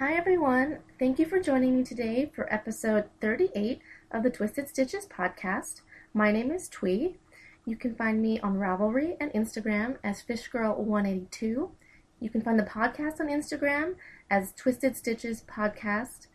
Hi 0.00 0.14
everyone. 0.14 0.78
Thank 0.98 1.18
you 1.18 1.26
for 1.26 1.38
joining 1.38 1.76
me 1.76 1.84
today 1.84 2.30
for 2.34 2.50
episode 2.50 3.04
38 3.20 3.82
of 4.10 4.22
the 4.22 4.30
Twisted 4.30 4.66
Stitches 4.66 5.04
podcast. 5.04 5.82
My 6.14 6.32
name 6.32 6.50
is 6.50 6.70
Twee. 6.70 7.18
You 7.66 7.76
can 7.76 7.94
find 7.94 8.22
me 8.22 8.40
on 8.40 8.56
Ravelry 8.56 9.18
and 9.20 9.30
Instagram 9.32 9.98
as 10.02 10.22
FishGirl182. 10.22 11.70
You 12.18 12.30
can 12.30 12.40
find 12.40 12.58
the 12.58 12.62
podcast 12.62 13.20
on 13.20 13.28
Instagram 13.28 13.96
as 14.30 14.54
Twisted 14.54 14.96
Stitches 14.96 15.42
Podcast. 15.42 16.28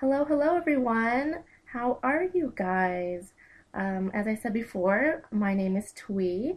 Hello, 0.00 0.24
hello 0.24 0.54
everyone. 0.54 1.42
How 1.64 1.98
are 2.04 2.22
you 2.32 2.52
guys? 2.54 3.32
Um, 3.74 4.12
as 4.14 4.28
I 4.28 4.36
said 4.36 4.52
before, 4.52 5.24
my 5.32 5.54
name 5.54 5.76
is 5.76 5.90
Twee, 5.90 6.54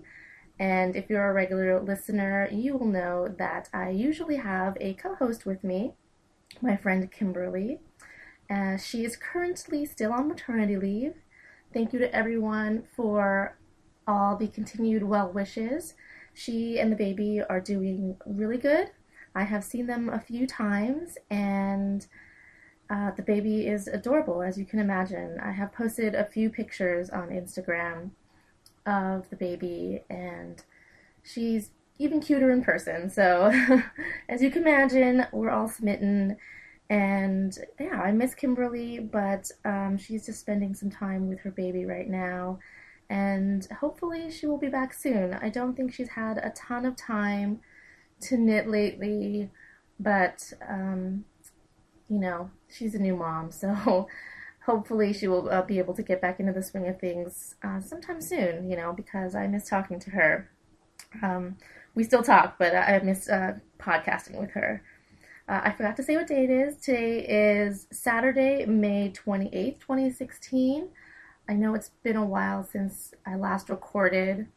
and 0.60 0.96
if 0.96 1.10
you're 1.10 1.28
a 1.28 1.34
regular 1.34 1.82
listener, 1.82 2.48
you 2.52 2.78
will 2.78 2.86
know 2.86 3.34
that 3.40 3.68
I 3.74 3.90
usually 3.90 4.36
have 4.36 4.78
a 4.80 4.94
co 4.94 5.16
host 5.16 5.48
with 5.48 5.64
me, 5.64 5.94
my 6.62 6.78
friend 6.78 7.12
Kimberly. 7.12 7.80
Uh, 8.48 8.78
she 8.78 9.04
is 9.04 9.18
currently 9.18 9.88
still 9.88 10.14
on 10.14 10.28
maternity 10.28 10.78
leave. 10.78 11.16
Thank 11.74 11.94
you 11.94 11.98
to 12.00 12.16
everyone 12.16 12.84
for 12.96 13.58
all 14.06 14.38
the 14.38 14.50
continued 14.50 15.02
well 15.02 15.32
wishes. 15.32 15.96
She 16.36 16.78
and 16.78 16.92
the 16.92 16.96
baby 16.96 17.42
are 17.42 17.60
doing 17.60 18.18
really 18.24 18.60
good. 18.60 18.92
I 19.34 19.46
have 19.46 19.64
seen 19.64 19.88
them 19.88 20.10
a 20.10 20.20
few 20.20 20.46
times, 20.46 21.18
and 21.32 22.06
uh, 22.92 23.12
the 23.12 23.22
baby 23.22 23.68
is 23.68 23.88
adorable, 23.88 24.42
as 24.42 24.58
you 24.58 24.66
can 24.66 24.80
imagine. 24.80 25.40
I 25.40 25.52
have 25.52 25.72
posted 25.72 26.14
a 26.14 26.26
few 26.26 26.50
pictures 26.50 27.10
on 27.10 27.30
Instagram 27.30 28.12
of 28.86 29.30
the 29.30 29.38
baby, 29.38 30.04
and 30.10 30.62
she's 31.24 31.72
even 32.00 32.20
cuter 32.20 32.52
in 32.52 32.62
person. 32.62 33.10
So, 33.10 33.50
as 34.30 34.42
you 34.42 34.52
can 34.52 34.64
imagine, 34.64 35.26
we're 35.32 35.50
all 35.50 35.70
smitten. 35.70 36.36
And 36.90 37.58
yeah, 37.80 38.02
I 38.02 38.12
miss 38.12 38.36
Kimberly, 38.36 39.00
but 39.00 39.50
um, 39.64 39.98
she's 39.98 40.26
just 40.26 40.42
spending 40.42 40.76
some 40.76 40.90
time 40.90 41.30
with 41.30 41.40
her 41.40 41.52
baby 41.52 41.86
right 41.86 42.10
now. 42.10 42.60
And 43.10 43.66
hopefully, 43.80 44.30
she 44.32 44.48
will 44.48 44.58
be 44.58 44.68
back 44.68 44.94
soon. 44.94 45.34
I 45.36 45.48
don't 45.48 45.78
think 45.78 45.94
she's 45.94 46.10
had 46.10 46.40
a 46.40 46.52
ton 46.58 46.86
of 46.86 46.98
time 46.98 47.62
to 48.24 48.38
knit 48.38 48.68
lately, 48.68 49.50
but 49.98 50.52
um, 50.68 51.24
you 52.10 52.20
know, 52.20 52.50
she's 52.72 52.96
a 52.96 53.00
new 53.00 53.16
mom, 53.16 53.52
so 53.52 54.08
hopefully 54.66 55.14
she 55.14 55.28
will 55.28 55.50
uh, 55.50 55.62
be 55.62 55.80
able 55.80 55.94
to 55.94 56.04
get 56.04 56.22
back 56.22 56.40
into 56.40 56.54
the 56.54 56.64
swing 56.64 56.88
of 56.88 57.00
things 57.00 57.56
uh, 57.64 57.80
sometime 57.80 58.22
soon, 58.22 58.70
you 58.70 58.78
know, 58.78 58.94
because 58.94 59.36
I 59.36 59.48
miss 59.48 59.68
talking 59.68 60.00
to 60.00 60.12
her. 60.12 60.50
Um, 61.22 61.58
we 61.96 62.04
still 62.04 62.24
talk, 62.24 62.56
but 62.58 62.74
I 62.76 63.00
miss 63.04 63.28
uh, 63.30 63.54
podcasting 63.80 64.40
with 64.40 64.52
her. 64.52 64.82
Uh, 65.50 65.62
I 65.66 65.72
forgot 65.72 65.98
to 65.98 66.04
say 66.04 66.16
what 66.16 66.28
day 66.28 66.46
it 66.46 66.50
is. 66.50 66.78
Today 66.78 67.26
is 67.28 67.88
Saturday, 67.92 68.66
May 68.66 69.12
28th, 69.12 69.80
2016. 69.80 70.88
I 71.50 71.54
know 71.54 71.74
it's 71.74 71.90
been 72.04 72.16
a 72.16 72.26
while 72.26 72.64
since 72.64 73.14
I 73.26 73.36
last 73.36 73.70
recorded. 73.70 74.48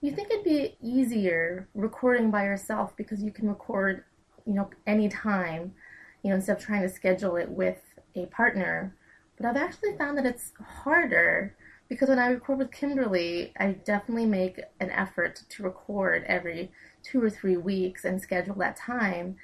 You 0.00 0.12
think 0.12 0.30
it'd 0.30 0.44
be 0.44 0.76
easier 0.80 1.68
recording 1.74 2.30
by 2.30 2.44
yourself 2.44 2.96
because 2.96 3.22
you 3.22 3.30
can 3.30 3.48
record, 3.48 4.04
you 4.46 4.54
know, 4.54 4.70
anytime 4.86 5.74
you 6.22 6.30
know, 6.30 6.36
instead 6.36 6.56
of 6.56 6.62
trying 6.62 6.82
to 6.82 6.88
schedule 6.88 7.36
it 7.36 7.48
with 7.48 7.80
a 8.14 8.26
partner. 8.26 8.94
But 9.36 9.46
I've 9.46 9.56
actually 9.56 9.96
found 9.96 10.18
that 10.18 10.26
it's 10.26 10.52
harder 10.84 11.56
because 11.88 12.08
when 12.08 12.18
I 12.18 12.28
record 12.28 12.58
with 12.58 12.70
Kimberly, 12.70 13.52
I 13.58 13.72
definitely 13.72 14.26
make 14.26 14.60
an 14.80 14.90
effort 14.90 15.42
to 15.48 15.62
record 15.62 16.24
every 16.26 16.70
two 17.02 17.22
or 17.22 17.28
three 17.28 17.56
weeks 17.56 18.04
and 18.04 18.20
schedule 18.20 18.54
that 18.56 18.76
time. 18.76 19.36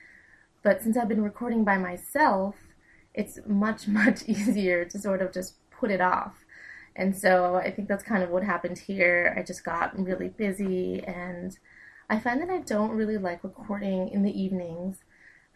But 0.62 0.82
since 0.82 0.96
I've 0.96 1.08
been 1.08 1.22
recording 1.22 1.64
by 1.64 1.78
myself, 1.78 2.54
it's 3.12 3.40
much, 3.46 3.86
much 3.88 4.22
easier 4.26 4.84
to 4.84 4.98
sort 4.98 5.20
of 5.20 5.32
just 5.32 5.56
put 5.70 5.90
it 5.90 6.00
off. 6.00 6.44
And 6.96 7.16
so 7.16 7.56
I 7.56 7.70
think 7.70 7.88
that's 7.88 8.02
kind 8.02 8.22
of 8.22 8.30
what 8.30 8.42
happened 8.42 8.78
here. 8.78 9.34
I 9.36 9.42
just 9.42 9.64
got 9.64 9.98
really 9.98 10.28
busy 10.28 11.02
and 11.04 11.56
I 12.10 12.18
find 12.18 12.40
that 12.40 12.50
I 12.50 12.58
don't 12.58 12.90
really 12.90 13.18
like 13.18 13.44
recording 13.44 14.08
in 14.08 14.22
the 14.22 14.40
evenings 14.40 15.04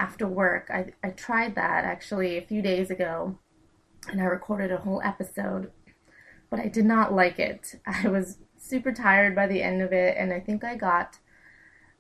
after 0.03 0.27
work. 0.27 0.69
I, 0.69 0.93
I 1.05 1.11
tried 1.11 1.55
that 1.55 1.85
actually 1.85 2.37
a 2.37 2.43
few 2.43 2.61
days 2.61 2.91
ago 2.91 3.39
and 4.11 4.21
I 4.21 4.25
recorded 4.25 4.73
a 4.73 4.79
whole 4.79 5.01
episode, 5.05 5.71
but 6.51 6.59
I 6.59 6.67
did 6.67 6.85
not 6.85 7.15
like 7.15 7.39
it. 7.39 7.77
I 7.87 8.09
was 8.09 8.39
super 8.59 8.93
tired 8.93 9.37
by 9.37 9.47
the 9.47 9.63
end 9.63 9.81
of 9.81 9.93
it, 9.93 10.17
and 10.19 10.33
I 10.33 10.41
think 10.41 10.65
I 10.65 10.75
got 10.75 11.19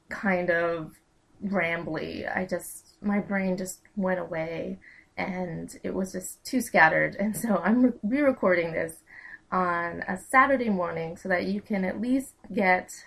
kind 0.09 0.51
of 0.51 0.99
rambly. 1.45 2.37
I 2.37 2.45
just, 2.45 2.97
my 3.01 3.21
brain 3.21 3.57
just 3.57 3.81
went 3.97 4.19
away 4.19 4.79
and 5.17 5.79
it 5.85 5.95
was 5.95 6.11
just 6.13 6.45
too 6.45 6.61
scattered. 6.61 7.17
And 7.21 7.37
so 7.37 7.61
I'm 7.65 7.95
re 8.03 8.21
recording 8.21 8.73
this 8.73 8.95
on 9.53 10.03
a 10.09 10.19
Saturday 10.19 10.71
morning 10.71 11.17
so 11.17 11.29
that 11.29 11.45
you 11.45 11.61
can 11.61 11.85
at 11.85 12.01
least 12.01 12.35
get 12.53 13.05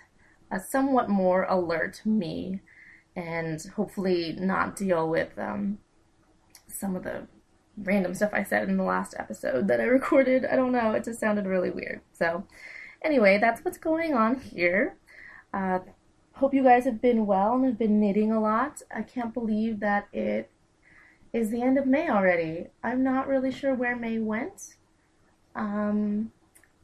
a 0.50 0.58
somewhat 0.58 1.10
more 1.10 1.42
alert 1.42 2.00
me 2.04 2.60
and 3.16 3.60
hopefully 3.74 4.36
not 4.38 4.76
deal 4.76 5.08
with 5.08 5.36
um, 5.38 5.78
some 6.68 6.94
of 6.94 7.02
the 7.02 7.26
random 7.78 8.14
stuff 8.14 8.30
I 8.32 8.44
said 8.44 8.68
in 8.68 8.76
the 8.76 8.84
last 8.84 9.14
episode 9.18 9.66
that 9.68 9.80
I 9.80 9.84
recorded. 9.98 10.44
I 10.44 10.54
don't 10.54 10.72
know, 10.72 10.92
it 10.92 11.04
just 11.04 11.18
sounded 11.18 11.46
really 11.46 11.70
weird. 11.70 12.02
So, 12.12 12.44
anyway, 13.02 13.38
that's 13.38 13.64
what's 13.64 13.78
going 13.78 14.14
on 14.14 14.38
here. 14.38 14.96
Uh, 15.52 15.80
hope 16.34 16.52
you 16.52 16.62
guys 16.62 16.84
have 16.84 17.00
been 17.00 17.26
well 17.26 17.54
and 17.54 17.64
have 17.64 17.78
been 17.78 17.98
knitting 17.98 18.30
a 18.30 18.40
lot. 18.40 18.82
I 18.94 19.02
can't 19.02 19.32
believe 19.32 19.80
that 19.80 20.08
it 20.12 20.50
is 21.32 21.50
the 21.50 21.62
end 21.62 21.78
of 21.78 21.86
May 21.86 22.10
already. 22.10 22.68
I'm 22.84 23.02
not 23.02 23.26
really 23.26 23.50
sure 23.50 23.74
where 23.74 23.96
May 23.96 24.18
went. 24.18 24.74
Um, 25.54 26.32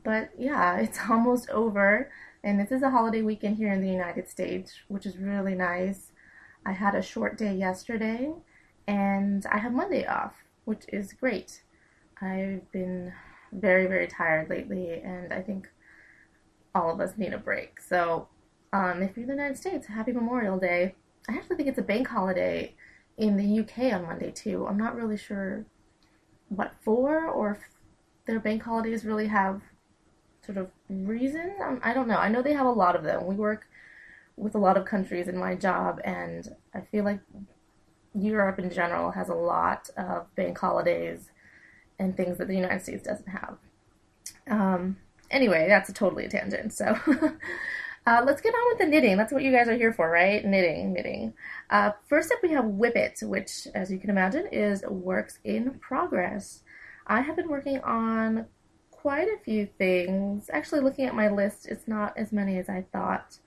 but 0.03 0.31
yeah, 0.38 0.76
it's 0.78 0.99
almost 1.09 1.50
over. 1.50 2.10
And 2.43 2.59
this 2.59 2.72
is 2.72 2.82
a 2.82 2.91
holiday 2.91 3.22
weekend 3.22 3.56
here 3.56 3.72
in 3.72 3.82
the 3.82 3.91
United 3.91 4.28
States, 4.28 4.72
which 4.88 5.06
is 5.06 5.16
really 5.16 5.54
nice. 5.54 6.12
I 6.65 6.73
had 6.73 6.95
a 6.95 7.03
short 7.03 7.37
day 7.37 7.55
yesterday 7.55 8.33
and 8.87 9.45
I 9.47 9.59
have 9.59 9.73
Monday 9.73 10.06
off, 10.06 10.34
which 10.65 10.84
is 10.89 11.12
great. 11.12 11.62
I've 12.21 12.71
been 12.73 13.12
very, 13.53 13.87
very 13.87 14.06
tired 14.06 14.49
lately 14.49 15.00
and 15.00 15.33
I 15.33 15.43
think 15.43 15.69
all 16.75 16.91
of 16.93 17.00
us 17.00 17.17
need 17.17 17.33
a 17.33 17.39
break. 17.39 17.81
So, 17.81 18.28
um, 18.73 19.03
if 19.03 19.17
you're 19.17 19.25
in 19.25 19.28
the 19.28 19.34
United 19.34 19.59
States, 19.59 19.87
happy 19.87 20.12
Memorial 20.12 20.59
Day. 20.59 20.95
I 21.28 21.34
actually 21.34 21.56
think 21.56 21.69
it's 21.69 21.78
a 21.78 21.83
bank 21.83 22.09
holiday 22.09 22.75
in 23.19 23.37
the 23.37 23.61
UK 23.61 23.93
on 23.93 24.06
Monday 24.06 24.31
too. 24.31 24.67
I'm 24.67 24.79
not 24.79 24.97
really 24.97 25.17
sure 25.17 25.67
what 26.49 26.73
for 26.83 27.29
or 27.29 27.53
if 27.53 27.59
their 28.27 28.41
bank 28.41 28.62
holidays 28.62 29.05
really 29.05 29.27
have 29.27 29.61
sort 30.44 30.59
of 30.59 30.71
reason. 30.89 31.55
Um, 31.62 31.81
I 31.83 31.93
don't 31.93 32.09
know. 32.09 32.17
I 32.17 32.29
know 32.29 32.43
they 32.43 32.55
have 32.55 32.67
a 32.67 32.71
lot 32.71 32.97
of 32.97 33.05
them. 33.05 33.27
We 33.27 33.34
work 33.34 33.67
with 34.37 34.54
a 34.54 34.59
lot 34.59 34.76
of 34.76 34.84
countries 34.84 35.28
in 35.28 35.37
my 35.37 35.54
job, 35.54 36.00
and 36.04 36.54
I 36.75 36.81
feel 36.81 37.04
like 37.04 37.20
Europe 38.15 38.59
in 38.59 38.70
general 38.70 39.10
has 39.12 39.28
a 39.28 39.34
lot 39.34 39.91
of 39.97 40.34
bank 40.34 40.59
holidays 40.59 41.31
and 41.98 42.16
things 42.16 42.38
that 42.38 42.48
the 42.48 42.56
United 42.56 42.82
States 42.82 43.04
doesn't 43.04 43.28
have. 43.28 43.56
Um, 44.48 44.97
anyway, 45.31 45.66
that's 45.69 45.88
a 45.88 45.93
totally 45.93 46.26
a 46.26 46.28
tangent. 46.28 46.72
So 46.72 46.84
uh, 48.06 48.22
let's 48.25 48.43
get 48.43 48.54
on 48.54 48.70
with 48.70 48.78
the 48.78 48.87
knitting. 48.87 49.16
That's 49.16 49.32
what 49.32 49.43
you 49.43 49.53
guys 49.53 49.69
are 49.69 49.76
here 49.76 49.93
for, 49.93 50.10
right? 50.10 50.44
Knitting, 50.44 50.93
knitting. 50.93 51.34
Uh, 51.70 51.93
first 52.09 52.32
up, 52.32 52.38
we 52.43 52.50
have 52.50 52.64
WIP 52.64 52.97
It, 52.97 53.19
which, 53.22 53.69
as 53.75 53.91
you 53.91 53.99
can 53.99 54.10
imagine, 54.10 54.47
is 54.49 54.82
works 54.82 55.38
in 55.44 55.78
progress. 55.78 56.62
I 57.06 57.20
have 57.20 57.37
been 57.37 57.49
working 57.49 57.81
on 57.81 58.46
quite 58.90 59.28
a 59.28 59.43
few 59.44 59.67
things. 59.78 60.49
Actually, 60.52 60.81
looking 60.81 61.06
at 61.06 61.14
my 61.14 61.28
list, 61.28 61.67
it's 61.67 61.88
not 61.88 62.17
as 62.17 62.32
many 62.32 62.58
as 62.58 62.69
I 62.69 62.85
thought 62.93 63.38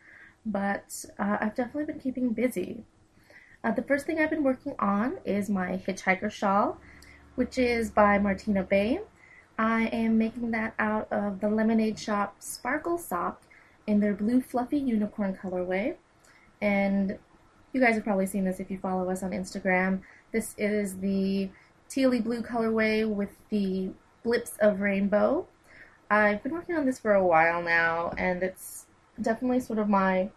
but 0.46 1.06
uh, 1.18 1.38
I've 1.42 1.56
definitely 1.56 1.86
been 1.86 2.00
keeping 2.00 2.30
busy. 2.30 2.84
Uh, 3.64 3.72
the 3.72 3.82
first 3.82 4.06
thing 4.06 4.20
I've 4.20 4.30
been 4.30 4.44
working 4.44 4.76
on 4.80 5.18
is 5.26 5.50
my 5.50 5.82
hitchhiker 5.86 6.32
shawl, 6.32 6.78
which 7.36 7.58
is 7.58 7.90
by 7.90 8.20
Martina 8.20 8.64
Behm. 8.64 9.02
I 9.58 9.86
am 9.88 10.18
making 10.18 10.52
that 10.52 10.76
out 10.78 11.12
of 11.12 11.40
the 11.40 11.50
Lemonade 11.50 11.98
Shop 11.98 12.36
Sparkle 12.40 12.98
Sock 12.98 13.42
in 13.88 14.00
their 14.00 14.14
blue 14.14 14.42
fluffy 14.42 14.78
unicorn 14.78 15.38
colorway. 15.42 15.96
And 16.62 17.18
you 17.74 17.82
guys 17.82 17.96
have 17.96 18.04
probably 18.04 18.26
seen 18.26 18.46
this 18.46 18.60
if 18.60 18.70
you 18.70 18.78
follow 18.78 19.10
us 19.10 19.24
on 19.24 19.32
Instagram. 19.32 20.02
This 20.32 20.56
is 20.58 21.00
the 21.00 21.50
tealy 21.90 22.24
blue 22.24 22.42
colorway 22.42 23.08
with 23.08 23.30
the 23.50 23.90
blips 24.24 24.58
of 24.60 24.82
rainbow. 24.82 25.48
I've 26.10 26.44
been 26.44 26.54
working 26.54 26.76
on 26.76 26.86
this 26.86 27.00
for 27.00 27.14
a 27.14 27.26
while 27.26 27.62
now, 27.62 28.14
and 28.18 28.44
it's 28.44 28.86
definitely 29.22 29.60
sort 29.60 29.80
of 29.80 29.90
my 29.90 30.30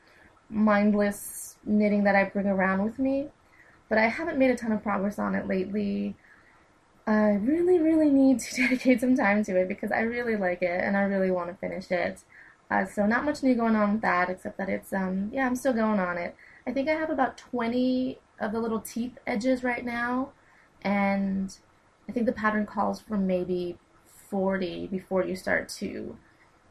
mindless 0.51 1.57
knitting 1.65 2.05
that 2.05 2.17
I 2.17 2.25
bring 2.25 2.47
around 2.47 2.85
with 2.85 2.99
me. 2.99 3.29
But 3.89 3.99
I 3.99 4.07
haven't 4.09 4.39
made 4.39 4.51
a 4.51 4.57
ton 4.57 4.73
of 4.73 4.83
progress 4.83 5.19
on 5.19 5.35
it 5.35 5.47
lately. 5.47 6.15
I 7.07 7.31
really, 7.31 7.79
really 7.79 8.11
need 8.11 8.41
to 8.41 8.57
dedicate 8.63 9.01
some 9.01 9.17
time 9.17 9.43
to 9.45 9.57
it 9.57 9.69
because 9.69 9.91
I 9.91 10.01
really 10.01 10.37
like 10.37 10.63
it 10.63 10.85
and 10.85 10.97
I 10.97 11.03
really 11.03 11.31
want 11.31 11.49
to 11.49 11.57
finish 11.57 11.91
it. 11.91 12.21
Uh, 12.71 12.85
so 12.85 13.07
not 13.07 13.25
much 13.25 13.43
new 13.43 13.55
going 13.55 13.75
on 13.75 13.93
with 13.93 14.03
that 14.03 14.29
except 14.29 14.59
that 14.59 14.69
it's, 14.69 14.93
um, 14.93 15.31
yeah, 15.33 15.47
I'm 15.47 15.57
still 15.57 15.73
going 15.73 15.99
on 15.99 16.19
it. 16.19 16.37
I 16.67 16.73
think 16.73 16.89
I 16.89 16.93
have 16.93 17.09
about 17.09 17.39
20 17.39 18.19
of 18.41 18.53
the 18.53 18.61
little 18.61 18.81
teeth 18.81 19.17
edges 19.27 19.65
right 19.65 19.85
now 19.85 20.33
and 20.83 21.57
I 22.09 22.13
think 22.13 22.27
the 22.27 22.33
pattern 22.33 22.67
calls 22.67 23.01
for 23.01 23.17
maybe 23.17 23.79
40 24.29 24.87
before 24.89 25.25
you 25.25 25.35
start 25.35 25.69
to 25.71 26.17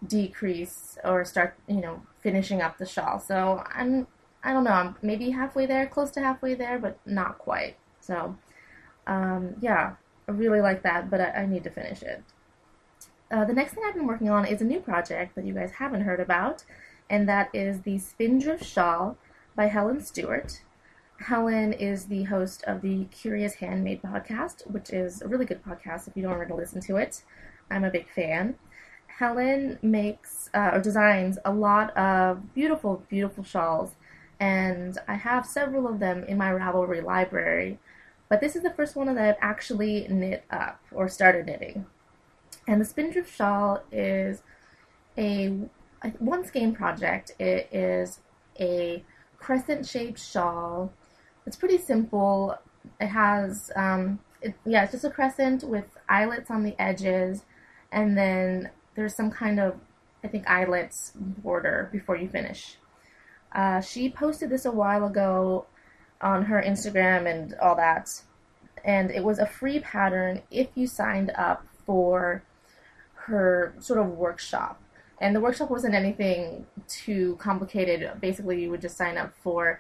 decrease 0.06 0.98
or 1.04 1.26
start, 1.26 1.56
you 1.68 1.82
know, 1.82 2.02
finishing 2.20 2.62
up 2.62 2.78
the 2.78 2.86
shawl. 2.86 3.20
So 3.20 3.64
I'm, 3.74 4.08
I 4.44 4.54
don't 4.54 4.64
know, 4.64 4.72
I'm 4.72 4.96
maybe 5.02 5.32
halfway 5.32 5.66
there, 5.66 5.88
close 5.88 6.12
to 6.12 6.22
halfway 6.22 6.54
there, 6.54 6.78
but 6.80 7.00
not 7.06 7.38
quite. 7.40 7.78
So, 8.00 8.38
um, 9.08 9.56
yeah, 9.62 9.96
I 10.28 10.32
really 10.32 10.62
like 10.62 10.84
that, 10.84 11.10
but 11.10 11.22
I, 11.22 11.30
I 11.30 11.46
need 11.46 11.64
to 11.64 11.70
finish 11.70 12.04
it. 12.04 12.24
Uh, 13.30 13.44
the 13.44 13.54
next 13.54 13.74
thing 13.74 13.84
I've 13.86 13.96
been 13.96 14.08
working 14.08 14.30
on 14.30 14.46
is 14.46 14.62
a 14.62 14.66
new 14.66 14.80
project 14.80 15.36
that 15.36 15.46
you 15.46 15.54
guys 15.54 15.72
haven't 15.72 16.02
heard 16.02 16.20
about, 16.20 16.64
and 17.10 17.28
that 17.28 17.50
is 17.54 17.82
the 17.82 17.98
Spindrift 17.98 18.64
Shawl 18.64 19.18
by 19.56 19.66
Helen 19.66 20.02
Stewart. 20.02 20.62
Helen 21.20 21.74
is 21.74 22.06
the 22.06 22.24
host 22.24 22.64
of 22.66 22.82
the 22.82 23.06
Curious 23.06 23.56
Handmade 23.56 24.02
podcast, 24.02 24.70
which 24.70 24.92
is 24.92 25.22
a 25.22 25.28
really 25.28 25.46
good 25.46 25.64
podcast 25.64 26.08
if 26.08 26.16
you 26.16 26.24
don't 26.24 26.34
already 26.34 26.54
listen 26.54 26.80
to 26.82 26.98
it. 26.98 27.24
I'm 27.70 27.84
a 27.84 27.90
big 27.90 28.08
fan. 28.10 28.56
Helen 29.18 29.80
makes 29.82 30.48
uh, 30.54 30.70
or 30.74 30.80
designs 30.80 31.40
a 31.44 31.52
lot 31.52 31.96
of 31.98 32.54
beautiful, 32.54 33.04
beautiful 33.10 33.44
shawls, 33.44 33.96
and 34.40 34.96
I 35.08 35.16
have 35.16 35.44
several 35.46 35.88
of 35.88 36.00
them 36.00 36.24
in 36.26 36.38
my 36.38 36.52
Ravelry 36.52 37.04
library. 37.04 37.80
But 38.30 38.42
this 38.42 38.56
is 38.56 38.62
the 38.62 38.70
first 38.70 38.96
one 38.96 39.08
that 39.08 39.18
I've 39.18 39.42
actually 39.42 40.08
knit 40.08 40.44
up 40.52 40.80
or 40.92 41.10
started 41.10 41.48
knitting. 41.48 41.88
And 42.68 42.80
the 42.80 42.86
Spindrift 42.86 43.34
shawl 43.34 43.82
is 43.92 44.44
a, 45.18 45.48
one 46.20 46.46
skein 46.46 46.76
project. 46.76 47.32
It 47.40 47.70
is 47.72 48.20
a 48.60 49.04
crescent 49.40 49.88
shaped 49.88 50.20
shawl. 50.20 50.94
It's 51.48 51.56
pretty 51.56 51.80
simple. 51.80 52.56
It 53.00 53.08
has, 53.08 53.72
um, 53.76 54.20
it, 54.44 54.54
yeah, 54.64 54.84
it's 54.84 54.92
just 54.92 55.06
a 55.06 55.10
crescent 55.10 55.64
with 55.64 55.86
eyelets 56.08 56.52
on 56.52 56.62
the 56.62 56.80
edges, 56.80 57.46
and 57.92 58.16
then 58.16 58.70
there's 58.98 59.16
some 59.16 59.30
kind 59.30 59.60
of, 59.60 59.76
I 60.24 60.28
think, 60.28 60.50
eyelets 60.50 61.14
border 61.16 61.88
before 61.92 62.18
you 62.18 62.28
finish. 62.28 62.78
Uh, 63.54 63.80
she 63.80 64.10
posted 64.10 64.50
this 64.50 64.66
a 64.66 64.72
while 64.72 65.06
ago 65.06 65.68
on 66.20 66.44
her 66.46 66.62
Instagram 66.62 67.32
and 67.32 67.54
all 67.62 67.76
that. 67.76 68.10
And 68.84 69.12
it 69.12 69.24
was 69.24 69.38
a 69.38 69.46
free 69.46 69.80
pattern 69.80 70.42
if 70.50 70.70
you 70.74 70.88
signed 70.88 71.32
up 71.38 71.66
for 71.86 72.44
her 73.14 73.76
sort 73.80 74.00
of 74.00 74.08
workshop. 74.08 74.82
And 75.22 75.36
the 75.36 75.42
workshop 75.42 75.70
wasn't 75.70 75.94
anything 75.94 76.66
too 76.88 77.38
complicated. 77.40 78.20
Basically, 78.20 78.64
you 78.64 78.72
would 78.72 78.82
just 78.82 78.98
sign 78.98 79.16
up 79.16 79.34
for 79.44 79.80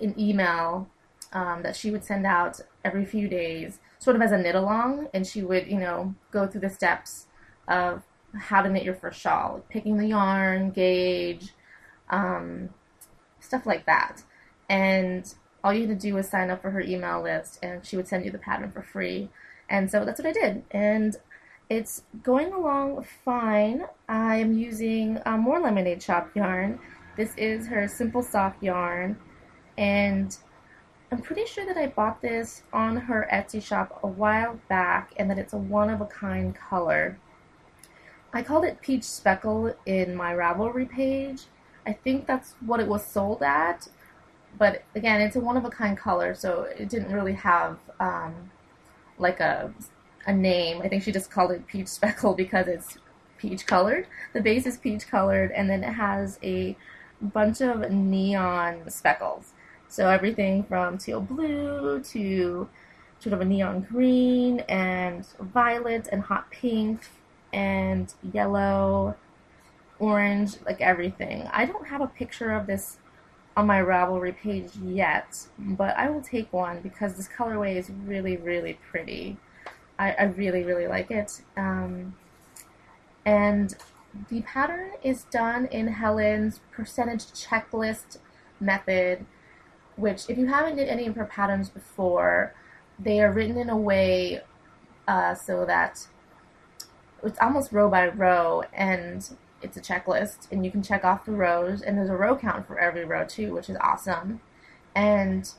an 0.00 0.14
email 0.18 0.88
um, 1.32 1.62
that 1.64 1.74
she 1.74 1.90
would 1.90 2.04
send 2.04 2.24
out 2.24 2.60
every 2.84 3.04
few 3.04 3.28
days, 3.28 3.80
sort 3.98 4.14
of 4.14 4.22
as 4.22 4.30
a 4.30 4.38
knit 4.38 4.54
along. 4.54 5.08
And 5.12 5.26
she 5.26 5.42
would, 5.42 5.66
you 5.66 5.78
know, 5.78 6.14
go 6.30 6.46
through 6.46 6.60
the 6.60 6.70
steps 6.70 7.26
of 7.66 8.04
how 8.36 8.62
to 8.62 8.68
knit 8.68 8.84
your 8.84 8.94
first 8.94 9.20
shawl, 9.20 9.54
like 9.54 9.68
picking 9.68 9.96
the 9.96 10.06
yarn, 10.06 10.70
gauge, 10.70 11.52
um, 12.10 12.70
stuff 13.40 13.66
like 13.66 13.86
that. 13.86 14.22
And 14.68 15.32
all 15.64 15.72
you 15.72 15.86
had 15.86 16.00
to 16.00 16.08
do 16.08 16.14
was 16.14 16.28
sign 16.28 16.50
up 16.50 16.62
for 16.62 16.70
her 16.70 16.80
email 16.80 17.22
list, 17.22 17.58
and 17.62 17.84
she 17.84 17.96
would 17.96 18.08
send 18.08 18.24
you 18.24 18.30
the 18.30 18.38
pattern 18.38 18.70
for 18.70 18.82
free. 18.82 19.28
And 19.68 19.90
so 19.90 20.04
that's 20.04 20.20
what 20.20 20.28
I 20.28 20.32
did. 20.32 20.62
And 20.70 21.16
it's 21.68 22.02
going 22.22 22.52
along 22.52 23.04
fine. 23.24 23.84
I 24.08 24.36
am 24.36 24.56
using 24.56 25.20
uh, 25.26 25.36
more 25.36 25.60
Lemonade 25.60 26.02
Shop 26.02 26.30
yarn. 26.34 26.78
This 27.16 27.34
is 27.36 27.66
her 27.66 27.88
Simple 27.88 28.22
Soft 28.22 28.62
yarn. 28.62 29.18
And 29.76 30.36
I'm 31.10 31.22
pretty 31.22 31.46
sure 31.46 31.66
that 31.66 31.76
I 31.76 31.86
bought 31.86 32.20
this 32.20 32.62
on 32.72 32.96
her 32.96 33.28
Etsy 33.32 33.62
shop 33.62 34.00
a 34.02 34.06
while 34.06 34.58
back 34.68 35.12
and 35.16 35.30
that 35.30 35.38
it's 35.38 35.52
a 35.52 35.58
one 35.58 35.90
of 35.90 36.00
a 36.00 36.06
kind 36.06 36.54
color. 36.54 37.18
I 38.32 38.42
called 38.42 38.64
it 38.64 38.80
Peach 38.80 39.02
Speckle 39.02 39.74
in 39.86 40.14
my 40.14 40.34
Ravelry 40.34 40.88
page. 40.88 41.44
I 41.86 41.92
think 41.92 42.26
that's 42.26 42.54
what 42.64 42.80
it 42.80 42.86
was 42.86 43.04
sold 43.06 43.42
at, 43.42 43.88
but 44.58 44.84
again, 44.94 45.20
it's 45.20 45.36
a 45.36 45.40
one 45.40 45.56
of 45.56 45.64
a 45.64 45.70
kind 45.70 45.96
color, 45.96 46.34
so 46.34 46.62
it 46.62 46.88
didn't 46.88 47.12
really 47.12 47.32
have 47.34 47.78
um, 48.00 48.50
like 49.18 49.40
a 49.40 49.72
a 50.26 50.32
name. 50.32 50.82
I 50.82 50.88
think 50.88 51.02
she 51.02 51.12
just 51.12 51.30
called 51.30 51.52
it 51.52 51.66
peach 51.66 51.88
speckle 51.88 52.34
because 52.34 52.68
it's 52.68 52.98
peach 53.38 53.66
colored. 53.66 54.06
The 54.34 54.42
base 54.42 54.66
is 54.66 54.76
peach 54.76 55.08
colored, 55.08 55.50
and 55.52 55.70
then 55.70 55.82
it 55.82 55.92
has 55.92 56.38
a 56.42 56.76
bunch 57.20 57.60
of 57.62 57.90
neon 57.90 58.90
speckles. 58.90 59.52
So 59.88 60.10
everything 60.10 60.64
from 60.64 60.98
teal 60.98 61.20
blue 61.20 62.02
to 62.12 62.68
sort 63.20 63.32
of 63.32 63.40
a 63.40 63.44
neon 63.44 63.80
green 63.80 64.60
and 64.68 65.26
violet 65.40 66.08
and 66.12 66.22
hot 66.22 66.50
pink 66.50 67.08
and 67.52 68.12
yellow, 68.32 69.16
orange, 69.98 70.56
like 70.64 70.80
everything. 70.80 71.48
I 71.52 71.66
don't 71.66 71.86
have 71.88 72.00
a 72.00 72.06
picture 72.06 72.52
of 72.52 72.66
this 72.66 72.98
on 73.56 73.66
my 73.66 73.80
Ravelry 73.80 74.36
page 74.36 74.70
yet, 74.76 75.46
but 75.58 75.96
I 75.96 76.08
will 76.10 76.22
take 76.22 76.52
one 76.52 76.80
because 76.80 77.14
this 77.14 77.28
colorway 77.28 77.76
is 77.76 77.90
really, 77.90 78.36
really 78.36 78.78
pretty. 78.90 79.36
I, 79.98 80.12
I 80.12 80.22
really, 80.24 80.62
really 80.62 80.86
like 80.86 81.10
it. 81.10 81.42
Um, 81.56 82.14
and 83.26 83.74
the 84.30 84.42
pattern 84.42 84.90
is 85.02 85.24
done 85.24 85.66
in 85.66 85.88
Helen's 85.88 86.60
percentage 86.70 87.24
checklist 87.26 88.18
method, 88.60 89.26
which, 89.96 90.30
if 90.30 90.38
you 90.38 90.46
haven't 90.46 90.76
did 90.76 90.88
any 90.88 91.06
of 91.06 91.16
her 91.16 91.24
patterns 91.24 91.68
before, 91.68 92.54
they 92.98 93.20
are 93.20 93.32
written 93.32 93.56
in 93.56 93.70
a 93.70 93.76
way 93.76 94.40
uh, 95.06 95.34
so 95.34 95.64
that 95.64 96.06
it's 97.22 97.38
almost 97.40 97.72
row 97.72 97.88
by 97.88 98.08
row, 98.08 98.62
and 98.72 99.28
it's 99.62 99.76
a 99.76 99.80
checklist 99.80 100.50
and 100.50 100.64
you 100.64 100.70
can 100.70 100.82
check 100.82 101.04
off 101.04 101.24
the 101.24 101.32
rows 101.32 101.82
and 101.82 101.98
there's 101.98 102.10
a 102.10 102.16
row 102.16 102.36
count 102.36 102.66
for 102.66 102.78
every 102.78 103.04
row 103.04 103.24
too 103.24 103.54
which 103.54 103.68
is 103.68 103.76
awesome. 103.80 104.40
And 104.94 105.50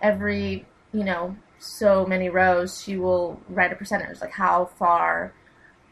every 0.00 0.66
you 0.92 1.04
know 1.04 1.36
so 1.58 2.04
many 2.06 2.28
rows 2.28 2.82
she 2.82 2.96
will 2.96 3.40
write 3.48 3.72
a 3.72 3.76
percentage 3.76 4.20
like 4.20 4.32
how 4.32 4.66
far 4.66 5.32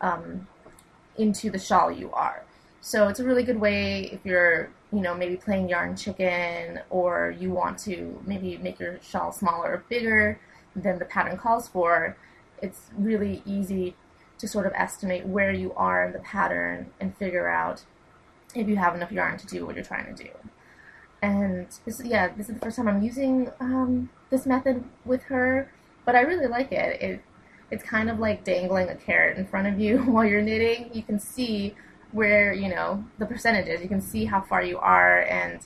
um, 0.00 0.46
into 1.16 1.50
the 1.50 1.58
shawl 1.58 1.90
you 1.90 2.10
are. 2.12 2.44
So 2.80 3.08
it's 3.08 3.20
a 3.20 3.24
really 3.24 3.44
good 3.44 3.60
way 3.60 4.10
if 4.12 4.24
you're 4.24 4.70
you 4.92 5.00
know 5.00 5.14
maybe 5.14 5.36
playing 5.36 5.68
yarn 5.68 5.96
chicken 5.96 6.80
or 6.90 7.34
you 7.38 7.50
want 7.50 7.78
to 7.80 8.20
maybe 8.26 8.56
make 8.58 8.78
your 8.80 8.98
shawl 9.00 9.32
smaller 9.32 9.74
or 9.74 9.84
bigger 9.88 10.40
than 10.76 10.98
the 10.98 11.04
pattern 11.04 11.36
calls 11.36 11.68
for 11.68 12.16
it's 12.62 12.90
really 12.96 13.42
easy 13.46 13.94
to 14.44 14.48
sort 14.50 14.66
of 14.66 14.72
estimate 14.74 15.24
where 15.26 15.50
you 15.50 15.72
are 15.74 16.04
in 16.04 16.12
the 16.12 16.18
pattern 16.18 16.90
and 17.00 17.16
figure 17.16 17.48
out 17.48 17.82
if 18.54 18.68
you 18.68 18.76
have 18.76 18.94
enough 18.94 19.10
yarn 19.10 19.38
to 19.38 19.46
do 19.46 19.64
what 19.64 19.74
you're 19.74 19.84
trying 19.84 20.14
to 20.14 20.22
do. 20.22 20.28
And 21.22 21.66
this, 21.86 22.02
yeah, 22.04 22.28
this 22.28 22.50
is 22.50 22.54
the 22.56 22.60
first 22.60 22.76
time 22.76 22.86
I'm 22.86 23.02
using 23.02 23.50
um, 23.58 24.10
this 24.28 24.44
method 24.44 24.84
with 25.06 25.22
her, 25.24 25.72
but 26.04 26.14
I 26.14 26.20
really 26.20 26.46
like 26.46 26.72
it. 26.72 27.00
It 27.00 27.22
it's 27.70 27.82
kind 27.82 28.10
of 28.10 28.18
like 28.18 28.44
dangling 28.44 28.90
a 28.90 28.94
carrot 28.94 29.38
in 29.38 29.46
front 29.46 29.66
of 29.66 29.80
you 29.80 29.98
while 30.12 30.26
you're 30.26 30.42
knitting. 30.42 30.90
You 30.92 31.02
can 31.02 31.18
see 31.18 31.74
where 32.12 32.52
you 32.52 32.68
know 32.68 33.02
the 33.18 33.24
percentages. 33.24 33.80
You 33.80 33.88
can 33.88 34.02
see 34.02 34.26
how 34.26 34.42
far 34.42 34.62
you 34.62 34.76
are, 34.78 35.22
and 35.22 35.60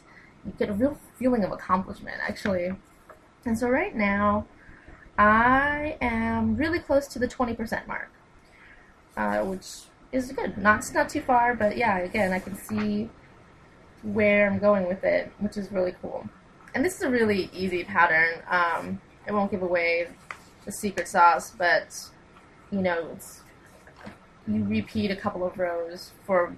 you 0.47 0.53
get 0.57 0.69
a 0.69 0.73
real 0.73 0.97
feeling 1.19 1.43
of 1.43 1.51
accomplishment 1.51 2.19
actually. 2.23 2.71
And 3.45 3.59
so 3.59 3.69
right 3.69 3.97
now, 3.97 4.47
I 5.19 5.97
am 6.01 6.57
really 6.57 6.79
close 6.79 7.09
to 7.09 7.19
the 7.19 7.27
20% 7.27 7.89
mark 7.89 8.11
uh, 9.19 9.45
which 9.45 9.67
is 10.13 10.33
good. 10.33 10.57
Not 10.57 10.85
not 10.95 11.11
too 11.11 11.21
far, 11.21 11.55
but 11.55 11.77
yeah, 11.77 11.99
again, 11.99 12.33
I 12.33 12.39
can 12.39 12.57
see 12.57 13.11
where 14.03 14.49
I'm 14.49 14.59
going 14.61 14.87
with 14.87 15.03
it, 15.05 15.33
which 15.41 15.57
is 15.57 15.71
really 15.73 15.95
cool. 16.01 16.27
And 16.75 16.85
this 16.85 16.97
is 16.97 17.03
a 17.03 17.11
really 17.11 17.51
easy 17.53 17.83
pattern. 17.85 18.41
Um, 18.49 19.01
I 19.27 19.33
won't 19.33 19.51
give 19.51 19.63
away 19.63 20.09
the 20.65 20.73
secret 20.73 21.09
sauce, 21.09 21.51
but 21.51 21.99
you 22.71 22.81
know, 22.81 23.19
you 24.47 24.65
repeat 24.65 25.11
a 25.11 25.17
couple 25.17 25.45
of 25.45 25.59
rows 25.59 26.13
for 26.25 26.57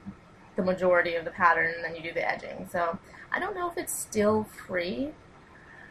the 0.57 0.63
majority 0.63 1.15
of 1.15 1.25
the 1.25 1.31
pattern, 1.31 1.73
and 1.75 1.83
then 1.83 1.97
you 1.97 2.03
do 2.03 2.13
the 2.13 2.29
edging. 2.29 2.69
So 2.71 2.99
I 3.33 3.41
don't 3.41 3.55
know 3.55 3.71
if 3.71 3.79
it's 3.79 3.99
still 3.99 4.45
free. 4.67 5.13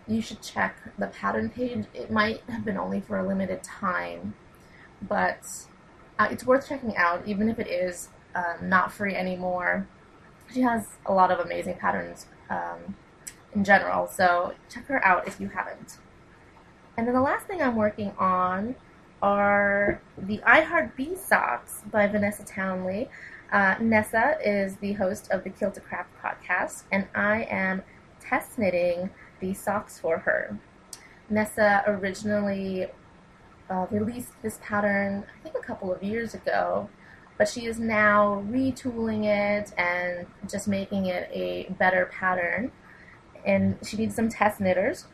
You 0.07 0.21
should 0.21 0.41
check 0.43 0.75
the 0.99 1.07
pattern 1.07 1.49
page. 1.49 1.85
It 1.95 2.11
might 2.11 2.41
have 2.49 2.63
been 2.63 2.77
only 2.77 3.01
for 3.01 3.17
a 3.17 3.27
limited 3.27 3.63
time, 3.63 4.35
but 5.01 5.41
uh, 6.19 6.27
it's 6.29 6.45
worth 6.45 6.67
checking 6.67 6.95
out, 6.97 7.25
even 7.25 7.49
if 7.49 7.57
it 7.57 7.67
is 7.67 8.09
um, 8.35 8.69
not 8.69 8.91
free 8.91 9.15
anymore. 9.15 9.88
She 10.53 10.61
has 10.61 10.88
a 11.05 11.13
lot 11.13 11.31
of 11.31 11.39
amazing 11.39 11.75
patterns 11.75 12.27
um, 12.49 12.95
in 13.53 13.63
general, 13.63 14.07
so 14.07 14.53
check 14.69 14.85
her 14.88 15.03
out 15.05 15.27
if 15.27 15.39
you 15.39 15.47
haven't. 15.47 15.97
And 16.97 17.07
then 17.07 17.15
the 17.15 17.21
last 17.21 17.47
thing 17.47 17.61
I'm 17.61 17.77
working 17.77 18.11
on 18.19 18.75
are 19.21 20.01
the 20.17 20.41
I 20.43 20.61
Heart 20.61 20.97
Bee 20.97 21.15
Socks 21.15 21.81
by 21.89 22.07
Vanessa 22.07 22.43
Townley. 22.43 23.09
Uh, 23.51 23.75
Nessa 23.79 24.38
is 24.43 24.75
the 24.77 24.93
host 24.93 25.31
of 25.31 25.43
the 25.43 25.49
Kilt 25.49 25.81
Craft 25.83 26.09
podcast, 26.21 26.83
and 26.91 27.07
I 27.15 27.43
am 27.49 27.81
test 28.19 28.59
knitting 28.59 29.09
these 29.39 29.59
socks 29.59 29.97
for 29.97 30.19
her. 30.19 30.57
Nessa 31.29 31.83
originally 31.88 32.88
uh, 33.69 33.88
released 33.91 34.41
this 34.41 34.59
pattern, 34.61 35.25
I 35.39 35.43
think, 35.43 35.55
a 35.55 35.65
couple 35.65 35.93
of 35.93 36.01
years 36.03 36.33
ago, 36.33 36.89
but 37.38 37.47
she 37.47 37.65
is 37.65 37.79
now 37.79 38.43
retooling 38.49 39.25
it 39.25 39.71
and 39.77 40.25
just 40.49 40.67
making 40.67 41.05
it 41.05 41.29
a 41.31 41.71
better 41.77 42.05
pattern. 42.07 42.71
And 43.45 43.77
she 43.85 43.97
needs 43.97 44.15
some 44.15 44.29
test 44.29 44.59
knitters. 44.59 45.05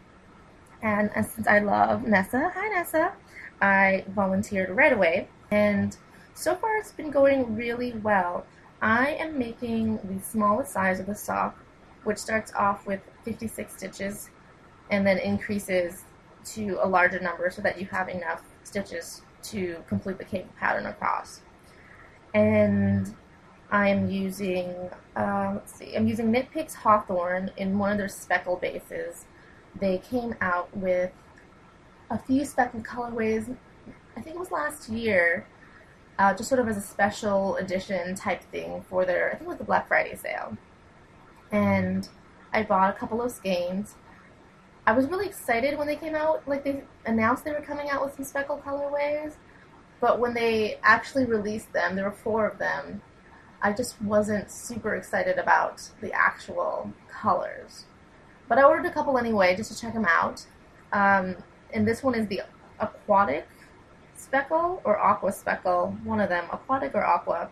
And, 0.81 1.11
and 1.15 1.25
since 1.25 1.47
I 1.47 1.59
love 1.59 2.03
Nessa, 2.03 2.51
hi 2.53 2.67
Nessa, 2.69 3.13
I 3.61 4.05
volunteered 4.07 4.69
right 4.69 4.93
away. 4.93 5.27
And 5.51 5.95
so 6.33 6.55
far 6.55 6.77
it's 6.77 6.91
been 6.91 7.11
going 7.11 7.55
really 7.55 7.93
well. 7.93 8.45
I 8.81 9.11
am 9.11 9.37
making 9.37 9.97
the 10.03 10.19
smallest 10.23 10.73
size 10.73 10.99
of 10.99 11.05
the 11.05 11.15
sock, 11.15 11.57
which 12.03 12.17
starts 12.17 12.53
off 12.53 12.85
with 12.85 13.01
56 13.23 13.75
stitches 13.75 14.29
and 14.91 15.05
then 15.05 15.17
increases 15.17 16.03
to 16.45 16.79
a 16.81 16.87
larger 16.87 17.19
number 17.19 17.49
so 17.49 17.61
that 17.61 17.79
you 17.79 17.85
have 17.87 18.09
enough 18.09 18.43
stitches 18.63 19.21
to 19.43 19.83
complete 19.87 20.17
the 20.17 20.25
cable 20.25 20.49
pattern 20.57 20.85
across. 20.85 21.41
And 22.33 23.15
I'm 23.71 24.09
using, 24.09 24.73
uh, 25.15 25.53
let's 25.55 25.73
see, 25.73 25.95
I'm 25.95 26.07
using 26.07 26.31
Knit 26.31 26.51
Picks 26.51 26.75
Hawthorne 26.75 27.51
in 27.57 27.77
one 27.77 27.91
of 27.91 27.97
their 27.97 28.07
speckle 28.07 28.57
bases. 28.57 29.25
They 29.79 29.97
came 29.97 30.35
out 30.41 30.75
with 30.75 31.11
a 32.09 32.17
few 32.17 32.45
speckled 32.45 32.83
colorways, 32.83 33.55
I 34.15 34.21
think 34.21 34.35
it 34.35 34.39
was 34.39 34.51
last 34.51 34.89
year, 34.89 35.47
uh, 36.19 36.33
just 36.33 36.47
sort 36.47 36.59
of 36.61 36.67
as 36.67 36.77
a 36.77 36.81
special 36.81 37.57
edition 37.57 38.15
type 38.15 38.43
thing 38.43 38.85
for 38.89 39.05
their, 39.05 39.29
I 39.29 39.31
think 39.31 39.43
it 39.43 39.47
was 39.47 39.57
the 39.57 39.63
Black 39.63 39.87
Friday 39.87 40.15
sale. 40.15 40.57
And 41.51 42.07
I 42.53 42.63
bought 42.63 42.95
a 42.95 42.97
couple 42.97 43.21
of 43.21 43.31
skeins 43.31 43.95
I 44.87 44.91
was 44.91 45.07
really 45.07 45.25
excited 45.25 45.77
when 45.77 45.87
they 45.87 45.95
came 45.95 46.15
out. 46.15 46.47
Like 46.47 46.63
they 46.63 46.83
announced 47.05 47.43
they 47.43 47.51
were 47.51 47.61
coming 47.61 47.89
out 47.89 48.03
with 48.05 48.15
some 48.15 48.25
speckle 48.25 48.61
colorways, 48.63 49.33
but 49.99 50.19
when 50.19 50.33
they 50.33 50.79
actually 50.83 51.25
released 51.25 51.71
them, 51.73 51.95
there 51.95 52.05
were 52.05 52.11
four 52.11 52.47
of 52.47 52.59
them. 52.59 53.01
I 53.61 53.73
just 53.73 53.99
wasn't 54.01 54.51
super 54.51 54.95
excited 54.95 55.39
about 55.39 55.89
the 56.01 56.11
actual 56.13 56.93
colors. 57.09 57.85
But 58.47 58.59
I 58.59 58.63
ordered 58.63 58.85
a 58.85 58.91
couple 58.91 59.17
anyway 59.17 59.55
just 59.55 59.71
to 59.71 59.79
check 59.79 59.93
them 59.93 60.05
out. 60.05 60.45
Um, 60.93 61.35
and 61.73 61.87
this 61.87 62.03
one 62.03 62.13
is 62.13 62.27
the 62.27 62.43
aquatic 62.79 63.47
speckle 64.15 64.81
or 64.83 64.99
aqua 64.99 65.31
speckle, 65.31 65.97
one 66.03 66.19
of 66.19 66.29
them, 66.29 66.45
aquatic 66.51 66.93
or 66.93 67.03
aqua. 67.03 67.49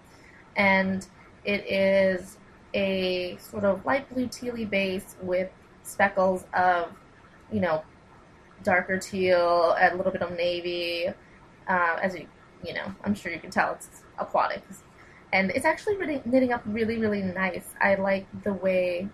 And 0.56 1.08
it 1.46 1.66
is 1.66 2.38
a 2.76 3.38
sort 3.38 3.64
of 3.64 3.84
light 3.86 4.08
blue 4.14 4.28
tealy 4.28 4.70
base 4.70 5.16
with 5.22 5.50
speckles 5.82 6.46
of 6.54 6.94
you 7.54 7.62
know, 7.62 7.84
darker 8.64 8.98
teal, 8.98 9.76
a 9.80 9.96
little 9.96 10.12
bit 10.12 10.22
of 10.22 10.32
navy. 10.32 11.08
Uh, 11.68 11.98
as 12.02 12.16
you, 12.16 12.28
you 12.66 12.74
know, 12.74 12.94
I'm 13.04 13.14
sure 13.14 13.32
you 13.32 13.40
can 13.40 13.52
tell 13.52 13.74
it's 13.74 14.04
aquatic. 14.18 14.64
And 15.32 15.52
it's 15.52 15.66
actually 15.66 15.96
really 15.98 16.22
knitting 16.26 16.52
up 16.52 16.62
really, 16.66 16.98
really 16.98 17.22
nice. 17.22 17.66
I 17.82 17.96
like 17.96 18.28
the 18.44 18.54
way 18.54 19.08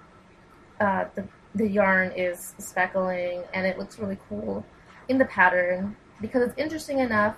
uh, 0.79 1.05
the, 1.15 1.27
the 1.55 1.67
yarn 1.67 2.12
is 2.12 2.55
speckling 2.58 3.43
and 3.53 3.65
it 3.65 3.77
looks 3.77 4.00
really 4.00 4.17
cool 4.27 4.65
in 5.08 5.17
the 5.17 5.25
pattern 5.25 5.96
because 6.22 6.41
it's 6.43 6.58
interesting 6.58 7.00
enough 7.00 7.38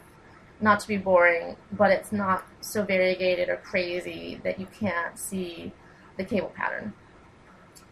not 0.59 0.79
to 0.79 0.87
be 0.87 0.97
boring, 0.97 1.57
but 1.71 1.91
it's 1.91 2.11
not 2.11 2.45
so 2.61 2.83
variegated 2.83 3.49
or 3.49 3.57
crazy 3.57 4.39
that 4.43 4.59
you 4.59 4.67
can't 4.67 5.17
see 5.17 5.71
the 6.17 6.23
cable 6.23 6.51
pattern. 6.55 6.93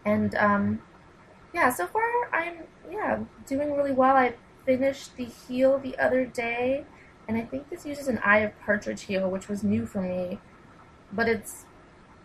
And 0.05 0.35
um, 0.35 0.81
yeah, 1.53 1.69
so 1.69 1.87
far 1.87 2.03
I'm 2.31 2.63
yeah 2.91 3.19
doing 3.45 3.73
really 3.73 3.91
well. 3.91 4.15
I 4.15 4.33
finished 4.65 5.15
the 5.17 5.25
heel 5.25 5.79
the 5.79 5.97
other 5.97 6.25
day, 6.25 6.85
and 7.27 7.37
I 7.37 7.41
think 7.41 7.69
this 7.69 7.85
uses 7.85 8.07
an 8.07 8.19
Eye 8.19 8.39
of 8.39 8.59
Partridge 8.61 9.03
heel, 9.03 9.29
which 9.29 9.47
was 9.47 9.63
new 9.63 9.85
for 9.85 10.01
me, 10.01 10.39
but 11.11 11.27
it's 11.27 11.65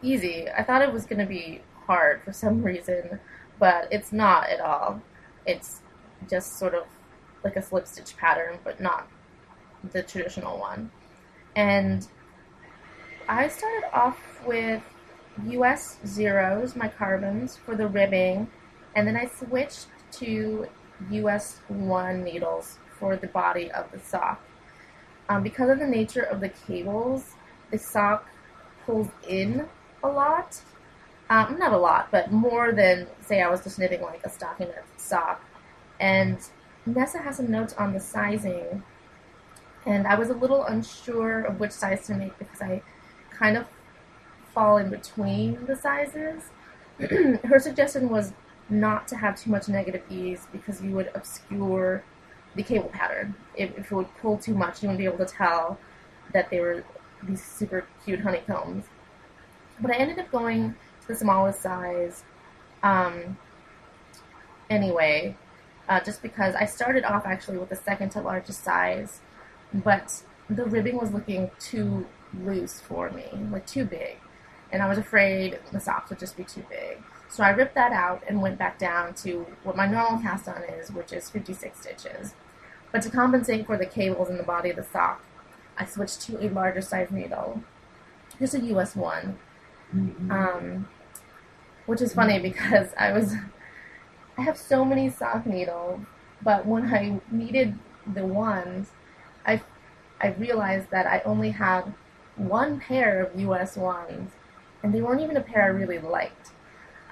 easy. 0.03 0.49
I 0.51 0.63
thought 0.63 0.83
it 0.83 0.93
was 0.93 1.07
gonna 1.07 1.27
be 1.27 1.63
hard 1.87 2.23
for 2.23 2.33
some 2.33 2.63
reason, 2.71 3.21
but 3.59 3.89
it's 3.91 4.13
not 4.13 4.49
at 4.49 4.61
all. 4.61 5.01
It's 5.47 5.81
just 6.29 6.59
sort 6.59 6.75
of 6.75 6.85
like 7.43 7.57
a 7.57 7.63
slip 7.63 7.87
stitch 7.87 8.17
pattern, 8.17 8.59
but 8.65 8.81
not 8.81 9.09
the 9.93 10.03
traditional 10.03 10.59
one. 10.59 10.91
And 11.55 12.07
I 13.29 13.49
started 13.49 13.89
off 13.93 14.19
with 14.47 14.83
US 15.49 15.99
zeros, 16.07 16.77
my 16.77 16.89
Karbonz, 16.89 17.59
for 17.59 17.75
the 17.75 17.87
ribbing 17.87 18.49
and 18.95 19.07
then 19.07 19.17
I 19.17 19.27
switched 19.27 19.87
to 20.13 20.67
US 21.11 21.61
1 21.69 22.23
needles 22.23 22.79
for 22.99 23.17
the 23.17 23.27
body 23.27 23.71
of 23.71 23.91
the 23.93 23.99
sock. 23.99 24.43
Um, 25.29 25.43
because 25.43 25.71
of 25.71 25.79
the 25.79 25.87
nature 25.87 26.23
of 26.23 26.41
the 26.41 26.51
cables, 26.51 27.33
the 27.71 27.79
sock 27.79 28.27
pulls 28.85 29.09
in 29.29 29.67
a 30.03 30.09
lot. 30.09 30.61
Um, 31.31 31.59
not 31.59 31.73
a 31.73 31.79
lot, 31.79 32.09
but 32.11 32.31
more 32.31 32.73
than, 32.73 33.07
say, 33.21 33.41
I 33.41 33.49
was 33.49 33.65
just 33.65 33.79
knitting 33.79 34.03
like 34.03 34.25
a 34.25 34.29
stockinette 34.29 34.85
sock. 34.99 35.43
And 35.99 36.39
Nessa 36.87 37.19
has 37.19 37.37
some 37.37 37.51
notes 37.51 37.73
on 37.75 37.95
the 37.95 38.01
sizing, 38.01 38.83
and 39.87 40.07
I 40.07 40.17
was 40.17 40.29
a 40.29 40.35
little 40.35 40.65
unsure 40.65 41.41
of 41.41 41.61
which 41.61 41.73
size 41.73 42.07
to 42.07 42.15
make 42.15 42.39
because 42.39 42.61
I 42.61 42.83
kind 43.31 43.57
of 43.57 43.67
fall 44.53 44.77
in 44.77 44.91
between 44.91 45.65
the 45.65 45.77
sizes. 45.77 46.43
Her 47.45 47.59
suggestion 47.59 48.11
was 48.11 48.33
not 48.69 49.07
to 49.09 49.17
have 49.17 49.39
too 49.39 49.51
much 49.51 49.69
negative 49.69 50.03
ease 50.11 50.47
because 50.53 50.83
you 50.83 50.93
would 50.93 51.11
obscure 51.15 52.03
the 52.55 52.63
cable 52.63 52.89
pattern. 52.89 53.35
If, 53.57 53.77
if 53.79 53.93
it 53.93 53.95
would 53.95 54.17
pull 54.21 54.39
too 54.39 54.55
much, 54.55 54.83
you 54.83 54.89
wouldn't 54.89 54.99
be 54.99 55.07
able 55.07 55.25
to 55.25 55.33
tell 55.33 55.79
that 56.33 56.51
they 56.51 56.61
were 56.61 56.85
these 57.23 57.43
super 57.43 57.87
cute 58.05 58.21
honeycombs. 58.21 58.85
But 59.81 59.91
I 59.91 59.97
ended 59.97 60.19
up 60.19 60.31
going 60.31 60.75
to 61.03 61.09
the 61.09 61.15
smallest 61.15 61.61
size 61.61 62.23
um, 62.85 63.39
anyway, 64.69 65.37
uh, 65.89 66.01
just 66.01 66.23
because 66.23 66.55
I 66.55 66.67
started 66.67 67.05
off 67.05 67.27
actually 67.27 67.59
with 67.59 67.71
the 67.71 67.77
second 67.77 68.11
to 68.11 68.21
largest 68.21 68.63
size, 68.63 69.21
but 69.73 70.23
the 70.49 70.65
ribbing 70.65 70.99
was 70.99 71.11
looking 71.11 71.51
too 71.59 72.07
loose 72.43 72.81
for 72.81 73.11
me, 73.11 73.25
like 73.51 73.67
too 73.67 73.85
big. 73.85 74.19
And 74.71 74.83
I 74.83 74.89
was 74.89 74.99
afraid 74.99 75.59
the 75.73 75.81
socks 75.81 76.11
would 76.11 76.19
just 76.19 76.37
be 76.37 76.45
too 76.45 76.65
big. 76.69 76.99
So 77.35 77.43
I 77.43 77.51
ripped 77.51 77.75
that 77.75 77.91
out 77.91 78.23
and 78.29 78.41
went 78.41 78.59
back 78.59 78.79
down 78.79 79.15
to 79.15 79.45
what 79.65 79.75
my 79.75 79.89
normal 79.89 80.23
cast 80.23 80.47
on 80.47 80.63
is, 80.63 80.93
which 80.93 81.13
is 81.13 81.29
56 81.29 81.81
stitches. 81.81 82.35
But 82.93 83.03
to 83.03 83.11
compensate 83.11 83.67
for 83.67 83.77
the 83.77 83.87
cables 83.87 84.31
in 84.31 84.37
the 84.37 84.45
body 84.45 84.71
of 84.71 84.77
the 84.77 84.85
sock, 84.85 85.25
I 85.77 85.85
switched 85.85 86.21
to 86.23 86.41
a 86.41 86.47
larger 86.49 86.81
size 86.81 87.11
needle, 87.11 87.61
just 88.39 88.55
a 88.55 88.61
US 88.67 88.95
one. 88.95 89.37
Mm-hmm. 89.93 90.31
Um, 90.31 90.89
which 91.87 92.01
is 92.01 92.15
funny 92.15 92.39
because 92.39 92.91
I 92.97 93.11
was, 93.11 93.35
I 94.39 94.43
have 94.43 94.57
so 94.57 94.85
many 94.85 95.11
sock 95.11 95.45
needles, 95.45 96.03
but 96.41 96.65
when 96.67 96.95
I 96.95 97.21
needed 97.33 97.77
the 98.15 98.25
ones, 98.25 98.93
I, 99.45 99.61
I 100.21 100.29
realized 100.29 100.89
that 100.91 101.09
I 101.09 101.21
only 101.25 101.51
had 101.51 101.95
one 102.37 102.79
pair 102.79 103.25
of 103.25 103.41
US 103.41 103.77
ones, 103.77 104.31
and 104.85 104.95
they 104.95 105.03
weren't 105.03 105.21
even 105.21 105.37
a 105.37 105.41
pair 105.41 105.65
I 105.65 105.67
really 105.67 105.99
liked 105.99 106.53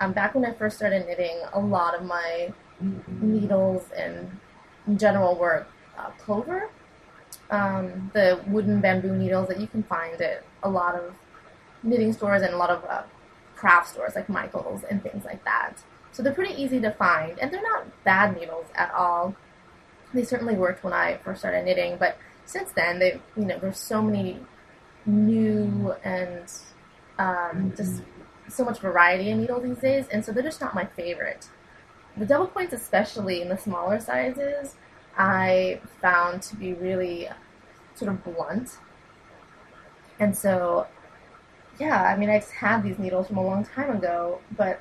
um, 0.01 0.13
back 0.13 0.35
when 0.35 0.45
I 0.45 0.53
first 0.53 0.77
started 0.77 1.07
knitting, 1.07 1.39
a 1.53 1.61
lot 1.61 1.95
of 1.95 2.05
my 2.05 2.53
needles 3.21 3.85
and 3.97 4.39
general 4.99 5.37
were 5.37 5.67
uh, 5.97 6.11
clover, 6.19 6.71
um, 7.51 8.11
the 8.15 8.41
wooden 8.49 8.81
bamboo 8.81 9.15
needles 9.15 9.49
that 9.49 9.61
you 9.61 9.67
can 9.67 9.83
find 9.83 10.21
at 10.21 10.45
a 10.63 10.69
lot 10.69 10.95
of 10.95 11.15
knitting 11.83 12.13
stores 12.13 12.43
and 12.43 12.55
a 12.55 12.57
lot 12.57 12.71
of 12.71 12.85
uh, 12.85 13.03
craft 13.55 13.91
stores 13.91 14.15
like 14.15 14.29
Michael's 14.29 14.83
and 14.85 15.03
things 15.03 15.25
like 15.25 15.45
that. 15.45 15.75
So 16.13 16.23
they're 16.23 16.35
pretty 16.35 16.61
easy 16.61 16.81
to 16.81 16.91
find, 16.91 17.39
and 17.39 17.51
they're 17.51 17.63
not 17.63 17.87
bad 18.05 18.39
needles 18.39 18.67
at 18.75 18.93
all. 18.93 19.35
They 20.13 20.25
certainly 20.25 20.55
worked 20.55 20.85
when 20.85 20.93
I 20.93 21.19
first 21.25 21.41
started 21.41 21.65
knitting, 21.65 21.97
but 21.97 22.19
since 22.45 22.73
then, 22.73 22.99
they 22.99 23.21
you 23.37 23.45
know 23.45 23.59
there's 23.59 23.79
so 23.79 24.03
many 24.03 24.39
new 25.07 25.95
and 26.05 26.53
um, 27.19 27.73
just 27.77 28.03
so 28.53 28.65
much 28.65 28.81
variety 28.81 29.31
in 29.31 29.41
needle 29.41 29.61
these 29.61 29.79
days, 29.79 30.07
and 30.13 30.25
so 30.25 30.33
they're 30.33 30.43
just 30.43 30.61
not 30.61 30.75
my 30.75 30.85
favorite. 30.85 31.49
The 32.17 32.27
double 32.27 32.47
points, 32.47 32.73
especially 32.73 33.41
in 33.41 33.49
the 33.49 33.57
smaller 33.57 33.99
sizes, 34.01 34.77
I 35.17 35.81
found 36.01 36.43
to 36.43 36.57
be 36.57 36.75
really 36.75 37.29
sort 37.95 38.11
of 38.11 38.25
blunt. 38.25 38.79
And 40.19 40.37
so, 40.37 40.87
yeah, 41.81 42.03
I 42.03 42.17
mean, 42.17 42.31
I 42.31 42.39
just 42.39 42.53
had 42.53 42.83
these 42.83 42.99
needles 42.99 43.29
from 43.29 43.39
a 43.39 43.45
long 43.45 43.65
time 43.65 43.91
ago, 43.97 44.41
but 44.57 44.81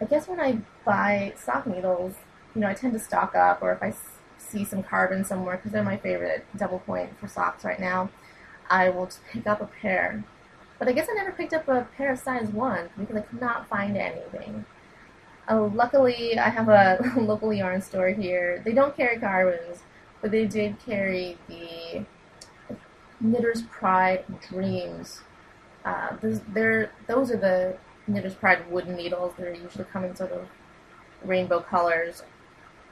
I 0.00 0.04
guess 0.04 0.28
when 0.28 0.40
I 0.40 0.58
buy 0.84 1.34
sock 1.36 1.66
needles, 1.66 2.14
you 2.54 2.60
know, 2.60 2.68
I 2.68 2.74
tend 2.74 2.92
to 2.92 2.98
stock 2.98 3.34
up, 3.34 3.62
or 3.62 3.72
if 3.72 3.82
I 3.82 3.94
see 4.38 4.64
some 4.64 4.82
carbon 4.82 5.24
somewhere, 5.24 5.56
because 5.56 5.72
they're 5.72 5.82
my 5.82 5.96
favorite 5.96 6.44
double 6.56 6.80
point 6.80 7.18
for 7.18 7.28
socks 7.28 7.64
right 7.64 7.80
now, 7.80 8.10
I 8.70 8.88
will 8.90 9.06
just 9.06 9.24
pick 9.30 9.46
up 9.46 9.60
a 9.60 9.66
pair. 9.66 10.24
But 10.82 10.88
I 10.88 10.94
guess 10.94 11.06
I 11.08 11.14
never 11.14 11.30
picked 11.30 11.52
up 11.52 11.68
a 11.68 11.86
pair 11.96 12.10
of 12.10 12.18
size 12.18 12.48
1 12.48 12.90
because 12.98 13.14
I 13.14 13.20
could 13.20 13.40
not 13.40 13.68
find 13.68 13.96
anything. 13.96 14.64
Uh, 15.48 15.68
luckily, 15.72 16.36
I 16.36 16.48
have 16.48 16.68
a 16.68 16.98
local 17.20 17.52
yarn 17.52 17.80
store 17.80 18.08
here. 18.08 18.60
They 18.64 18.72
don't 18.72 18.96
carry 18.96 19.18
Karbonz, 19.18 19.78
but 20.20 20.32
they 20.32 20.44
did 20.44 20.84
carry 20.84 21.38
the 21.46 22.04
Knitter's 23.20 23.62
Pride 23.70 24.24
Dreamz. 24.50 25.20
Uh, 25.84 26.16
those, 26.20 26.40
are 26.40 27.36
the 27.36 27.76
Knitter's 28.08 28.34
Pride 28.34 28.68
wooden 28.68 28.96
needles. 28.96 29.34
They're 29.38 29.54
usually 29.54 29.84
come 29.84 30.02
in 30.02 30.16
sort 30.16 30.32
of 30.32 30.48
rainbow 31.22 31.60
colors, 31.60 32.24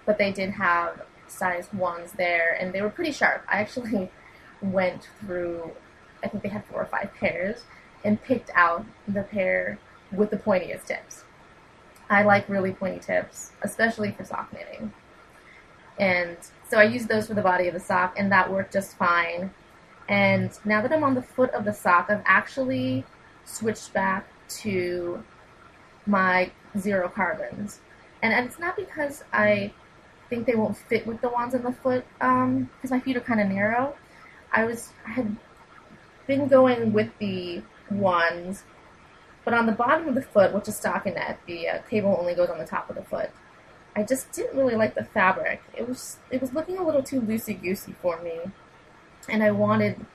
but 0.06 0.16
they 0.16 0.30
did 0.30 0.50
have 0.50 1.02
size 1.26 1.66
ones 1.72 2.12
there, 2.12 2.56
and 2.60 2.72
they 2.72 2.82
were 2.82 2.90
pretty 2.90 3.10
sharp. 3.10 3.42
I 3.48 3.58
actually 3.58 4.12
went 4.62 5.08
through, 5.18 5.72
I 6.22 6.28
think 6.28 6.44
they 6.44 6.50
had 6.50 6.64
four 6.66 6.82
or 6.82 6.86
five 6.86 7.12
pairs, 7.14 7.64
and 8.04 8.22
picked 8.22 8.50
out 8.54 8.84
the 9.06 9.22
pair 9.22 9.78
with 10.12 10.30
the 10.30 10.36
pointiest 10.36 10.86
tips. 10.86 11.24
I 12.08 12.22
like 12.22 12.48
really 12.48 12.72
pointy 12.72 12.98
tips, 12.98 13.52
especially 13.62 14.10
for 14.12 14.24
sock 14.24 14.52
knitting. 14.52 14.92
And 15.98 16.36
so 16.68 16.78
I 16.78 16.84
used 16.84 17.08
those 17.08 17.26
for 17.26 17.34
the 17.34 17.42
body 17.42 17.68
of 17.68 17.74
the 17.74 17.80
sock, 17.80 18.14
and 18.18 18.32
that 18.32 18.50
worked 18.50 18.72
just 18.72 18.96
fine. 18.96 19.52
And 20.08 20.50
now 20.64 20.82
that 20.82 20.92
I'm 20.92 21.04
on 21.04 21.14
the 21.14 21.22
foot 21.22 21.50
of 21.50 21.64
the 21.64 21.72
sock, 21.72 22.06
I've 22.08 22.22
actually 22.24 23.04
switched 23.44 23.92
back 23.92 24.26
to 24.62 25.22
my 26.06 26.50
zero 26.78 27.08
Karbonz. 27.08 27.78
And, 28.22 28.32
and 28.32 28.46
it's 28.46 28.58
not 28.58 28.76
because 28.76 29.22
I 29.32 29.72
think 30.28 30.46
they 30.46 30.54
won't 30.54 30.76
fit 30.76 31.06
with 31.06 31.20
the 31.20 31.28
ones 31.28 31.54
on 31.54 31.62
the 31.62 31.72
foot, 31.72 32.04
because 32.14 32.44
um, 32.44 32.68
my 32.90 32.98
feet 33.00 33.16
are 33.16 33.20
kind 33.20 33.40
of 33.40 33.48
narrow. 33.48 33.94
I 34.52 34.64
was 34.64 34.90
I 35.06 35.10
had 35.10 35.36
been 36.26 36.48
going 36.48 36.92
with 36.92 37.10
the 37.18 37.62
ones, 37.90 38.64
but 39.44 39.54
on 39.54 39.66
the 39.66 39.72
bottom 39.72 40.08
of 40.08 40.14
the 40.14 40.22
foot, 40.22 40.52
which 40.52 40.68
is 40.68 40.80
stockinette, 40.80 41.38
the 41.46 41.68
uh, 41.68 41.78
cable 41.88 42.16
only 42.18 42.34
goes 42.34 42.48
on 42.48 42.58
the 42.58 42.66
top 42.66 42.88
of 42.90 42.96
the 42.96 43.02
foot. 43.02 43.30
I 43.96 44.02
just 44.04 44.30
didn't 44.32 44.56
really 44.56 44.76
like 44.76 44.94
the 44.94 45.04
fabric. 45.04 45.62
It 45.76 45.88
was 45.88 46.18
it 46.30 46.40
was 46.40 46.52
looking 46.52 46.78
a 46.78 46.84
little 46.84 47.02
too 47.02 47.20
loosey 47.20 47.60
goosey 47.60 47.94
for 48.00 48.20
me, 48.22 48.38
and 49.28 49.42
I 49.42 49.50
wanted, 49.50 50.06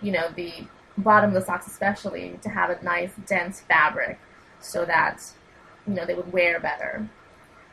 you 0.00 0.12
know, 0.12 0.28
the 0.34 0.52
bottom 0.98 1.30
of 1.30 1.34
the 1.34 1.44
socks 1.44 1.66
especially 1.66 2.38
to 2.42 2.48
have 2.48 2.70
a 2.70 2.82
nice 2.82 3.12
dense 3.26 3.60
fabric, 3.60 4.18
so 4.60 4.84
that, 4.84 5.22
you 5.86 5.94
know, 5.94 6.04
they 6.04 6.14
would 6.14 6.32
wear 6.32 6.58
better. 6.60 7.08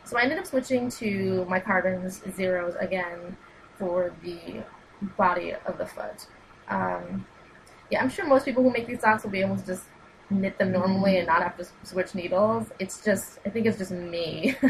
So 0.05 0.17
I 0.17 0.23
ended 0.23 0.39
up 0.39 0.47
switching 0.47 0.89
to 0.91 1.45
my 1.45 1.59
Karbonz 1.59 2.21
zeros 2.35 2.75
again 2.79 3.37
for 3.77 4.13
the 4.23 4.63
body 5.17 5.53
of 5.65 5.77
the 5.77 5.85
foot. 5.85 6.27
Um, 6.67 7.25
yeah, 7.89 8.01
I'm 8.01 8.09
sure 8.09 8.25
most 8.25 8.45
people 8.45 8.63
who 8.63 8.71
make 8.71 8.87
these 8.87 9.01
socks 9.01 9.23
will 9.23 9.31
be 9.31 9.41
able 9.41 9.57
to 9.57 9.65
just 9.65 9.83
knit 10.29 10.57
them 10.57 10.71
normally 10.71 11.17
and 11.17 11.27
not 11.27 11.41
have 11.41 11.57
to 11.57 11.65
switch 11.83 12.13
needles. 12.13 12.67
It's 12.79 13.03
just, 13.03 13.39
I 13.45 13.49
think 13.49 13.65
it's 13.65 13.77
just 13.77 13.91
me. 13.91 14.55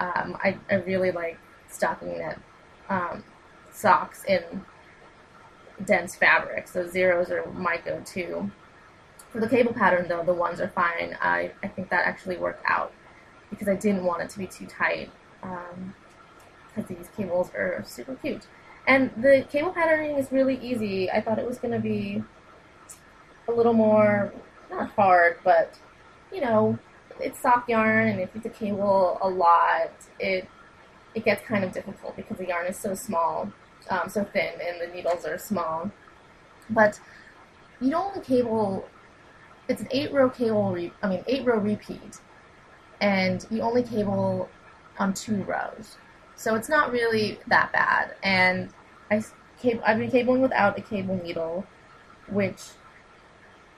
um, 0.00 0.36
I, 0.42 0.56
I 0.70 0.74
really 0.76 1.10
like 1.10 1.38
stockinette 1.70 2.38
um, 2.88 3.24
socks 3.72 4.24
in 4.24 4.42
dense 5.84 6.14
fabric, 6.14 6.68
so 6.68 6.86
zeros 6.88 7.30
are 7.30 7.46
my 7.52 7.78
go-to. 7.78 8.50
For 9.30 9.40
the 9.40 9.48
cable 9.48 9.72
pattern, 9.72 10.06
though, 10.06 10.22
the 10.22 10.34
ones 10.34 10.60
are 10.60 10.68
fine. 10.68 11.16
I, 11.20 11.50
I 11.62 11.68
think 11.68 11.90
that 11.90 12.06
actually 12.06 12.36
worked 12.36 12.64
out 12.68 12.92
because 13.50 13.68
I 13.68 13.74
didn't 13.74 14.04
want 14.04 14.22
it 14.22 14.30
to 14.30 14.38
be 14.38 14.46
too 14.46 14.66
tight 14.66 15.10
because 15.40 16.90
um, 16.90 16.96
these 16.96 17.08
cables 17.16 17.50
are 17.54 17.82
super 17.86 18.14
cute. 18.16 18.46
And 18.86 19.10
the 19.16 19.46
cable 19.50 19.72
patterning 19.72 20.16
is 20.16 20.30
really 20.30 20.58
easy. 20.60 21.10
I 21.10 21.20
thought 21.20 21.38
it 21.38 21.46
was 21.46 21.58
going 21.58 21.72
to 21.72 21.80
be 21.80 22.22
a 23.48 23.52
little 23.52 23.72
more, 23.72 24.32
not 24.70 24.90
hard, 24.90 25.38
but, 25.42 25.78
you 26.32 26.40
know, 26.40 26.78
it's 27.20 27.40
soft 27.40 27.68
yarn, 27.68 28.08
and 28.08 28.20
if 28.20 28.30
you 28.34 28.40
cable 28.50 29.18
a 29.22 29.28
lot, 29.28 29.92
it 30.18 30.48
it 31.14 31.24
gets 31.24 31.46
kind 31.46 31.64
of 31.64 31.72
difficult 31.72 32.16
because 32.16 32.38
the 32.38 32.46
yarn 32.46 32.66
is 32.66 32.76
so 32.76 32.94
small, 32.94 33.52
um, 33.88 34.08
so 34.08 34.24
thin, 34.24 34.54
and 34.60 34.80
the 34.80 34.92
needles 34.92 35.24
are 35.24 35.38
small. 35.38 35.90
But 36.68 36.98
you 37.80 37.90
don't 37.90 38.22
cable. 38.24 38.88
It's 39.68 39.80
an 39.80 39.88
eight 39.92 40.12
row 40.12 40.28
cable. 40.28 40.72
Re- 40.72 40.92
I 41.02 41.08
mean, 41.08 41.24
eight 41.26 41.46
row 41.46 41.58
repeat, 41.58 42.20
and 43.00 43.46
you 43.50 43.60
only 43.60 43.82
cable 43.82 44.48
on 44.98 45.14
two 45.14 45.42
rows. 45.44 45.96
So 46.36 46.54
it's 46.54 46.68
not 46.68 46.92
really 46.92 47.38
that 47.46 47.72
bad. 47.72 48.14
And 48.22 48.70
I, 49.10 49.22
I've 49.84 49.98
been 49.98 50.10
cabling 50.10 50.42
without 50.42 50.78
a 50.78 50.82
cable 50.82 51.20
needle, 51.22 51.66
which 52.28 52.60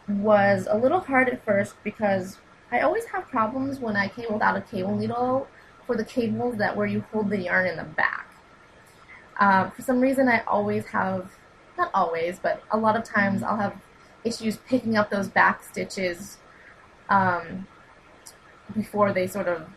was 0.09 0.67
a 0.71 0.77
little 0.77 1.01
hard 1.01 1.29
at 1.29 1.45
first 1.45 1.75
because 1.85 2.39
I 2.71 2.81
always 2.81 3.05
have 3.07 3.29
problems 3.29 3.79
when 3.79 3.97
I 3.97 4.09
cable 4.09 4.35
without 4.35 4.57
a 4.57 4.61
cable 4.61 4.97
needle 4.97 5.49
for 5.87 5.97
the 5.97 6.05
cables 6.05 6.57
that 6.57 6.77
where 6.77 6.87
you 6.87 7.05
hold 7.13 7.31
the 7.31 7.39
yarn 7.39 7.67
in 7.67 7.77
the 7.77 7.85
back. 7.85 8.27
Uh, 9.39 9.71
for 9.71 9.83
some 9.83 10.01
reason, 10.01 10.29
I 10.29 10.43
always 10.47 10.87
have, 10.87 11.31
not 11.77 11.91
always, 11.93 12.39
but 12.39 12.63
a 12.71 12.77
lot 12.77 12.97
of 12.97 13.05
times 13.05 13.43
I'll 13.43 13.57
have 13.57 13.77
issues 14.25 14.57
picking 14.57 14.97
up 14.97 15.11
those 15.11 15.29
back 15.29 15.63
stitches 15.63 16.39
um, 17.09 17.67
before 18.75 19.13
they 19.13 19.27
sort 19.27 19.47
of, 19.47 19.69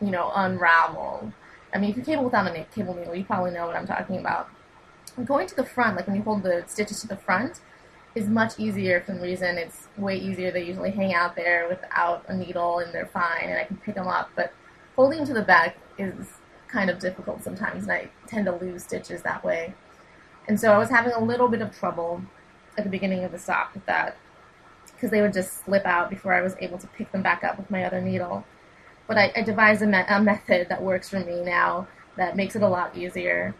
you 0.00 0.10
know, 0.10 0.30
unravel. 0.34 1.32
I 1.72 1.78
mean, 1.78 1.90
if 1.90 1.96
you 1.96 2.02
cable 2.02 2.24
without 2.24 2.46
a 2.46 2.66
cable 2.74 2.94
needle, 2.94 3.14
you 3.14 3.24
probably 3.24 3.50
know 3.50 3.66
what 3.66 3.76
I'm 3.76 3.86
talking 3.86 4.18
about. 4.18 4.48
going 5.24 5.46
to 5.46 5.54
the 5.54 5.64
front, 5.64 5.96
like 5.96 6.06
when 6.06 6.16
you 6.16 6.22
hold 6.22 6.42
the 6.42 6.64
stitches 6.66 7.00
to 7.02 7.08
the 7.08 7.16
front, 7.16 7.60
is 8.14 8.28
much 8.28 8.58
easier 8.58 9.00
for 9.00 9.12
some 9.12 9.20
reason. 9.20 9.58
It's 9.58 9.88
way 9.96 10.16
easier. 10.16 10.50
They 10.50 10.64
usually 10.64 10.90
hang 10.90 11.14
out 11.14 11.36
there 11.36 11.68
without 11.68 12.24
a 12.28 12.36
needle 12.36 12.78
and 12.78 12.92
they're 12.92 13.06
fine 13.06 13.44
and 13.44 13.58
I 13.58 13.64
can 13.64 13.76
pick 13.76 13.94
them 13.94 14.08
up. 14.08 14.30
But 14.34 14.52
holding 14.96 15.24
to 15.26 15.34
the 15.34 15.42
back 15.42 15.76
is 15.98 16.26
kind 16.68 16.88
of 16.88 16.98
difficult 16.98 17.44
sometimes 17.44 17.82
and 17.84 17.92
I 17.92 18.10
tend 18.26 18.46
to 18.46 18.52
lose 18.52 18.84
stitches 18.84 19.22
that 19.22 19.44
way. 19.44 19.74
And 20.48 20.58
so 20.58 20.72
I 20.72 20.78
was 20.78 20.88
having 20.88 21.12
a 21.12 21.22
little 21.22 21.48
bit 21.48 21.60
of 21.60 21.76
trouble 21.76 22.22
at 22.78 22.84
the 22.84 22.90
beginning 22.90 23.22
of 23.24 23.32
the 23.32 23.38
sock 23.38 23.74
with 23.74 23.84
that 23.86 24.16
because 24.94 25.10
they 25.10 25.20
would 25.20 25.32
just 25.32 25.64
slip 25.64 25.84
out 25.84 26.08
before 26.08 26.32
I 26.32 26.40
was 26.40 26.56
able 26.58 26.78
to 26.78 26.86
pick 26.86 27.12
them 27.12 27.22
back 27.22 27.44
up 27.44 27.58
with 27.58 27.70
my 27.70 27.84
other 27.84 28.00
needle. 28.00 28.44
But 29.06 29.18
I, 29.18 29.32
I 29.36 29.42
devised 29.42 29.82
a, 29.82 29.86
me- 29.86 30.02
a 30.08 30.20
method 30.20 30.68
that 30.68 30.82
works 30.82 31.08
for 31.08 31.20
me 31.20 31.42
now 31.42 31.86
that 32.16 32.36
makes 32.36 32.56
it 32.56 32.62
a 32.62 32.68
lot 32.68 32.96
easier. 32.96 33.54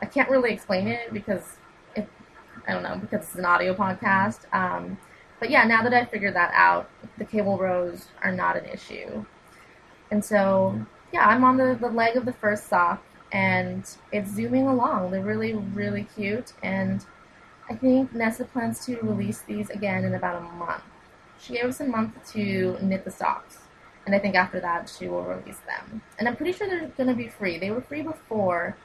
I 0.00 0.06
can't 0.06 0.28
really 0.30 0.52
explain 0.52 0.88
it 0.88 1.12
because 1.12 1.56
it, 1.94 2.08
I 2.66 2.72
don't 2.72 2.82
know, 2.82 2.96
because 2.96 3.26
it's 3.26 3.34
an 3.36 3.44
audio 3.44 3.74
podcast. 3.74 4.52
Um, 4.54 4.98
but 5.40 5.50
yeah, 5.50 5.64
now 5.64 5.82
that 5.82 5.92
I 5.92 6.04
figured 6.04 6.34
that 6.34 6.52
out, 6.54 6.88
the 7.18 7.24
cable 7.24 7.58
rows 7.58 8.06
are 8.22 8.32
not 8.32 8.56
an 8.56 8.64
issue. 8.66 9.24
And 10.10 10.24
so, 10.24 10.80
yeah, 11.12 11.26
I'm 11.26 11.42
on 11.42 11.56
the, 11.56 11.76
the 11.80 11.88
leg 11.88 12.16
of 12.16 12.24
the 12.24 12.32
first 12.32 12.68
sock 12.68 13.02
and 13.32 13.88
it's 14.12 14.30
zooming 14.30 14.66
along. 14.66 15.10
They're 15.10 15.24
really, 15.24 15.54
really 15.54 16.06
cute. 16.14 16.52
And 16.62 17.04
I 17.68 17.74
think 17.74 18.12
Nessa 18.14 18.44
plans 18.44 18.84
to 18.86 18.96
release 19.00 19.40
these 19.42 19.70
again 19.70 20.04
in 20.04 20.14
about 20.14 20.36
a 20.36 20.40
month. 20.40 20.82
She 21.40 21.54
gave 21.54 21.64
us 21.64 21.80
a 21.80 21.86
month 21.86 22.14
to 22.34 22.76
knit 22.82 23.04
the 23.04 23.10
socks, 23.10 23.58
and 24.06 24.14
I 24.14 24.18
think 24.18 24.34
after 24.34 24.60
that 24.60 24.92
she 24.98 25.08
will 25.08 25.22
release 25.22 25.58
them. 25.66 26.02
And 26.18 26.28
I'm 26.28 26.36
pretty 26.36 26.52
sure 26.52 26.68
they're 26.68 26.88
going 26.88 27.08
to 27.08 27.14
be 27.14 27.28
free. 27.28 27.58
They 27.58 27.70
were 27.70 27.80
free 27.80 28.02
before, 28.02 28.76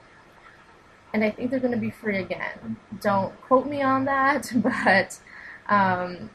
and 1.13 1.23
I 1.23 1.32
think 1.32 1.51
they're 1.51 1.60
going 1.60 1.73
to 1.73 1.80
be 1.80 1.89
free 1.89 2.17
again. 2.17 2.77
Don't 3.01 3.39
quote 3.41 3.67
me 3.67 3.82
on 3.82 4.06
that, 4.06 4.51
but 4.56 5.19
um, 5.73 6.30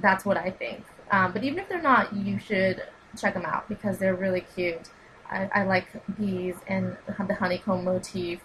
that's 0.00 0.24
what 0.24 0.36
I 0.36 0.50
think. 0.50 0.84
Um, 1.10 1.32
but 1.32 1.44
even 1.44 1.58
if 1.58 1.68
they're 1.68 1.82
not, 1.82 2.14
you 2.14 2.38
should 2.38 2.82
check 3.18 3.34
them 3.34 3.44
out 3.44 3.68
because 3.68 3.98
they're 3.98 4.14
really 4.14 4.44
cute. 4.54 4.88
I, 5.30 5.48
I 5.54 5.64
like 5.64 5.86
these 6.18 6.56
and 6.66 6.96
the 7.06 7.34
honeycomb 7.34 7.84
motif. 7.84 8.40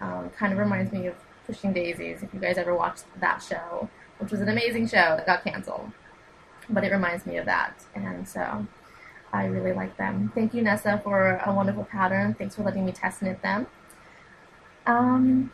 Um, 0.00 0.30
kind 0.38 0.52
of 0.52 0.58
reminds 0.58 0.92
me 0.92 1.06
of 1.06 1.14
Pushing 1.46 1.72
Daisies, 1.72 2.22
if 2.22 2.34
you 2.34 2.40
guys 2.40 2.58
ever 2.58 2.74
watched 2.74 3.04
that 3.20 3.42
show, 3.42 3.88
which 4.18 4.30
was 4.30 4.40
an 4.40 4.48
amazing 4.48 4.88
show 4.88 5.16
that 5.16 5.26
got 5.26 5.44
canceled. 5.44 5.90
But 6.68 6.84
it 6.84 6.92
reminds 6.92 7.26
me 7.26 7.36
of 7.36 7.46
that, 7.46 7.84
and 7.94 8.28
so 8.28 8.66
I 9.32 9.46
really 9.46 9.72
like 9.72 9.96
them. 9.96 10.32
Thank 10.34 10.54
you, 10.54 10.62
Nessa, 10.62 11.00
for 11.04 11.40
a 11.44 11.52
wonderful 11.52 11.84
pattern. 11.84 12.34
Thanks 12.34 12.56
for 12.56 12.62
letting 12.62 12.84
me 12.84 12.92
test 12.92 13.22
knit 13.22 13.40
them. 13.42 13.66
Um, 14.86 15.52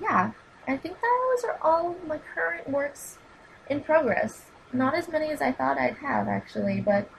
yeah, 0.00 0.32
I 0.66 0.76
think 0.76 0.96
those 1.00 1.44
are 1.44 1.58
all 1.62 1.96
my 2.06 2.18
current 2.34 2.68
works 2.70 3.18
in 3.68 3.80
progress. 3.80 4.46
Not 4.72 4.94
as 4.94 5.08
many 5.08 5.30
as 5.30 5.42
I 5.42 5.52
thought 5.52 5.78
I'd 5.78 5.96
have, 5.98 6.28
actually, 6.28 6.80
but 6.80 7.10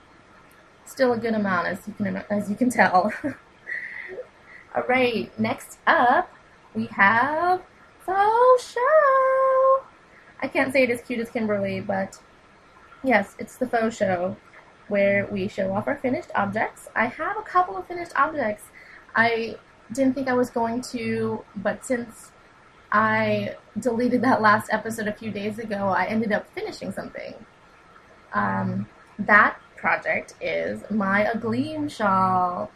still 0.84 1.12
a 1.12 1.18
good 1.18 1.34
amount, 1.34 1.68
as 1.68 1.86
you 1.86 1.94
can 1.94 2.24
as 2.28 2.50
you 2.50 2.56
can 2.56 2.70
tell. 2.70 3.12
all 4.74 4.82
right, 4.88 5.38
next 5.38 5.78
up 5.86 6.30
we 6.74 6.86
have 6.86 7.62
show. 8.58 9.84
I 10.40 10.48
can't 10.52 10.72
say 10.72 10.84
it 10.84 10.90
as 10.90 11.00
cute 11.02 11.20
as 11.20 11.30
Kimberly, 11.30 11.80
but 11.80 12.18
yes, 13.02 13.34
it's 13.38 13.56
the 13.56 13.66
FO 13.66 13.90
Show 13.90 14.36
where 14.88 15.26
we 15.26 15.48
show 15.48 15.72
off 15.72 15.86
our 15.86 15.96
finished 15.96 16.30
objects. 16.34 16.88
I 16.94 17.06
have 17.06 17.36
a 17.36 17.42
couple 17.42 17.76
of 17.76 17.86
finished 17.86 18.12
objects. 18.16 18.64
I 19.14 19.56
didn't 19.92 20.14
think 20.14 20.28
I 20.28 20.34
was 20.34 20.50
going 20.50 20.82
to, 20.92 21.44
but 21.56 21.84
since 21.84 22.32
I 22.90 23.56
deleted 23.78 24.22
that 24.22 24.42
last 24.42 24.68
episode 24.70 25.08
a 25.08 25.12
few 25.12 25.30
days 25.30 25.58
ago, 25.58 25.88
I 25.88 26.06
ended 26.06 26.32
up 26.32 26.46
finishing 26.54 26.92
something. 26.92 27.34
Um, 28.34 28.86
that 29.18 29.58
project 29.76 30.34
is 30.40 30.82
my 30.90 31.24
Agleam 31.24 31.90
shawl. 31.90 32.70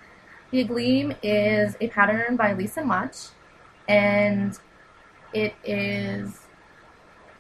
The 0.51 0.65
Agleam 0.65 1.17
is 1.23 1.77
a 1.81 1.89
pattern 1.89 2.37
by 2.37 2.53
Lisa 2.53 2.83
Mutch, 2.85 3.29
and 3.89 4.59
it 5.33 5.55
is 5.65 6.46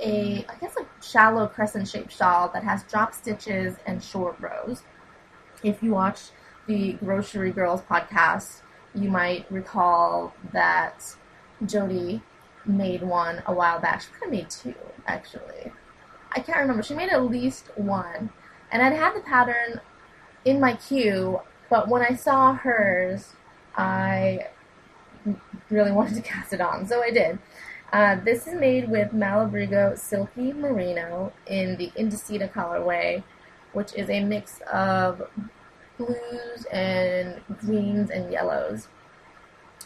a, 0.01 0.45
I 0.49 0.55
guess, 0.61 0.77
a 0.77 0.87
shallow 1.05 1.47
crescent 1.47 1.89
shaped 1.89 2.13
shawl 2.13 2.49
that 2.53 2.63
has 2.63 2.83
drop 2.85 3.15
stitches 3.15 3.77
and 3.87 4.03
short 4.03 4.37
rows. 4.41 4.83
If 5.63 5.83
you 5.83 5.93
watch 5.93 6.21
the 6.67 6.95
Grocery 6.95 7.51
Girls 7.51 7.83
podcast, 7.83 8.63
you 8.95 9.11
might 9.11 9.51
recall 9.51 10.35
that 10.53 11.17
Jody 11.65 12.23
made 12.65 13.03
one 13.03 13.43
a 13.47 13.53
while 13.53 13.81
back. 13.81 14.03
She 14.03 14.09
probably 14.19 14.39
made 14.39 14.51
two, 14.51 14.75
actually. 15.07 15.73
I 16.33 16.41
can't 16.41 16.59
remember. 16.59 16.83
She 16.83 16.95
made 16.95 17.11
at 17.11 17.25
least 17.25 17.71
one. 17.77 18.31
And 18.71 18.83
I'd 18.83 18.93
had 18.93 19.15
the 19.15 19.21
pattern 19.21 19.81
in 20.45 20.61
my 20.61 20.75
queue, 20.75 21.41
but 21.71 21.89
when 21.89 22.03
I 22.03 22.15
saw 22.15 22.55
hers, 22.55 23.33
I 23.77 24.49
really 25.71 25.93
wanted 25.93 26.15
to 26.15 26.23
cast 26.23 26.53
it 26.53 26.61
on, 26.61 26.87
so 26.87 27.03
I 27.03 27.11
did. 27.11 27.39
Uh, 27.93 28.17
this 28.25 28.49
is 28.49 28.55
made 28.55 28.91
with 28.91 29.13
Malabrigo 29.13 29.97
Silky 29.97 30.53
Merino 30.53 31.33
in 31.47 31.77
the 31.77 31.93
Indiecita 31.97 32.51
colorway, 32.53 33.23
which 33.75 33.95
is 33.95 34.11
a 34.11 34.25
mix 34.25 34.61
of 34.73 35.23
blues 35.97 36.67
and 36.73 37.41
greens 37.61 38.11
and 38.11 38.31
yellows, 38.33 38.89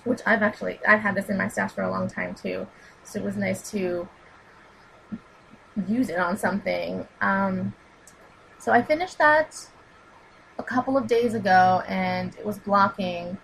which 0.04 0.20
I've 0.24 0.42
actually 0.42 0.80
I've 0.88 1.00
had 1.00 1.14
this 1.14 1.28
in 1.28 1.36
my 1.36 1.48
stash 1.48 1.72
for 1.72 1.82
a 1.82 1.90
long 1.90 2.08
time 2.08 2.34
too, 2.34 2.66
so 3.04 3.18
it 3.20 3.24
was 3.24 3.36
nice 3.36 3.70
to 3.72 4.08
use 5.86 6.08
it 6.08 6.18
on 6.18 6.38
something. 6.38 7.06
Um, 7.20 7.74
so 8.58 8.72
I 8.72 8.82
finished 8.82 9.18
that 9.18 9.68
a 10.58 10.62
couple 10.62 10.96
of 10.96 11.06
days 11.06 11.34
ago, 11.34 11.82
and 11.86 12.34
it 12.36 12.46
was 12.46 12.58
blocking. 12.58 13.36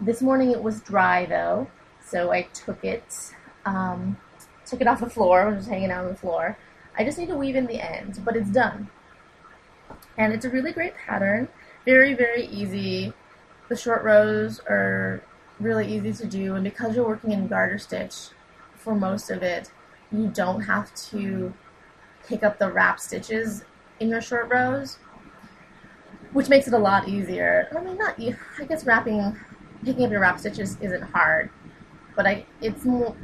This 0.00 0.22
morning 0.22 0.52
it 0.52 0.62
was 0.62 0.80
dry 0.82 1.26
though, 1.26 1.66
so 2.00 2.30
I 2.30 2.42
took 2.54 2.84
it 2.84 3.34
um, 3.68 4.16
took 4.64 4.80
it 4.80 4.86
off 4.86 5.00
the 5.00 5.10
floor. 5.10 5.42
I 5.42 5.48
was 5.48 5.56
just 5.58 5.68
hanging 5.68 5.90
out 5.90 6.04
on 6.04 6.10
the 6.10 6.16
floor. 6.16 6.56
I 6.96 7.04
just 7.04 7.18
need 7.18 7.28
to 7.28 7.36
weave 7.36 7.56
in 7.56 7.66
the 7.66 7.80
ends, 7.80 8.18
but 8.18 8.36
it's 8.36 8.50
done. 8.50 8.88
And 10.16 10.32
it's 10.32 10.44
a 10.44 10.50
really 10.50 10.72
great 10.72 10.94
pattern. 10.96 11.48
Very, 11.84 12.14
very 12.14 12.46
easy. 12.46 13.12
The 13.68 13.76
short 13.76 14.02
rows 14.02 14.60
are 14.68 15.22
really 15.60 15.86
easy 15.86 16.12
to 16.12 16.26
do, 16.26 16.54
and 16.54 16.64
because 16.64 16.96
you're 16.96 17.06
working 17.06 17.32
in 17.32 17.48
garter 17.48 17.78
stitch 17.78 18.28
for 18.74 18.94
most 18.94 19.30
of 19.30 19.42
it, 19.42 19.70
you 20.10 20.28
don't 20.28 20.62
have 20.62 20.94
to 21.10 21.52
pick 22.26 22.42
up 22.42 22.58
the 22.58 22.70
wrap 22.70 22.98
stitches 22.98 23.64
in 24.00 24.08
your 24.08 24.20
short 24.20 24.50
rows, 24.50 24.98
which 26.32 26.48
makes 26.48 26.66
it 26.66 26.72
a 26.72 26.78
lot 26.78 27.08
easier. 27.08 27.68
I 27.76 27.82
mean, 27.82 27.98
not 27.98 28.18
I 28.18 28.64
guess 28.64 28.86
wrapping, 28.86 29.36
picking 29.84 30.04
up 30.04 30.10
your 30.10 30.20
wrap 30.20 30.38
stitches 30.38 30.78
isn't 30.80 31.02
hard, 31.02 31.50
but 32.16 32.26
I 32.26 32.46
it's 32.60 32.84
more 32.84 33.14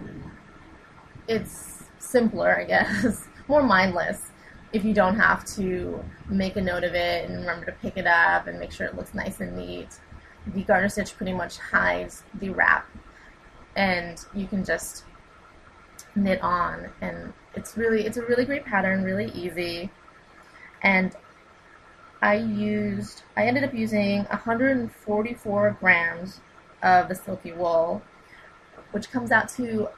it's 1.29 1.85
simpler, 1.99 2.57
I 2.57 2.65
guess, 2.65 3.29
more 3.49 3.63
mindless 3.63 4.31
if 4.75 4.85
you 4.85 4.93
don't 4.93 5.15
have 5.15 5.45
to 5.45 6.05
make 6.29 6.57
a 6.57 6.61
note 6.61 6.83
of 6.83 6.95
it 6.95 7.31
and 7.31 7.39
remember 7.39 7.67
to 7.67 7.73
pick 7.73 7.97
it 7.97 8.09
up 8.09 8.49
and 8.49 8.59
make 8.59 8.73
sure 8.73 8.87
it 8.87 8.97
looks 8.97 9.15
nice 9.15 9.39
and 9.41 9.57
neat. 9.57 10.01
The 10.49 10.63
garter 10.63 10.89
stitch 10.89 11.17
pretty 11.17 11.33
much 11.33 11.59
hides 11.59 12.25
the 12.35 12.51
wrap, 12.51 12.87
and 13.77 14.19
you 14.35 14.49
can 14.49 14.65
just 14.65 15.05
knit 16.17 16.43
on. 16.43 16.91
And 17.01 17.33
it's 17.55 17.77
really 17.77 18.05
it's 18.05 18.17
a 18.17 18.23
really 18.23 18.45
great 18.45 18.65
pattern, 18.65 19.05
really 19.05 19.31
easy. 19.31 19.91
And 20.83 21.15
I 22.21 22.35
used 22.35 23.23
I 23.37 23.47
ended 23.47 23.63
up 23.63 23.73
using 23.73 24.25
144 24.25 25.77
grams 25.79 26.41
of 26.83 27.09
the 27.09 27.15
silky 27.15 27.53
wool, 27.53 28.03
which 28.91 29.11
comes 29.13 29.31
out 29.31 29.49
to 29.51 29.89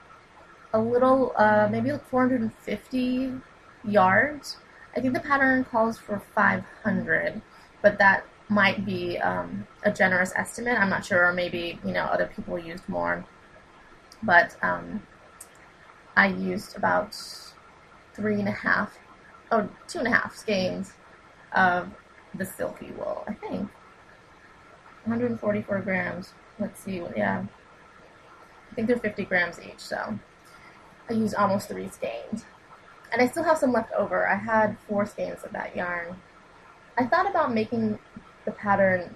a 0.72 0.78
little, 0.78 1.32
uh, 1.36 1.68
maybe 1.70 1.92
like 1.92 2.06
450 2.08 3.32
yards. 3.84 4.56
I 4.96 5.00
think 5.00 5.14
the 5.14 5.20
pattern 5.20 5.64
calls 5.64 5.98
for 5.98 6.22
500, 6.34 7.40
but 7.82 7.98
that 7.98 8.24
might 8.48 8.84
be 8.84 9.18
um, 9.18 9.66
a 9.82 9.90
generous 9.90 10.32
estimate. 10.36 10.78
I'm 10.78 10.90
not 10.90 11.04
sure, 11.04 11.26
or 11.26 11.32
maybe 11.32 11.78
you 11.84 11.92
know 11.92 12.04
other 12.04 12.30
people 12.34 12.58
used 12.58 12.88
more. 12.88 13.24
But 14.22 14.56
um, 14.62 15.02
I 16.16 16.28
used 16.28 16.76
about 16.76 17.16
three 18.14 18.38
and 18.38 18.48
a 18.48 18.52
half, 18.52 18.98
oh, 19.52 19.68
two 19.86 19.98
and 19.98 20.08
a 20.08 20.10
half 20.10 20.34
skeins 20.34 20.92
of 21.52 21.90
the 22.34 22.46
silky 22.46 22.90
wool. 22.92 23.24
I 23.26 23.34
think 23.34 23.68
144 25.04 25.80
grams. 25.80 26.32
Let's 26.58 26.80
see, 26.80 27.02
yeah, 27.16 27.44
I 28.70 28.74
think 28.74 28.88
they're 28.88 28.98
50 28.98 29.24
grams 29.24 29.60
each. 29.60 29.78
So 29.78 30.18
I 31.08 31.14
used 31.14 31.34
almost 31.34 31.68
three 31.68 31.88
skeins. 31.88 32.44
And 33.12 33.22
I 33.22 33.26
still 33.28 33.44
have 33.44 33.58
some 33.58 33.72
left 33.72 33.92
over. 33.92 34.26
I 34.26 34.34
had 34.34 34.76
four 34.88 35.06
skeins 35.06 35.44
of 35.44 35.52
that 35.52 35.76
yarn. 35.76 36.16
I 36.98 37.06
thought 37.06 37.28
about 37.28 37.54
making 37.54 37.98
the 38.44 38.52
pattern 38.52 39.14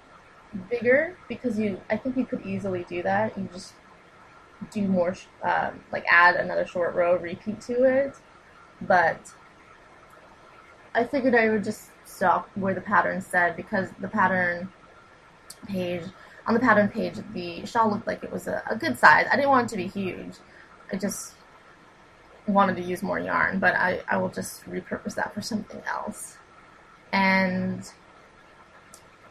bigger 0.68 1.16
because 1.28 1.58
you, 1.58 1.80
I 1.90 1.96
think 1.96 2.16
you 2.16 2.24
could 2.24 2.44
easily 2.46 2.84
do 2.88 3.02
that. 3.02 3.36
You 3.36 3.48
just 3.52 3.74
do 4.70 4.86
more, 4.86 5.16
um, 5.42 5.80
like 5.90 6.04
add 6.10 6.36
another 6.36 6.66
short 6.66 6.94
row, 6.94 7.16
repeat 7.16 7.60
to 7.62 7.84
it. 7.84 8.16
But 8.80 9.32
I 10.94 11.04
figured 11.04 11.34
I 11.34 11.48
would 11.50 11.64
just 11.64 11.90
stop 12.04 12.48
where 12.54 12.74
the 12.74 12.80
pattern 12.80 13.20
said 13.20 13.56
because 13.56 13.90
the 14.00 14.08
pattern 14.08 14.70
page, 15.66 16.02
on 16.46 16.54
the 16.54 16.60
pattern 16.60 16.88
page, 16.88 17.14
the 17.32 17.64
shawl 17.66 17.90
looked 17.90 18.06
like 18.06 18.22
it 18.22 18.32
was 18.32 18.48
a, 18.48 18.62
a 18.68 18.76
good 18.76 18.98
size. 18.98 19.26
I 19.30 19.36
didn't 19.36 19.50
want 19.50 19.66
it 19.66 19.70
to 19.70 19.76
be 19.76 19.88
huge. 19.88 20.34
I 20.92 20.96
just 20.96 21.34
wanted 22.50 22.76
to 22.76 22.82
use 22.82 23.02
more 23.02 23.18
yarn, 23.18 23.58
but 23.58 23.74
I, 23.74 24.02
I 24.08 24.16
will 24.18 24.28
just 24.28 24.64
repurpose 24.64 25.14
that 25.14 25.34
for 25.34 25.42
something 25.42 25.82
else. 25.86 26.36
And 27.12 27.88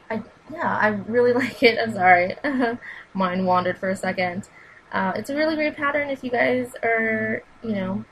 I 0.10 0.24
yeah, 0.52 0.78
I 0.78 0.88
really 0.88 1.34
like 1.44 1.62
it. 1.64 1.78
I'm 1.82 1.94
sorry, 1.94 2.36
mine 3.14 3.46
wandered 3.46 3.78
for 3.78 3.90
a 3.90 3.96
second. 3.96 4.50
Uh, 4.92 5.14
it's 5.16 5.30
a 5.30 5.36
really 5.36 5.56
great 5.56 5.76
pattern. 5.76 6.10
If 6.10 6.24
you 6.24 6.32
guys 6.32 6.74
are 6.84 7.44
you 7.64 7.74
know 7.74 8.06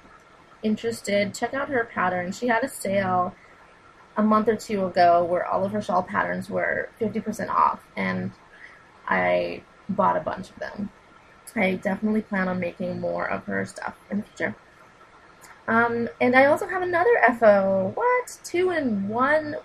interested, 0.64 1.34
check 1.34 1.54
out 1.54 1.70
her 1.70 1.84
pattern. 1.86 2.32
She 2.32 2.48
had 2.48 2.64
a 2.64 2.70
sale 2.70 3.36
a 4.16 4.24
month 4.24 4.48
or 4.48 4.56
two 4.56 4.86
ago 4.86 5.24
where 5.24 5.46
all 5.46 5.64
of 5.64 5.72
her 5.72 5.82
shawl 5.82 6.02
patterns 6.02 6.50
were 6.50 6.90
50% 7.00 7.50
off, 7.50 7.82
and 7.96 8.32
I 9.08 9.62
bought 9.90 10.18
a 10.18 10.22
bunch 10.22 10.50
of 10.50 10.56
them. 10.58 10.90
I 11.56 11.76
definitely 11.76 12.22
plan 12.22 12.48
on 12.48 12.60
making 12.60 13.00
more 13.00 13.28
of 13.30 13.46
her 13.46 13.66
stuff 13.66 13.96
in 14.12 14.18
the 14.18 14.24
future. 14.24 14.56
Um, 15.68 16.08
and 16.22 16.36
I 16.36 16.46
also 16.46 16.68
have 16.68 16.82
another 16.82 17.18
FO. 17.40 17.92
What? 17.94 18.40
Two 18.44 18.72
in 18.72 19.08
one 19.10 19.58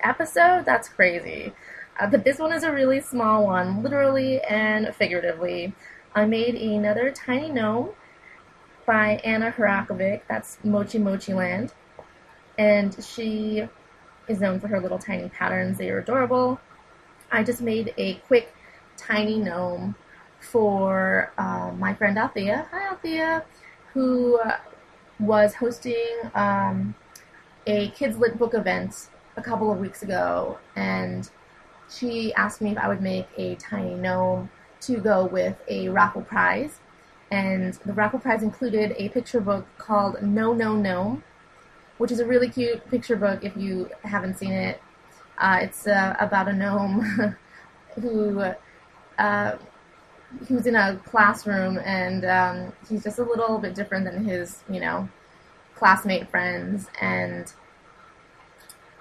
episode? 0.00 0.64
That's 0.64 0.88
crazy. 0.88 1.52
Uh, 1.98 2.08
but 2.08 2.24
this 2.24 2.38
one 2.38 2.52
is 2.52 2.64
a 2.64 2.72
really 2.72 3.00
small 3.00 3.46
one, 3.46 3.82
literally 3.82 4.40
and 4.42 4.92
figuratively. 4.94 5.72
I 6.14 6.26
made 6.26 6.56
another 6.56 7.10
tiny 7.12 7.50
gnome 7.50 7.90
by 8.86 9.20
Anna 9.24 9.52
Hrachovec. 9.52 10.22
That's 10.28 10.58
Mochi 10.64 10.98
Mochi 10.98 11.34
Land. 11.34 11.72
And 12.58 12.96
she 13.02 13.68
is 14.28 14.40
known 14.40 14.58
for 14.60 14.68
her 14.68 14.80
little 14.80 14.98
tiny 14.98 15.28
patterns. 15.28 15.78
They 15.78 15.90
are 15.90 15.98
adorable. 15.98 16.60
I 17.30 17.44
just 17.44 17.60
made 17.60 17.94
a 17.96 18.14
quick 18.26 18.54
tiny 18.96 19.38
gnome 19.38 19.94
for 20.40 21.32
uh, 21.38 21.72
my 21.78 21.94
friend 21.94 22.18
Althea. 22.18 22.66
Hi, 22.70 22.88
Althea, 22.88 23.44
who 23.92 24.40
was 25.18 25.54
hosting 25.54 26.16
um, 26.34 26.94
a 27.66 27.88
kids 27.90 28.16
lit 28.16 28.38
book 28.38 28.54
event 28.54 29.08
a 29.36 29.42
couple 29.42 29.72
of 29.72 29.78
weeks 29.78 30.02
ago, 30.02 30.58
and 30.76 31.30
she 31.90 32.32
asked 32.34 32.60
me 32.60 32.72
if 32.72 32.78
I 32.78 32.88
would 32.88 33.02
make 33.02 33.26
a 33.36 33.54
tiny 33.56 33.94
gnome 33.94 34.50
to 34.82 34.98
go 34.98 35.26
with 35.26 35.56
a 35.68 35.88
raffle 35.88 36.22
prize. 36.22 36.80
And 37.30 37.74
the 37.86 37.92
raffle 37.92 38.18
prize 38.18 38.42
included 38.42 38.94
a 38.96 39.08
picture 39.08 39.40
book 39.40 39.66
called 39.78 40.22
No 40.22 40.52
No 40.52 40.76
Gnome, 40.76 41.24
which 41.98 42.12
is 42.12 42.20
a 42.20 42.26
really 42.26 42.48
cute 42.48 42.88
picture 42.90 43.16
book 43.16 43.42
if 43.42 43.56
you 43.56 43.90
haven't 44.02 44.38
seen 44.38 44.52
it. 44.52 44.80
Uh, 45.38 45.58
it's 45.62 45.86
uh, 45.86 46.14
about 46.20 46.48
a 46.48 46.52
gnome 46.52 47.36
who 48.00 48.40
uh, 49.18 49.56
he 50.46 50.54
was 50.54 50.66
in 50.66 50.76
a 50.76 50.96
classroom 51.04 51.78
and 51.78 52.24
um, 52.24 52.72
he's 52.88 53.04
just 53.04 53.18
a 53.18 53.22
little 53.22 53.58
bit 53.58 53.74
different 53.74 54.04
than 54.04 54.24
his, 54.24 54.62
you 54.70 54.80
know, 54.80 55.08
classmate 55.74 56.28
friends. 56.30 56.86
And 57.00 57.52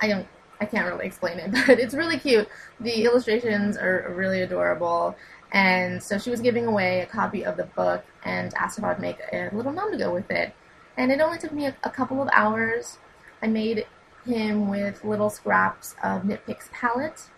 I 0.02 0.08
don't, 0.08 0.28
I 0.60 0.66
can't 0.66 0.88
really 0.88 1.06
explain 1.06 1.40
it, 1.40 1.52
but 1.68 1.80
it's 1.80 1.94
really 1.94 2.18
cute. 2.18 2.48
The 2.80 3.04
illustrations 3.06 3.78
are 3.78 4.14
really 4.16 4.42
adorable, 4.42 5.16
And 5.52 6.02
so 6.02 6.18
she 6.18 6.30
was 6.30 6.42
giving 6.42 6.66
away 6.66 7.02
a 7.02 7.06
copy 7.06 7.46
of 7.46 7.58
the 7.58 7.66
book 7.66 8.04
and 8.24 8.54
asked 8.56 8.78
if 8.78 8.84
I 8.84 8.90
would 8.90 9.00
make 9.00 9.20
a 9.32 9.50
little 9.54 9.72
gnome 9.72 9.92
to 9.92 9.98
go 9.98 10.14
with 10.14 10.30
it. 10.32 10.54
And 10.98 11.12
it 11.12 11.20
only 11.20 11.38
took 11.38 11.52
me 11.52 11.66
a, 11.66 11.76
a 11.84 11.90
couple 11.90 12.22
of 12.22 12.30
hours. 12.34 12.98
I 13.42 13.48
made 13.48 13.86
him 14.26 14.70
with 14.70 15.04
little 15.04 15.30
scraps 15.30 15.96
of 16.04 16.26
Knit 16.26 16.46
Picks 16.46 16.70
palette, 16.72 17.30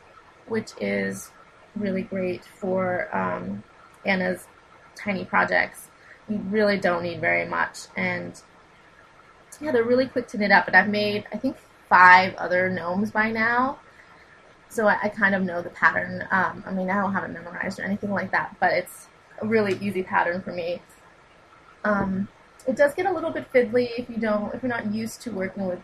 which 0.48 0.72
is 0.80 1.32
really 1.76 2.04
great 2.04 2.46
for 2.46 3.16
um, 3.16 3.64
Anna's 4.06 4.48
tiny 4.96 5.26
projects. 5.26 5.90
You 6.30 6.38
really 6.50 6.78
don't 6.78 7.04
need 7.04 7.22
very 7.22 7.46
much, 7.46 7.80
and 7.96 8.40
yeah, 9.62 9.72
they're 9.72 9.84
really 9.84 10.08
quick 10.08 10.28
to 10.30 10.38
knit 10.38 10.52
up. 10.52 10.68
And 10.68 10.76
I've 10.76 10.90
made 10.90 11.26
I 11.32 11.38
think 11.38 11.58
five 11.90 12.36
other 12.36 12.70
gnomes 12.70 13.12
by 13.12 13.32
now, 13.32 13.80
so 14.70 14.88
I, 14.88 14.98
I 15.04 15.10
kind 15.10 15.36
of 15.36 15.44
know 15.44 15.62
the 15.62 15.70
pattern. 15.70 16.28
Um, 16.32 16.64
I 16.66 16.72
mean, 16.72 16.90
I 16.90 16.96
don't 16.96 17.14
have 17.14 17.24
it 17.24 17.30
memorized 17.30 17.80
or 17.80 17.84
anything 17.84 18.12
like 18.12 18.32
that, 18.32 18.56
but 18.60 18.74
it's 18.74 19.08
a 19.42 19.48
really 19.48 19.78
easy 19.80 20.04
pattern 20.04 20.42
for 20.42 20.52
me. 20.52 20.82
Um, 21.84 22.28
it 22.68 22.76
does 22.76 22.94
get 22.96 23.06
a 23.06 23.14
little 23.14 23.30
bit 23.30 23.52
fiddly 23.54 23.90
if 23.98 24.10
you 24.10 24.18
don't 24.18 24.54
if 24.54 24.64
you're 24.64 24.70
not 24.70 24.92
used 24.92 25.22
to 25.22 25.32
working 25.32 25.68
with 25.68 25.80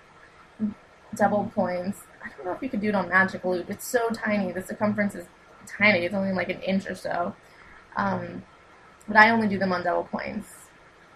double 1.15 1.51
points. 1.53 1.99
I 2.23 2.29
don't 2.29 2.45
know 2.45 2.51
if 2.53 2.62
you 2.62 2.69
could 2.69 2.81
do 2.81 2.89
it 2.89 2.95
on 2.95 3.10
magic 3.10 3.43
loop. 3.43 3.69
It's 3.69 3.86
so 3.86 4.10
tiny. 4.10 4.51
The 4.51 4.63
circumference 4.63 5.15
is 5.15 5.25
tiny. 5.67 6.05
It's 6.05 6.15
only 6.15 6.34
like 6.34 6.49
an 6.49 6.62
inch 6.62 6.88
or 6.88 6.95
so. 6.95 7.36
Um, 7.95 8.43
but 9.08 9.17
I 9.17 9.30
only 9.30 9.47
do 9.47 9.58
them 9.58 9.73
on 9.73 9.84
double 9.84 10.04
points. 10.04 10.47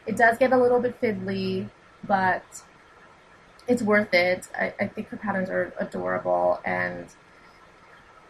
It 0.06 0.18
does 0.18 0.38
get 0.38 0.52
a 0.52 0.58
little 0.58 0.80
bit 0.80 1.00
fiddly, 1.02 1.70
but 2.04 2.44
it's 3.68 3.82
worth 3.82 4.14
it. 4.14 4.48
I, 4.58 4.74
I 4.80 4.88
think 4.88 5.10
her 5.10 5.18
patterns 5.18 5.50
are 5.50 5.74
adorable, 5.80 6.60
and 6.66 7.08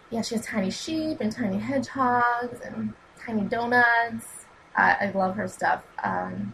yeah, 0.10 0.21
she 0.21 0.36
has 0.36 0.45
tiny 0.45 0.71
sheep 0.71 1.19
and 1.19 1.31
tiny 1.31 1.58
hedgehogs 1.58 2.62
and 2.62 2.93
tiny 3.25 3.41
donuts. 3.41 4.45
I, 4.77 5.12
love 5.15 5.36
her 5.38 5.47
stuff. 5.47 5.84
Um, 6.03 6.53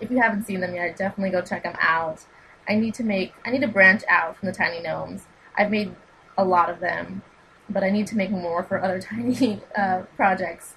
if 0.00 0.10
you 0.10 0.20
haven't 0.20 0.44
seen 0.44 0.60
them 0.60 0.74
yet, 0.74 0.96
definitely 0.96 1.30
go 1.30 1.42
check 1.42 1.64
them 1.64 1.76
out. 1.80 2.24
I 2.66 2.76
need 2.76 2.94
to 2.94 3.04
make, 3.04 3.34
I 3.44 3.50
need 3.50 3.60
to 3.60 3.68
branch 3.68 4.02
out 4.08 4.36
from 4.36 4.46
the 4.46 4.54
tiny 4.54 4.80
gnomes. 4.80 5.26
I've 5.56 5.70
made 5.70 5.94
a 6.36 6.44
lot 6.44 6.70
of 6.70 6.80
them, 6.80 7.22
but 7.68 7.82
I 7.82 7.90
need 7.90 8.06
to 8.08 8.16
make 8.16 8.30
more 8.30 8.62
for 8.62 8.82
other 8.82 9.00
tiny 9.02 9.60
uh, 9.76 10.02
projects 10.16 10.74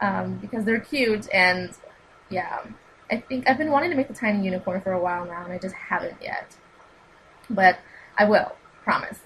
um, 0.00 0.38
because 0.38 0.64
they're 0.64 0.80
cute 0.80 1.28
and 1.32 1.76
yeah. 2.30 2.60
I 3.10 3.16
think 3.16 3.48
I've 3.48 3.58
been 3.58 3.72
wanting 3.72 3.90
to 3.90 3.96
make 3.96 4.08
the 4.08 4.14
tiny 4.14 4.44
unicorn 4.44 4.80
for 4.82 4.92
a 4.92 5.00
while 5.00 5.24
now, 5.26 5.42
and 5.44 5.52
I 5.52 5.58
just 5.58 5.74
haven't 5.74 6.16
yet. 6.22 6.54
But 7.48 7.78
I 8.16 8.24
will, 8.24 8.52
promise. 8.84 9.18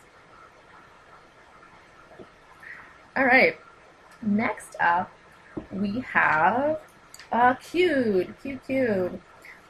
All 3.14 3.26
right. 3.26 3.58
Next 4.22 4.74
up, 4.80 5.12
we 5.70 6.00
have 6.00 6.80
uh, 7.30 7.54
cute, 7.54 8.28
cute, 8.42 8.66
cute. 8.66 9.20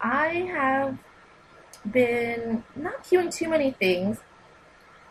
I 0.00 0.28
have 0.52 0.96
been 1.90 2.62
not 2.76 3.02
queuing 3.02 3.34
too 3.34 3.48
many 3.48 3.72
things, 3.72 4.18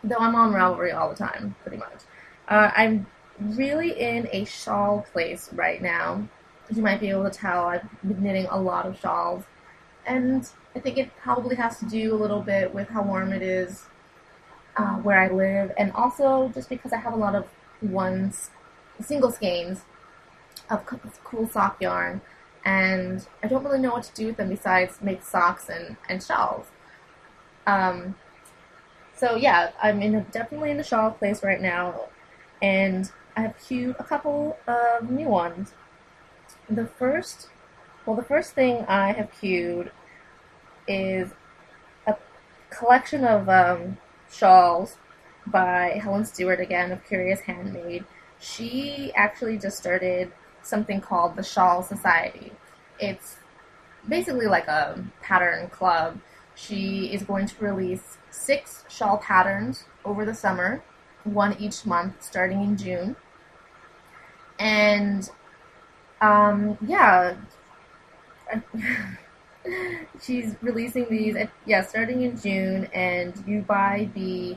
though 0.02 0.16
I'm 0.16 0.34
on 0.34 0.52
Ravelry 0.52 0.94
all 0.94 1.10
the 1.10 1.16
time, 1.16 1.54
pretty 1.62 1.76
much. 1.76 2.00
Uh, 2.48 2.70
I'm 2.74 3.06
really 3.40 4.00
in 4.00 4.28
a 4.32 4.44
shawl 4.44 5.06
place 5.12 5.52
right 5.52 5.82
now. 5.82 6.28
As 6.70 6.76
you 6.76 6.82
might 6.82 7.00
be 7.00 7.10
able 7.10 7.24
to 7.24 7.30
tell, 7.30 7.66
I've 7.66 7.82
been 8.02 8.22
knitting 8.22 8.46
a 8.50 8.60
lot 8.60 8.86
of 8.86 8.98
shawls. 8.98 9.44
And 10.06 10.48
I 10.74 10.80
think 10.80 10.98
it 10.98 11.10
probably 11.16 11.56
has 11.56 11.78
to 11.78 11.86
do 11.86 12.14
a 12.14 12.16
little 12.16 12.40
bit 12.40 12.74
with 12.74 12.88
how 12.88 13.02
warm 13.02 13.32
it 13.32 13.42
is 13.42 13.86
uh, 14.76 14.96
where 14.96 15.20
I 15.20 15.28
live, 15.28 15.72
and 15.78 15.92
also 15.92 16.50
just 16.54 16.68
because 16.68 16.92
I 16.92 16.96
have 16.98 17.12
a 17.12 17.16
lot 17.16 17.34
of 17.34 17.46
ones, 17.80 18.50
single 19.00 19.30
skeins 19.30 19.82
of 20.70 20.84
cool 21.22 21.48
sock 21.48 21.80
yarn, 21.80 22.20
and 22.64 23.26
I 23.42 23.46
don't 23.46 23.64
really 23.64 23.78
know 23.78 23.92
what 23.92 24.04
to 24.04 24.14
do 24.14 24.26
with 24.26 24.36
them 24.36 24.48
besides 24.48 24.98
make 25.00 25.22
socks 25.22 25.68
and, 25.68 25.96
and 26.08 26.22
shawls. 26.22 26.66
Um, 27.66 28.16
so 29.16 29.36
yeah, 29.36 29.70
I'm 29.82 30.02
in 30.02 30.14
a, 30.16 30.20
definitely 30.22 30.70
in 30.70 30.76
the 30.76 30.82
shawl 30.82 31.12
place 31.12 31.42
right 31.42 31.60
now, 31.60 32.08
and 32.60 33.10
I 33.36 33.42
have 33.42 33.56
queued 33.58 33.96
a 33.98 34.04
couple 34.04 34.58
of 34.66 35.10
new 35.10 35.28
ones. 35.28 35.72
The 36.68 36.86
first, 36.86 37.48
well, 38.06 38.16
the 38.16 38.22
first 38.22 38.52
thing 38.52 38.84
I 38.86 39.12
have 39.12 39.30
queued 39.32 39.90
is 40.86 41.30
a 42.06 42.16
collection 42.70 43.24
of 43.24 43.48
um, 43.48 43.98
shawls 44.30 44.96
by 45.46 46.00
Helen 46.02 46.24
Stewart 46.24 46.60
again 46.60 46.92
of 46.92 47.04
Curious 47.04 47.40
Handmade. 47.40 48.04
She 48.38 49.12
actually 49.16 49.58
just 49.58 49.76
started 49.78 50.32
something 50.62 51.00
called 51.00 51.36
the 51.36 51.42
Shawl 51.42 51.82
Society. 51.82 52.52
It's 52.98 53.36
basically 54.08 54.46
like 54.46 54.68
a 54.68 55.04
pattern 55.22 55.68
club. 55.68 56.20
She 56.54 57.06
is 57.12 57.22
going 57.22 57.46
to 57.46 57.64
release 57.64 58.18
six 58.30 58.84
shawl 58.88 59.18
patterns 59.18 59.84
over 60.04 60.24
the 60.24 60.34
summer, 60.34 60.82
one 61.24 61.56
each 61.58 61.84
month 61.84 62.22
starting 62.22 62.62
in 62.62 62.76
June. 62.76 63.16
And 64.58 65.28
um, 66.20 66.78
yeah, 66.86 67.36
she's 70.22 70.54
releasing 70.62 71.08
these, 71.08 71.36
yeah, 71.66 71.84
starting 71.84 72.22
in 72.22 72.38
June, 72.38 72.88
and 72.92 73.34
you 73.46 73.62
buy 73.62 74.08
the 74.14 74.56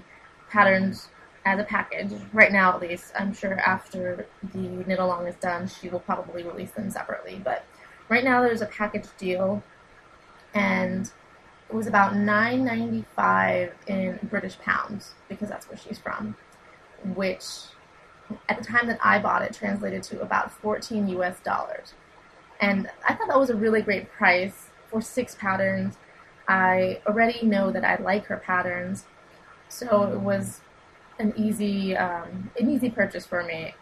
patterns 0.50 1.10
as 1.46 1.60
a 1.60 1.64
package. 1.64 2.12
Right 2.34 2.52
now, 2.52 2.74
at 2.74 2.82
least. 2.82 3.14
I'm 3.18 3.34
sure 3.34 3.60
after 3.60 4.28
the 4.54 4.60
knit 4.60 5.00
along 5.00 5.28
is 5.28 5.36
done, 5.36 5.68
she 5.68 5.90
will 5.90 6.00
probably 6.00 6.44
release 6.44 6.72
them 6.72 6.90
separately. 6.90 7.42
But 7.44 7.66
right 8.10 8.24
now, 8.24 8.42
there's 8.42 8.62
a 8.62 8.68
package 8.68 9.08
deal, 9.18 9.64
and 10.54 11.12
it 11.70 11.76
was 11.76 11.88
about 11.88 12.14
$9.95 12.14 13.72
in 13.88 14.20
British 14.24 14.58
pounds 14.60 15.16
because 15.28 15.50
that's 15.50 15.68
where 15.70 15.78
she's 15.78 16.00
from, 16.00 16.36
which 17.16 17.46
at 18.50 18.58
the 18.58 18.64
time 18.64 18.88
that 18.88 19.00
I 19.04 19.20
bought 19.20 19.42
it 19.42 19.54
translated 19.54 20.04
to 20.04 20.22
about 20.22 20.52
14 20.52 21.08
US 21.10 21.40
dollars. 21.40 21.94
And 22.60 22.90
I 23.08 23.14
thought 23.14 23.28
that 23.28 23.40
was 23.40 23.50
a 23.50 23.56
really 23.56 23.82
great 23.82 24.12
price 24.12 24.70
for 24.90 25.02
six 25.02 25.36
patterns. 25.36 25.96
I 26.48 27.02
already 27.06 27.46
know 27.46 27.72
that 27.72 27.84
I 27.84 28.02
like 28.02 28.26
her 28.26 28.38
patterns, 28.38 29.06
so 29.70 30.04
it 30.04 30.20
was 30.20 30.62
an 31.20 31.34
easy 31.36 31.96
um, 31.96 32.52
an 32.60 32.70
easy 32.70 32.90
purchase 32.90 33.26
for 33.26 33.44
me. 33.44 33.76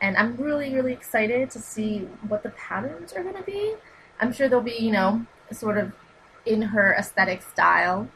And 0.00 0.16
I'm 0.16 0.36
really 0.36 0.74
really 0.74 0.92
excited 0.92 1.50
to 1.50 1.58
see 1.58 2.08
what 2.26 2.42
the 2.42 2.50
patterns 2.50 3.12
are 3.12 3.22
going 3.22 3.36
to 3.36 3.42
be. 3.42 3.74
I'm 4.18 4.32
sure 4.32 4.48
they'll 4.48 4.60
be 4.60 4.76
you 4.78 4.92
know 4.92 5.26
sort 5.52 5.78
of 5.78 5.92
in 6.46 6.62
her 6.62 6.94
aesthetic 6.94 7.42
style, 7.42 8.08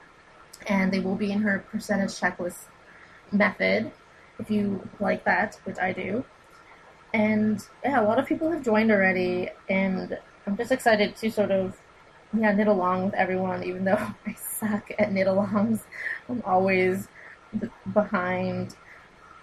and 0.66 0.92
they 0.92 1.00
will 1.00 1.16
be 1.16 1.30
in 1.30 1.42
her 1.42 1.64
percentage 1.70 2.12
checklist 2.18 2.66
method 3.30 3.92
if 4.38 4.50
you 4.50 4.86
like 5.00 5.24
that, 5.24 5.58
which 5.64 5.78
I 5.78 5.92
do. 5.92 6.24
And 7.12 7.64
yeah, 7.84 8.00
a 8.00 8.04
lot 8.04 8.18
of 8.18 8.26
people 8.26 8.50
have 8.50 8.64
joined 8.64 8.90
already, 8.90 9.48
and 9.68 10.18
I'm 10.46 10.56
just 10.56 10.72
excited 10.72 11.16
to 11.16 11.30
sort 11.30 11.50
of 11.50 11.78
yeah 12.36 12.52
knit 12.52 12.66
along 12.66 13.04
with 13.04 13.14
everyone. 13.14 13.62
Even 13.62 13.84
though 13.84 13.92
I 14.26 14.34
suck 14.34 14.90
at 14.98 15.12
knit 15.12 15.26
alongs, 15.26 15.82
I'm 16.28 16.42
always 16.44 17.08
behind, 17.92 18.74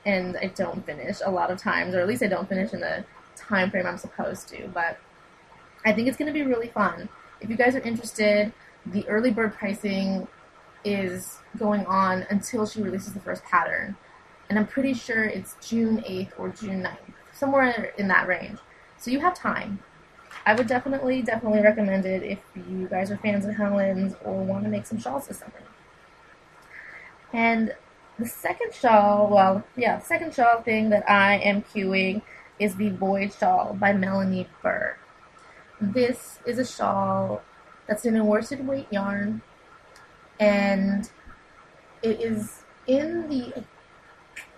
and 0.05 0.37
I 0.37 0.47
don't 0.47 0.85
finish 0.85 1.19
a 1.23 1.31
lot 1.31 1.49
of 1.49 1.57
times, 1.57 1.95
or 1.95 2.01
at 2.01 2.07
least 2.07 2.23
I 2.23 2.27
don't 2.27 2.49
finish 2.49 2.73
in 2.73 2.81
the 2.81 3.05
time 3.35 3.71
frame 3.71 3.85
I'm 3.85 3.97
supposed 3.97 4.49
to. 4.49 4.67
But 4.73 4.99
I 5.85 5.93
think 5.93 6.07
it's 6.07 6.17
going 6.17 6.31
to 6.31 6.33
be 6.33 6.43
really 6.43 6.67
fun. 6.67 7.07
If 7.39 7.49
you 7.49 7.55
guys 7.55 7.75
are 7.75 7.79
interested, 7.79 8.51
the 8.85 9.07
early 9.07 9.31
bird 9.31 9.53
pricing 9.53 10.27
is 10.83 11.39
going 11.57 11.85
on 11.85 12.25
until 12.29 12.65
she 12.65 12.81
releases 12.81 13.13
the 13.13 13.19
first 13.19 13.43
pattern 13.43 13.95
and 14.51 14.59
I'm 14.59 14.67
pretty 14.67 14.93
sure 14.93 15.23
it's 15.23 15.55
June 15.65 15.99
8th 16.01 16.31
or 16.37 16.49
June 16.49 16.83
9th, 16.83 17.13
somewhere 17.31 17.93
in 17.97 18.09
that 18.09 18.27
range. 18.27 18.59
So 18.97 19.09
you 19.09 19.21
have 19.21 19.33
time. 19.33 19.79
I 20.45 20.53
would 20.53 20.67
definitely, 20.67 21.21
definitely 21.21 21.61
recommend 21.61 22.05
it 22.05 22.21
if 22.21 22.39
you 22.69 22.85
guys 22.89 23.11
are 23.11 23.17
fans 23.17 23.45
of 23.45 23.55
Helen's 23.55 24.13
or 24.25 24.43
want 24.43 24.65
to 24.65 24.69
make 24.69 24.85
some 24.85 24.99
shawls 24.99 25.29
this 25.29 25.39
summer. 25.39 25.53
And 27.31 27.73
the 28.19 28.25
second 28.25 28.73
shawl, 28.73 29.29
well, 29.29 29.63
yeah, 29.77 29.99
the 29.99 30.05
second 30.05 30.33
shawl 30.33 30.61
thing 30.63 30.89
that 30.89 31.09
I 31.09 31.37
am 31.37 31.61
queuing 31.61 32.21
is 32.59 32.75
the 32.75 32.89
Void 32.89 33.31
Shawl 33.31 33.77
by 33.79 33.93
Melanie 33.93 34.49
Berg. 34.61 34.97
This 35.79 36.39
is 36.45 36.59
a 36.59 36.65
shawl 36.65 37.41
that's 37.87 38.03
in 38.03 38.17
a 38.17 38.25
worsted 38.25 38.67
weight 38.67 38.87
yarn, 38.91 39.43
and 40.41 41.09
it 42.03 42.19
is 42.19 42.65
in 42.85 43.29
the 43.29 43.53
I 43.55 43.63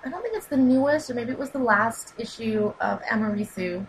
don't 0.10 0.22
think 0.22 0.36
it's 0.36 0.48
the 0.48 0.58
newest, 0.58 1.10
or 1.10 1.14
maybe 1.14 1.32
it 1.32 1.40
was 1.40 1.52
the 1.52 1.60
last 1.60 2.14
issue 2.18 2.74
of 2.82 3.02
Amirisu, 3.04 3.88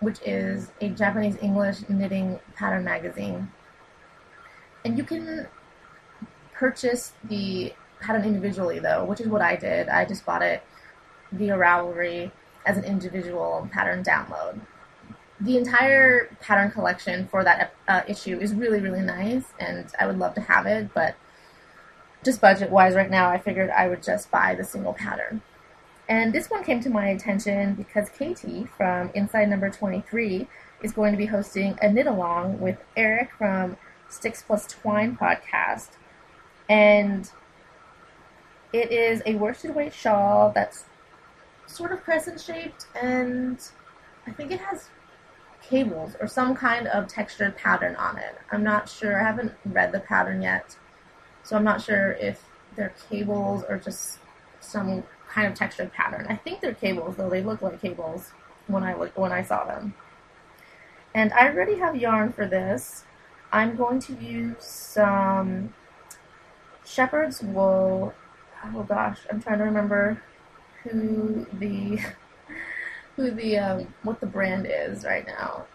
which 0.00 0.18
is 0.26 0.72
a 0.80 0.88
Japanese 0.88 1.36
English 1.40 1.88
knitting 1.88 2.40
pattern 2.56 2.84
magazine. 2.84 3.50
And 4.84 4.98
you 4.98 5.04
can 5.04 5.46
purchase 6.52 7.12
the 7.24 7.72
pattern 8.00 8.24
individually, 8.24 8.80
though, 8.80 9.04
which 9.04 9.20
is 9.20 9.28
what 9.28 9.40
I 9.42 9.54
did. 9.56 9.88
I 9.88 10.04
just 10.04 10.26
bought 10.26 10.42
it 10.42 10.62
via 11.30 11.56
Ravelry. 11.56 12.32
as 12.64 12.76
an 12.76 12.84
individual 12.84 13.68
pattern 13.72 14.04
download. 14.04 14.60
The 15.40 15.56
entire 15.56 16.28
pattern 16.40 16.70
collection 16.70 17.26
for 17.26 17.42
that 17.42 17.74
uh, 17.88 18.02
issue 18.06 18.38
is 18.38 18.54
really, 18.54 18.78
really 18.78 19.00
nice, 19.00 19.44
and 19.58 19.86
I 19.98 20.06
would 20.06 20.18
love 20.18 20.34
to 20.34 20.40
have 20.40 20.66
it, 20.66 20.94
but 20.94 21.16
just 22.24 22.40
budget 22.40 22.70
wise 22.70 22.94
right 22.94 23.10
now, 23.10 23.28
I 23.28 23.38
figured 23.38 23.70
I 23.70 23.88
would 23.88 24.02
just 24.02 24.30
buy 24.30 24.54
the 24.54 24.62
single 24.62 24.92
pattern. 24.92 25.42
And 26.08 26.32
this 26.32 26.50
one 26.50 26.64
came 26.64 26.80
to 26.80 26.90
my 26.90 27.08
attention 27.08 27.74
because 27.74 28.08
Katie 28.10 28.68
from 28.76 29.10
Inside 29.14 29.48
Number 29.48 29.70
23 29.70 30.46
is 30.82 30.92
going 30.92 31.12
to 31.12 31.18
be 31.18 31.26
hosting 31.26 31.78
a 31.80 31.90
knit 31.90 32.06
along 32.06 32.60
with 32.60 32.78
Eric 32.96 33.30
from 33.38 33.76
Sticks 34.08 34.42
Plus 34.42 34.66
Twine 34.66 35.16
podcast. 35.16 35.90
And 36.68 37.30
it 38.72 38.90
is 38.90 39.22
a 39.26 39.34
worsted 39.34 39.74
weight 39.74 39.94
shawl 39.94 40.50
that's 40.54 40.84
sort 41.66 41.92
of 41.92 42.02
crescent 42.02 42.40
shaped 42.40 42.86
and 43.00 43.58
I 44.26 44.30
think 44.32 44.50
it 44.50 44.60
has 44.60 44.88
cables 45.62 46.16
or 46.20 46.26
some 46.26 46.54
kind 46.54 46.86
of 46.88 47.08
textured 47.08 47.56
pattern 47.56 47.96
on 47.96 48.18
it. 48.18 48.36
I'm 48.50 48.62
not 48.62 48.88
sure. 48.88 49.20
I 49.20 49.24
haven't 49.24 49.52
read 49.64 49.92
the 49.92 50.00
pattern 50.00 50.42
yet. 50.42 50.76
So 51.44 51.56
I'm 51.56 51.64
not 51.64 51.80
sure 51.82 52.12
if 52.12 52.44
they're 52.76 52.94
cables 53.08 53.64
or 53.68 53.78
just 53.78 54.18
some 54.60 55.04
kind 55.32 55.46
of 55.46 55.54
textured 55.54 55.92
pattern. 55.92 56.26
I 56.28 56.36
think 56.36 56.60
they're 56.60 56.74
cables, 56.74 57.16
though 57.16 57.30
they 57.30 57.42
look 57.42 57.62
like 57.62 57.80
cables 57.80 58.32
when 58.66 58.82
I 58.82 58.94
look, 58.94 59.16
when 59.16 59.32
I 59.32 59.42
saw 59.42 59.64
them. 59.64 59.94
And 61.14 61.32
I 61.32 61.48
already 61.48 61.76
have 61.78 61.96
yarn 61.96 62.32
for 62.32 62.46
this. 62.46 63.04
I'm 63.52 63.76
going 63.76 63.98
to 64.00 64.14
use 64.14 64.64
some 64.64 65.74
shepherd's 66.84 67.42
wool. 67.42 68.14
Oh 68.64 68.82
gosh, 68.82 69.20
I'm 69.30 69.42
trying 69.42 69.58
to 69.58 69.64
remember 69.64 70.22
who 70.82 71.46
the 71.52 71.98
who 73.16 73.30
the 73.30 73.58
um, 73.58 73.94
what 74.02 74.20
the 74.20 74.26
brand 74.26 74.66
is 74.68 75.04
right 75.04 75.26
now. 75.26 75.66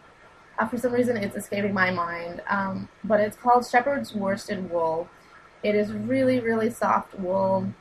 Uh, 0.59 0.67
for 0.67 0.77
some 0.77 0.91
reason, 0.91 1.17
it's 1.17 1.35
escaping 1.35 1.73
my 1.73 1.91
mind. 1.91 2.41
Um, 2.49 2.89
but 3.03 3.19
it's 3.19 3.37
called 3.37 3.65
Shepherd's 3.65 4.13
Worsted 4.13 4.71
Wool. 4.71 5.07
It 5.61 5.75
is 5.75 5.91
really, 5.91 6.39
really 6.39 6.71
soft 6.71 7.13
wool. 7.19 7.71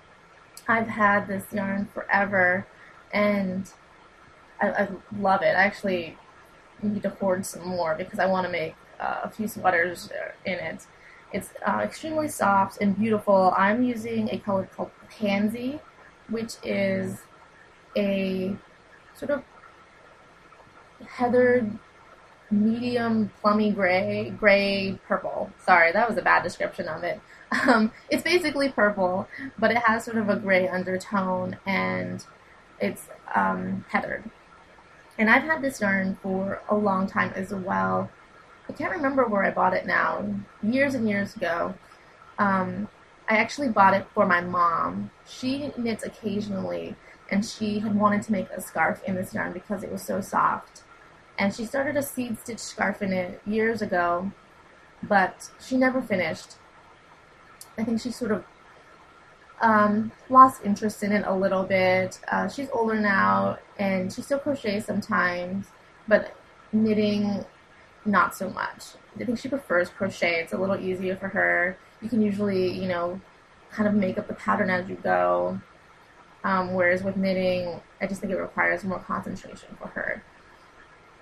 I've 0.69 0.89
had 0.89 1.29
this 1.29 1.45
yarn 1.53 1.87
forever, 1.95 2.67
and 3.13 3.71
I, 4.61 4.69
I 4.71 4.89
love 5.19 5.43
it. 5.43 5.55
I 5.57 5.63
actually 5.63 6.19
need 6.83 7.03
to 7.03 7.11
hoard 7.11 7.47
some 7.47 7.67
more 7.67 7.95
because 7.95 8.19
I 8.19 8.27
want 8.27 8.47
to 8.47 8.53
make 8.53 8.75
uh, 9.01 9.21
a 9.25 9.31
few 9.31 9.49
sweaters 9.49 10.11
in 10.45 10.55
it. 10.55 10.87
It's 11.33 11.51
uh, 11.67 11.81
extremely 11.83 12.29
soft 12.29 12.79
and 12.81 12.97
beautiful. 12.97 13.53
I'm 13.57 13.83
using 13.83 14.29
a 14.31 14.39
color 14.39 14.69
called 14.75 14.91
Pansy, 15.11 15.81
which 16.29 16.55
is 16.63 17.23
a 17.97 18.57
sort 19.15 19.31
of 19.31 19.43
heathered 21.07 21.79
medium 22.51 23.31
plummy 23.41 23.71
gray, 23.71 24.31
gray 24.39 24.99
purple. 25.07 25.51
Sorry, 25.65 25.93
that 25.93 26.09
was 26.09 26.19
a 26.19 26.23
bad 26.23 26.43
description 26.43 26.89
of 26.89 27.05
it. 27.05 27.21
Um, 27.69 27.93
it's 28.11 28.23
basically 28.23 28.69
purple, 28.71 29.29
but 29.59 29.71
it 29.71 29.79
has 29.79 30.05
sort 30.05 30.17
of 30.17 30.29
a 30.29 30.37
gray 30.37 30.69
undertone 30.69 31.57
and 31.65 32.25
it's 32.81 33.09
um, 33.35 33.85
heathered. 33.89 34.29
And 35.19 35.31
I've 35.31 35.45
had 35.45 35.63
this 35.63 35.81
yarn 35.81 36.19
for 36.23 36.61
a 36.69 36.75
long 36.75 37.07
time 37.07 37.33
as 37.35 37.53
well. 37.53 38.11
I 38.69 38.73
can't 38.73 38.93
remember 38.93 39.25
where 39.27 39.45
I 39.45 39.51
bought 39.51 39.75
it 39.75 39.87
now. 39.87 40.27
Years 40.63 40.95
and 40.95 41.09
years 41.09 41.37
ago. 41.37 41.75
Um, 42.39 42.89
I 43.29 43.37
actually 43.39 43.69
bought 43.69 43.95
it 43.95 44.07
for 44.15 44.27
my 44.27 44.41
mom. 44.41 45.11
She 45.27 45.73
knits 45.77 46.05
occasionally, 46.05 46.95
and 47.31 47.45
she 47.45 47.81
had 47.81 47.95
wanted 47.99 48.23
to 48.23 48.33
make 48.33 48.51
a 48.51 48.61
scarf 48.61 49.03
in 49.05 49.15
this 49.15 49.35
yarn 49.35 49.53
because 49.53 49.83
it 49.83 49.91
was 49.91 50.03
so 50.03 50.21
soft. 50.21 50.83
And 51.39 51.55
she 51.55 51.67
started 51.67 51.97
a 51.97 52.03
seed 52.03 52.39
stitch 52.39 52.59
scarf 52.59 53.03
in 53.03 53.13
it 53.13 53.41
years 53.47 53.83
ago, 53.83 54.33
but 55.03 55.51
she 55.61 55.77
never 55.77 56.01
finished. 56.01 56.57
I 57.77 57.85
think 57.85 58.01
she 58.01 58.11
sort 58.11 58.33
of 58.33 58.45
um, 59.61 60.13
lost 60.29 60.63
interest 60.65 61.03
in 61.03 61.13
it 61.13 61.25
a 61.27 61.35
little 61.35 61.65
bit. 61.65 62.19
Uh, 62.31 62.49
she's 62.49 62.69
older 62.73 62.99
now, 62.99 63.59
and 63.79 64.13
she 64.13 64.23
still 64.23 64.39
crochets 64.39 64.87
sometimes, 64.87 65.67
but 66.09 66.35
knitting, 66.73 67.45
not 68.05 68.35
so 68.35 68.49
much. 68.51 68.85
I 69.19 69.25
think 69.25 69.39
she 69.39 69.49
prefers 69.49 69.89
crochet. 69.89 70.41
It's 70.41 70.53
a 70.53 70.59
little 70.59 70.79
easier 70.79 71.17
for 71.17 71.29
her. 71.29 71.79
You 72.01 72.09
can 72.09 72.21
usually, 72.23 72.71
you 72.71 72.89
know, 72.89 73.21
kind 73.71 73.89
of 73.89 73.95
make 73.95 74.19
up 74.19 74.29
the 74.29 74.35
pattern 74.35 74.71
as 74.71 74.89
you 74.89 74.97
go. 74.97 75.61
Um, 76.45 76.75
whereas 76.75 77.03
with 77.03 77.17
knitting, 77.17 77.81
I 78.01 78.07
just 78.07 78.21
think 78.21 78.33
it 78.33 78.37
requires 78.37 78.85
more 78.85 79.01
concentration 79.01 79.77
for 79.81 79.89
her. 79.89 80.23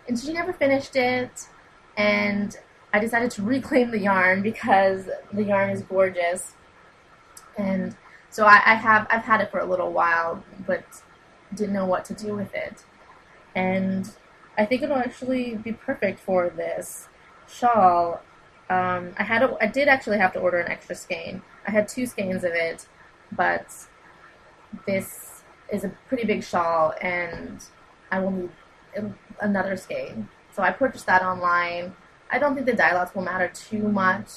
And 0.06 0.18
she 0.18 0.32
never 0.32 0.52
finished 0.52 0.96
it, 0.96 1.48
and 1.96 2.56
I 2.92 2.98
decided 2.98 3.30
to 3.32 3.42
reclaim 3.54 3.90
the 3.90 3.98
yarn 3.98 4.42
because 4.42 5.08
the 5.32 5.44
yarn 5.44 5.70
is 5.70 5.82
gorgeous. 5.82 6.52
And 7.56 7.96
so 8.30 8.46
I, 8.46 8.60
I 8.64 8.74
have 8.74 9.06
I've 9.10 9.24
had 9.24 9.40
it 9.40 9.50
for 9.50 9.58
a 9.60 9.64
little 9.64 9.92
while, 9.92 10.44
but 10.66 10.84
didn't 11.54 11.74
know 11.74 11.86
what 11.86 12.04
to 12.06 12.14
do 12.14 12.34
with 12.34 12.54
it. 12.54 12.84
And 13.54 14.10
I 14.58 14.64
think 14.64 14.82
it'll 14.82 14.96
actually 14.96 15.56
be 15.56 15.72
perfect 15.72 16.20
for 16.20 16.50
this 16.50 17.08
shawl. 17.48 18.20
Um, 18.70 19.14
I 19.18 19.24
had 19.24 19.42
a, 19.42 19.56
I 19.60 19.66
did 19.66 19.88
actually 19.88 20.18
have 20.18 20.32
to 20.32 20.40
order 20.40 20.58
an 20.58 20.70
extra 20.70 20.94
skein. 20.94 21.42
I 21.66 21.70
had 21.70 21.88
two 21.88 22.06
skeins 22.06 22.44
of 22.44 22.52
it, 22.52 22.86
but 23.32 23.66
this 24.86 25.42
is 25.72 25.84
a 25.84 25.88
pretty 26.08 26.24
big 26.24 26.42
shawl, 26.42 26.94
and 27.00 27.62
I 28.10 28.20
will 28.20 28.30
need 28.30 28.50
another 29.40 29.76
skein. 29.76 30.28
So 30.52 30.62
I 30.62 30.70
purchased 30.70 31.06
that 31.06 31.22
online. 31.22 31.94
I 32.30 32.38
don't 32.38 32.54
think 32.54 32.66
the 32.66 32.74
dye 32.74 33.08
will 33.14 33.22
matter 33.22 33.48
too 33.48 33.88
much. 33.88 34.28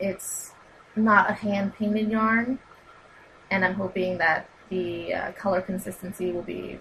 It's 0.00 0.52
not 0.96 1.30
a 1.30 1.32
hand 1.32 1.74
painted 1.74 2.10
yarn, 2.10 2.58
and 3.50 3.64
I'm 3.64 3.74
hoping 3.74 4.18
that 4.18 4.48
the 4.70 5.14
uh, 5.14 5.32
color 5.32 5.60
consistency 5.60 6.32
will 6.32 6.42
be 6.42 6.80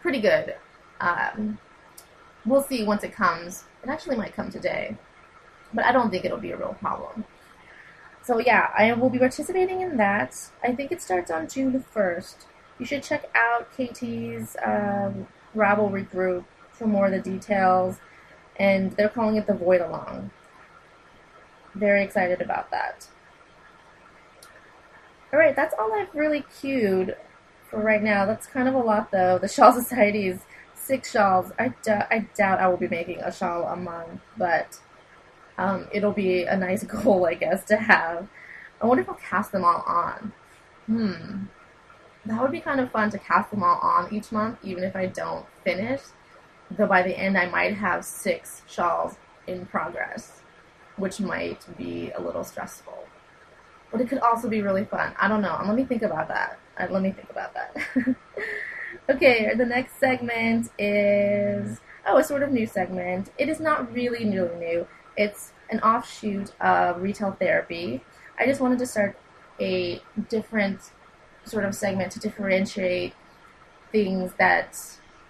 pretty 0.00 0.20
good. 0.20 0.56
Um, 1.00 1.58
we'll 2.44 2.62
see 2.62 2.84
once 2.84 3.04
it 3.04 3.12
comes. 3.12 3.64
It 3.82 3.88
actually 3.88 4.16
might 4.16 4.34
come 4.34 4.50
today, 4.50 4.96
but 5.72 5.84
I 5.84 5.92
don't 5.92 6.10
think 6.10 6.24
it'll 6.24 6.38
be 6.38 6.52
a 6.52 6.56
real 6.56 6.76
problem. 6.80 7.24
So 8.22 8.38
yeah, 8.38 8.70
I 8.76 8.92
will 8.92 9.10
be 9.10 9.18
participating 9.18 9.80
in 9.80 9.96
that. 9.96 10.50
I 10.62 10.74
think 10.74 10.92
it 10.92 11.00
starts 11.00 11.30
on 11.30 11.48
June 11.48 11.84
1st. 11.94 12.36
You 12.78 12.84
should 12.84 13.02
check 13.02 13.24
out 13.34 13.72
KT's 13.76 14.56
um, 14.62 15.26
Ravelry 15.56 16.08
group 16.10 16.44
for 16.78 16.86
more 16.86 17.06
of 17.06 17.12
the 17.12 17.18
details 17.20 17.98
and 18.56 18.92
they're 18.92 19.08
calling 19.08 19.36
it 19.36 19.46
the 19.46 19.54
Void 19.54 19.80
Along. 19.80 20.30
Very 21.74 22.02
excited 22.02 22.40
about 22.40 22.70
that. 22.70 23.06
Alright, 25.32 25.54
that's 25.54 25.74
all 25.78 25.92
I've 25.92 26.14
really 26.14 26.44
queued 26.60 27.16
for 27.70 27.80
right 27.80 28.02
now. 28.02 28.24
That's 28.24 28.46
kind 28.46 28.68
of 28.68 28.74
a 28.74 28.78
lot 28.78 29.10
though. 29.10 29.38
The 29.38 29.48
Shawl 29.48 29.72
Society 29.80 30.28
is 30.28 30.40
six 30.74 31.10
shawls. 31.10 31.52
I, 31.58 31.72
I 32.10 32.26
doubt 32.34 32.60
I 32.60 32.68
will 32.68 32.78
be 32.78 32.88
making 32.88 33.20
a 33.20 33.30
shawl 33.30 33.64
a 33.64 33.76
month, 33.76 34.20
but 34.36 34.80
um, 35.58 35.86
it'll 35.92 36.12
be 36.12 36.44
a 36.44 36.56
nice 36.56 36.82
goal, 37.02 37.26
I 37.26 37.34
guess, 37.34 37.64
to 37.66 37.76
have. 37.76 38.28
I 38.80 38.86
wonder 38.86 39.02
if 39.02 39.08
I'll 39.08 39.16
cast 39.16 39.52
them 39.52 39.64
all 39.64 39.82
on. 39.86 40.32
Hmm. 40.86 41.44
That 42.24 42.40
would 42.40 42.52
be 42.52 42.60
kind 42.60 42.80
of 42.80 42.90
fun 42.90 43.10
to 43.10 43.18
cast 43.18 43.50
them 43.50 43.62
all 43.62 43.78
on 43.78 44.12
each 44.12 44.32
month, 44.32 44.58
even 44.62 44.84
if 44.84 44.96
I 44.96 45.06
don't 45.06 45.46
finish 45.64 46.00
though 46.70 46.86
by 46.86 47.02
the 47.02 47.16
end 47.16 47.36
I 47.36 47.46
might 47.46 47.74
have 47.74 48.04
six 48.04 48.62
shawls 48.66 49.16
in 49.46 49.66
progress, 49.66 50.42
which 50.96 51.20
might 51.20 51.64
be 51.76 52.10
a 52.12 52.20
little 52.20 52.44
stressful. 52.44 53.04
But 53.90 54.00
it 54.00 54.08
could 54.08 54.18
also 54.18 54.48
be 54.48 54.60
really 54.60 54.84
fun. 54.84 55.14
I 55.18 55.28
don't 55.28 55.40
know. 55.40 55.58
Let 55.64 55.74
me 55.74 55.84
think 55.84 56.02
about 56.02 56.28
that. 56.28 56.58
Uh, 56.78 56.86
let 56.90 57.02
me 57.02 57.10
think 57.10 57.30
about 57.30 57.54
that. 57.54 58.16
okay, 59.10 59.54
the 59.54 59.64
next 59.64 59.98
segment 59.98 60.70
is 60.78 61.80
oh, 62.06 62.18
a 62.18 62.24
sort 62.24 62.42
of 62.42 62.52
new 62.52 62.66
segment. 62.66 63.30
It 63.38 63.48
is 63.48 63.60
not 63.60 63.92
really 63.92 64.24
really 64.30 64.56
new. 64.56 64.86
It's 65.16 65.52
an 65.70 65.80
offshoot 65.80 66.52
of 66.60 67.02
retail 67.02 67.32
therapy. 67.32 68.02
I 68.38 68.46
just 68.46 68.60
wanted 68.60 68.78
to 68.78 68.86
start 68.86 69.18
a 69.60 70.00
different 70.28 70.80
sort 71.44 71.64
of 71.64 71.74
segment 71.74 72.12
to 72.12 72.20
differentiate 72.20 73.14
things 73.90 74.32
that 74.38 74.78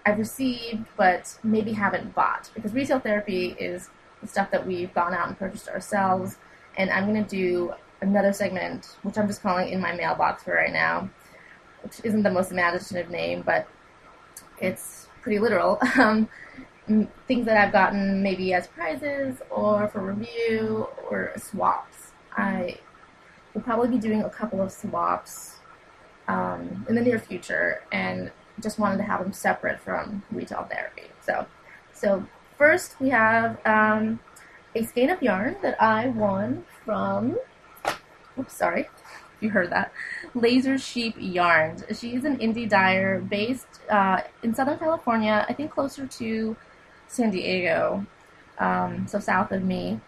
I've 0.08 0.18
received 0.18 0.86
but 0.96 1.38
maybe 1.42 1.72
haven't 1.72 2.14
bought 2.14 2.50
because 2.54 2.72
retail 2.72 2.98
therapy 2.98 3.54
is 3.58 3.90
the 4.22 4.26
stuff 4.26 4.50
that 4.52 4.66
we've 4.66 4.92
gone 4.94 5.12
out 5.12 5.28
and 5.28 5.38
purchased 5.38 5.68
ourselves. 5.68 6.38
And 6.78 6.88
I'm 6.88 7.04
going 7.04 7.22
to 7.22 7.28
do 7.28 7.74
another 8.00 8.32
segment, 8.32 8.96
which 9.02 9.18
I'm 9.18 9.26
just 9.26 9.42
calling 9.42 9.68
in 9.68 9.80
my 9.80 9.94
mailbox 9.94 10.44
for 10.44 10.54
right 10.54 10.72
now, 10.72 11.10
which 11.82 12.00
isn't 12.04 12.22
the 12.22 12.30
most 12.30 12.50
imaginative 12.50 13.10
name, 13.10 13.42
but 13.44 13.68
it's 14.58 15.08
pretty 15.20 15.38
literal. 15.38 15.78
Um, 15.98 16.28
things 17.26 17.44
that 17.44 17.58
I've 17.58 17.70
gotten 17.70 18.22
maybe 18.22 18.54
as 18.54 18.66
prizes 18.66 19.42
or 19.50 19.88
for 19.88 20.00
review 20.00 20.88
or 21.10 21.34
swaps. 21.36 22.12
I 22.34 22.78
will 23.52 23.60
probably 23.60 23.88
be 23.88 23.98
doing 23.98 24.22
a 24.22 24.30
couple 24.30 24.62
of 24.62 24.72
swaps 24.72 25.56
um, 26.28 26.86
in 26.88 26.94
the 26.94 27.02
near 27.02 27.18
future, 27.18 27.82
and 27.92 28.30
just 28.60 28.78
wanted 28.78 28.98
to 28.98 29.04
have 29.04 29.20
them 29.22 29.32
separate 29.32 29.80
from 29.80 30.22
retail 30.30 30.66
therapy. 30.70 31.04
So, 31.24 31.46
so 31.92 32.26
first 32.56 33.00
we 33.00 33.10
have 33.10 33.58
um, 33.66 34.20
a 34.74 34.84
skein 34.84 35.10
of 35.10 35.22
yarn 35.22 35.56
that 35.62 35.80
I 35.82 36.08
won 36.08 36.64
from. 36.84 37.38
Oops, 38.38 38.52
sorry 38.52 38.88
you 39.40 39.50
heard 39.50 39.70
that. 39.70 39.92
Laser 40.34 40.78
Sheep 40.78 41.14
Yarns. 41.18 41.84
She's 41.98 42.24
an 42.24 42.38
indie 42.38 42.68
dyer 42.68 43.20
based 43.20 43.80
uh, 43.90 44.22
in 44.42 44.54
Southern 44.54 44.78
California, 44.78 45.44
I 45.48 45.52
think 45.52 45.70
closer 45.70 46.06
to 46.06 46.56
San 47.06 47.30
Diego, 47.30 48.06
um, 48.58 49.06
so 49.06 49.18
south 49.18 49.52
of 49.52 49.62
me. 49.62 50.00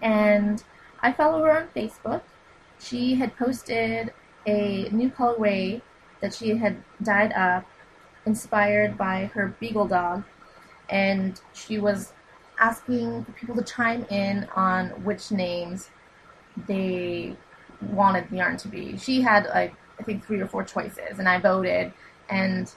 And 0.00 0.62
I 1.00 1.12
follow 1.12 1.42
her 1.44 1.56
on 1.56 1.68
Facebook. 1.74 2.22
She 2.78 3.14
had 3.14 3.36
posted 3.36 4.12
a 4.46 4.88
new 4.90 5.10
colorway 5.10 5.80
that 6.22 6.32
she 6.32 6.56
had 6.56 6.82
dyed 7.02 7.32
up, 7.32 7.66
inspired 8.24 8.96
by 8.96 9.26
her 9.34 9.54
beagle 9.60 9.86
dog, 9.86 10.24
and 10.88 11.40
she 11.52 11.78
was 11.78 12.12
asking 12.58 13.26
people 13.38 13.54
to 13.56 13.62
chime 13.62 14.06
in 14.08 14.48
on 14.56 14.88
which 15.04 15.30
names 15.30 15.90
they 16.68 17.36
wanted 17.90 18.28
the 18.30 18.36
yarn 18.36 18.56
to 18.56 18.68
be. 18.68 18.96
She 18.96 19.20
had 19.20 19.46
like 19.46 19.74
I 19.98 20.04
think 20.04 20.24
three 20.24 20.40
or 20.40 20.46
four 20.46 20.64
choices, 20.64 21.18
and 21.18 21.28
I 21.28 21.38
voted. 21.38 21.92
And 22.28 22.72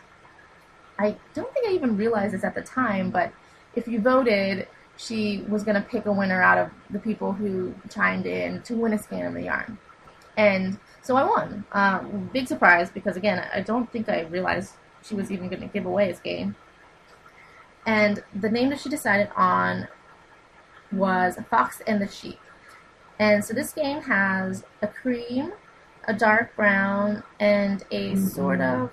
I 0.99 1.15
don't 1.33 1.51
think 1.53 1.67
I 1.67 1.71
even 1.71 1.97
realized 1.97 2.33
this 2.33 2.43
at 2.43 2.55
the 2.55 2.61
time, 2.61 3.09
but 3.09 3.31
if 3.75 3.87
you 3.87 3.99
voted, 3.99 4.67
she 4.97 5.43
was 5.49 5.63
to 5.63 5.81
pick 5.81 6.05
a 6.05 6.11
winner 6.11 6.41
out 6.41 6.57
of 6.57 6.71
the 6.89 6.99
people 6.99 7.33
who 7.33 7.73
chimed 7.89 8.25
in 8.25 8.61
to 8.63 8.75
win 8.75 8.93
a 8.93 8.97
skein 8.97 9.25
of 9.25 9.33
the 9.33 9.43
yarn. 9.43 9.77
And 10.37 10.77
so 11.05 11.15
I 11.15 11.23
won. 11.23 11.63
Um, 11.71 12.29
big 12.33 12.47
surprise 12.47 12.89
because, 12.89 13.15
again, 13.15 13.45
I 13.53 13.61
don't 13.61 13.91
think 13.91 14.09
I 14.09 14.21
realized 14.21 14.73
she 15.03 15.13
was 15.13 15.31
even 15.31 15.49
going 15.49 15.61
to 15.61 15.67
give 15.67 15.85
away 15.85 16.09
a 16.09 16.15
skein. 16.15 16.55
And 17.85 18.23
the 18.33 18.49
name 18.49 18.69
that 18.69 18.79
she 18.79 18.89
decided 18.89 19.29
on 19.35 19.87
was 20.91 21.37
Fox 21.47 21.81
and 21.85 22.01
the 22.01 22.07
Sheep. 22.07 22.39
And 23.19 23.45
so 23.45 23.53
this 23.53 23.69
skein 23.69 24.01
has 24.01 24.63
a 24.81 24.87
cream, 24.87 25.53
a 26.07 26.13
dark 26.13 26.55
brown, 26.55 27.21
and 27.39 27.83
a 27.91 28.13
mm-hmm. 28.13 28.25
sort 28.25 28.61
of 28.61 28.89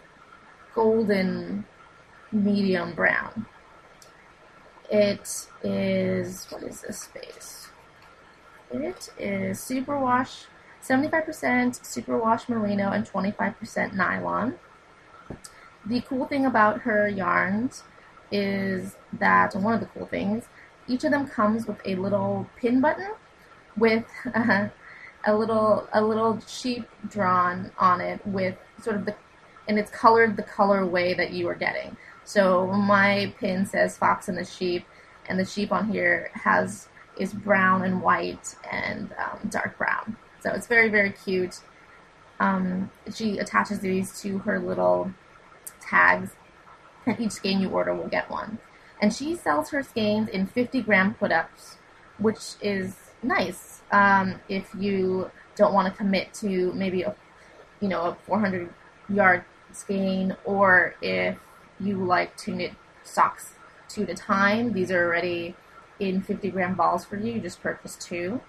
golden 0.75 1.65
medium 2.31 2.95
brown. 2.95 3.47
It 4.91 5.47
is, 5.65 6.47
what 6.51 6.63
is 6.63 6.83
this 6.83 7.01
space? 7.01 7.69
It 8.71 9.09
is 9.19 9.59
superwash, 9.59 10.45
75% 10.83 11.27
superwash 11.81 12.49
merino 12.49 12.91
and 12.91 13.07
25% 13.07 13.95
nylon. 13.95 14.59
The 15.87 16.01
cool 16.03 16.27
thing 16.27 16.47
about 16.47 16.83
her 16.83 17.09
yarns 17.09 17.85
is 18.31 18.97
that, 19.13 19.55
one 19.55 19.75
of 19.75 19.81
the 19.81 19.87
cool 19.87 20.07
things, 20.07 20.45
each 20.89 21.05
of 21.05 21.11
them 21.11 21.29
comes 21.29 21.67
with 21.67 21.79
a 21.85 21.95
little 21.95 22.49
pin 22.57 22.81
button 22.81 23.13
with 23.77 24.05
uh, 24.35 24.69
a 25.25 25.35
little 25.35 25.89
a 25.93 26.03
little 26.03 26.41
sheep 26.41 26.85
drawn 27.09 27.71
on 27.79 28.01
it 28.01 28.25
with 28.27 28.57
sort 28.81 28.97
of 28.97 29.05
the 29.05 29.15
and 29.69 29.79
it's 29.79 29.91
colored 29.91 30.37
the 30.37 30.43
color 30.43 30.85
way 30.85 31.15
that 31.15 31.31
you 31.31 31.49
are 31.49 31.55
getting. 31.55 31.97
So 32.25 32.67
my 32.67 33.33
pin 33.39 33.65
says 33.67 33.97
fox 33.97 34.29
and 34.29 34.37
the 34.37 34.45
sheep, 34.45 34.85
and 35.27 35.39
the 35.39 35.45
sheep 35.45 35.73
on 35.73 35.91
here 35.91 36.31
has 36.35 36.89
is 37.17 37.33
brown 37.33 37.85
and 37.85 38.03
white 38.03 38.57
and 38.71 39.15
um, 39.19 39.49
dark 39.49 39.79
brown. 39.79 40.17
So 40.43 40.51
it's 40.51 40.67
very 40.67 40.89
very 40.89 41.11
cute. 41.11 41.61
Um, 42.41 42.91
she 43.15 43.39
attaches 43.39 43.81
these 43.81 44.21
to 44.23 44.39
her 44.39 44.59
little 44.59 45.13
tags, 45.81 46.31
and 47.07 47.19
each 47.21 47.33
skein 47.33 47.61
you 47.61 47.69
order 47.69 47.95
will 47.95 48.09
get 48.09 48.31
one. 48.31 48.59
And 49.01 49.13
she 49.13 49.37
sells 49.37 49.71
her 49.71 49.83
skeins 49.83 50.29
in 50.29 50.47
50 50.47 50.83
gram 50.83 51.15
put 51.15 51.33
ups, 51.33 51.77
which 52.19 52.55
is 52.61 52.97
nice 53.23 53.73
um, 53.93 54.41
if 54.49 54.75
you 54.79 55.31
don't 55.55 55.75
want 55.75 55.93
to 55.93 55.97
commit 55.97 56.33
to 56.35 56.73
maybe 56.73 57.03
a 57.03 57.15
you 57.81 57.89
know 57.89 58.03
a 58.03 58.15
400 58.27 58.73
yard 59.09 59.45
skein 59.73 60.37
or 60.45 60.95
if 61.03 61.39
you 61.79 62.05
like 62.05 62.37
to 62.37 62.55
knit 62.55 62.73
socks 63.05 63.55
two 63.89 64.03
at 64.03 64.11
a 64.11 64.15
time 64.15 64.73
these 64.73 64.91
are 64.91 65.05
already 65.05 65.55
in 66.01 66.21
50 66.23 66.51
gram 66.51 66.75
balls 66.75 67.05
for 67.05 67.17
you 67.17 67.35
you 67.35 67.41
just 67.41 67.63
purchase 67.63 67.97
two 67.97 68.41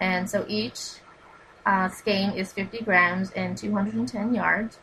and 0.00 0.28
so 0.28 0.44
each 0.48 1.00
uh, 1.66 1.88
skein 1.88 2.30
is 2.32 2.52
50 2.52 2.82
grams 2.82 3.30
and 3.32 3.56
210 3.56 4.34
yards 4.34 4.78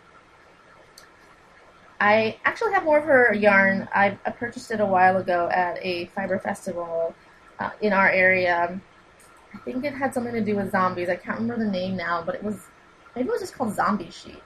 I 1.99 2.38
actually 2.45 2.73
have 2.73 2.84
more 2.84 2.99
of 2.99 3.05
her 3.05 3.34
yarn. 3.34 3.89
I, 3.91 4.19
I 4.23 4.30
purchased 4.30 4.69
it 4.69 4.80
a 4.80 4.86
while 4.86 5.17
ago 5.17 5.49
at 5.51 5.80
a 5.84 6.05
fiber 6.13 6.38
festival 6.38 7.15
uh, 7.59 7.71
in 7.82 7.91
our 7.91 8.07
area 8.07 8.80
I 9.53 9.57
think 9.59 9.84
it 9.86 9.93
had 9.93 10.13
something 10.13 10.34
to 10.34 10.41
do 10.41 10.55
with 10.55 10.71
zombies. 10.71 11.09
I 11.09 11.15
can't 11.15 11.39
remember 11.39 11.63
the 11.63 11.71
name 11.71 11.95
now, 11.95 12.21
but 12.21 12.36
it 12.36 12.43
was 12.43 12.67
maybe 13.15 13.28
it 13.28 13.32
was 13.32 13.41
just 13.41 13.55
called 13.55 13.73
Zombie 13.73 14.11
Sheet, 14.11 14.43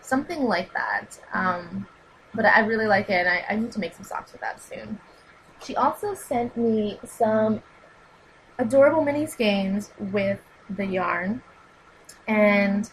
something 0.00 0.44
like 0.44 0.72
that. 0.72 1.18
Um, 1.32 1.86
but 2.34 2.44
I 2.46 2.60
really 2.60 2.86
like 2.86 3.10
it, 3.10 3.26
and 3.26 3.28
I, 3.28 3.44
I 3.48 3.56
need 3.56 3.72
to 3.72 3.80
make 3.80 3.94
some 3.94 4.04
socks 4.04 4.32
with 4.32 4.40
that 4.40 4.62
soon. 4.62 5.00
She 5.62 5.76
also 5.76 6.14
sent 6.14 6.56
me 6.56 6.98
some 7.04 7.62
adorable 8.58 9.04
mini 9.04 9.26
skeins 9.26 9.90
with 9.98 10.40
the 10.76 10.86
yarn, 10.86 11.42
and 12.26 12.90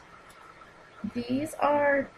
these 1.13 1.53
are 1.59 2.09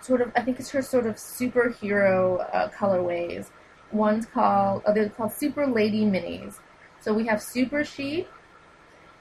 sort 0.00 0.20
of 0.20 0.32
I 0.36 0.42
think 0.42 0.60
it's 0.60 0.70
her 0.70 0.82
sort 0.82 1.06
of 1.06 1.16
superhero 1.16 2.48
uh, 2.54 2.68
colorways. 2.68 3.50
One's 3.90 4.26
called 4.26 4.82
oh, 4.86 4.94
they're 4.94 5.10
called 5.10 5.32
Super 5.32 5.66
Lady 5.66 6.04
Minis 6.04 6.58
so 7.02 7.12
we 7.12 7.26
have 7.26 7.42
Super 7.42 7.84
Sheep, 7.84 8.28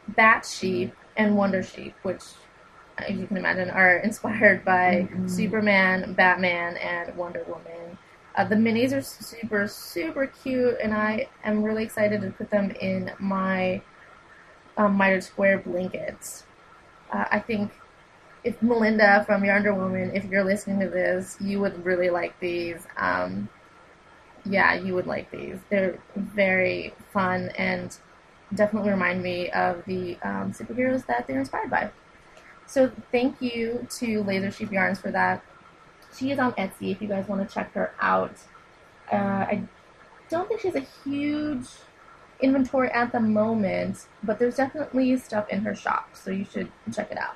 Bat 0.09 0.45
Sheep, 0.45 0.93
and 1.17 1.35
Wonder 1.35 1.63
Sheep, 1.63 1.95
which, 2.03 2.21
as 2.99 3.17
you 3.17 3.25
can 3.25 3.37
imagine, 3.37 3.71
are 3.71 3.97
inspired 4.03 4.63
by 4.63 5.07
mm-hmm. 5.09 5.27
Superman, 5.27 6.13
Batman, 6.13 6.77
and 6.77 7.15
Wonder 7.17 7.43
Woman. 7.47 7.97
Uh, 8.35 8.43
the 8.43 8.55
minis 8.55 8.95
are 8.95 9.01
super, 9.01 9.67
super 9.67 10.27
cute, 10.27 10.77
and 10.81 10.93
I 10.93 11.27
am 11.43 11.63
really 11.63 11.83
excited 11.83 12.21
to 12.21 12.29
put 12.29 12.51
them 12.51 12.69
in 12.79 13.11
my 13.19 13.81
um, 14.85 14.97
mitered 14.97 15.23
square 15.23 15.59
blankets. 15.59 16.45
Uh, 17.11 17.25
I 17.31 17.39
think 17.39 17.71
if 18.43 18.61
Melinda 18.61 19.23
from 19.25 19.45
Yonder 19.45 19.73
Woman, 19.73 20.11
if 20.15 20.25
you're 20.25 20.43
listening 20.43 20.79
to 20.79 20.89
this, 20.89 21.37
you 21.39 21.59
would 21.59 21.85
really 21.85 22.09
like 22.09 22.39
these. 22.39 22.85
Um, 22.97 23.49
yeah, 24.45 24.73
you 24.73 24.95
would 24.95 25.05
like 25.05 25.29
these. 25.29 25.57
They're 25.69 25.99
very 26.15 26.93
fun 27.13 27.49
and 27.57 27.95
definitely 28.55 28.89
remind 28.89 29.21
me 29.21 29.49
of 29.51 29.83
the 29.85 30.17
um, 30.23 30.51
superheroes 30.51 31.05
that 31.05 31.27
they're 31.27 31.39
inspired 31.39 31.69
by. 31.69 31.91
So 32.65 32.91
thank 33.11 33.41
you 33.41 33.85
to 33.99 34.23
Laser 34.23 34.49
Sheep 34.49 34.71
Yarns 34.71 34.99
for 34.99 35.11
that. 35.11 35.43
She 36.17 36.31
is 36.31 36.39
on 36.39 36.53
Etsy 36.53 36.91
if 36.91 37.01
you 37.01 37.07
guys 37.07 37.27
want 37.27 37.47
to 37.47 37.53
check 37.53 37.73
her 37.73 37.93
out. 37.99 38.35
Uh, 39.11 39.15
I 39.15 39.63
don't 40.29 40.47
think 40.47 40.61
she 40.61 40.69
has 40.69 40.75
a 40.75 40.87
huge 41.03 41.67
inventory 42.41 42.89
at 42.91 43.11
the 43.11 43.19
moment, 43.19 44.07
but 44.23 44.39
there's 44.39 44.55
definitely 44.55 45.17
stuff 45.17 45.47
in 45.49 45.61
her 45.61 45.75
shop, 45.75 46.09
so 46.13 46.31
you 46.31 46.45
should 46.45 46.71
check 46.93 47.11
it 47.11 47.17
out. 47.17 47.35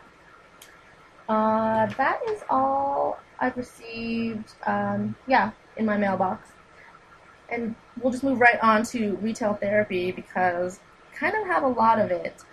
Uh, 1.27 1.87
that 1.95 2.19
is 2.29 2.41
all 2.49 3.19
I've 3.39 3.57
received, 3.57 4.53
um, 4.65 5.15
yeah, 5.27 5.51
in 5.77 5.85
my 5.85 5.97
mailbox 5.97 6.49
and 7.49 7.75
we'll 8.01 8.11
just 8.11 8.23
move 8.23 8.39
right 8.39 8.59
on 8.61 8.83
to 8.83 9.15
retail 9.17 9.53
therapy 9.53 10.11
because 10.11 10.79
I 11.11 11.15
kind 11.15 11.35
of 11.35 11.47
have 11.47 11.63
a 11.63 11.67
lot 11.67 11.99
of 11.99 12.11
it. 12.11 12.43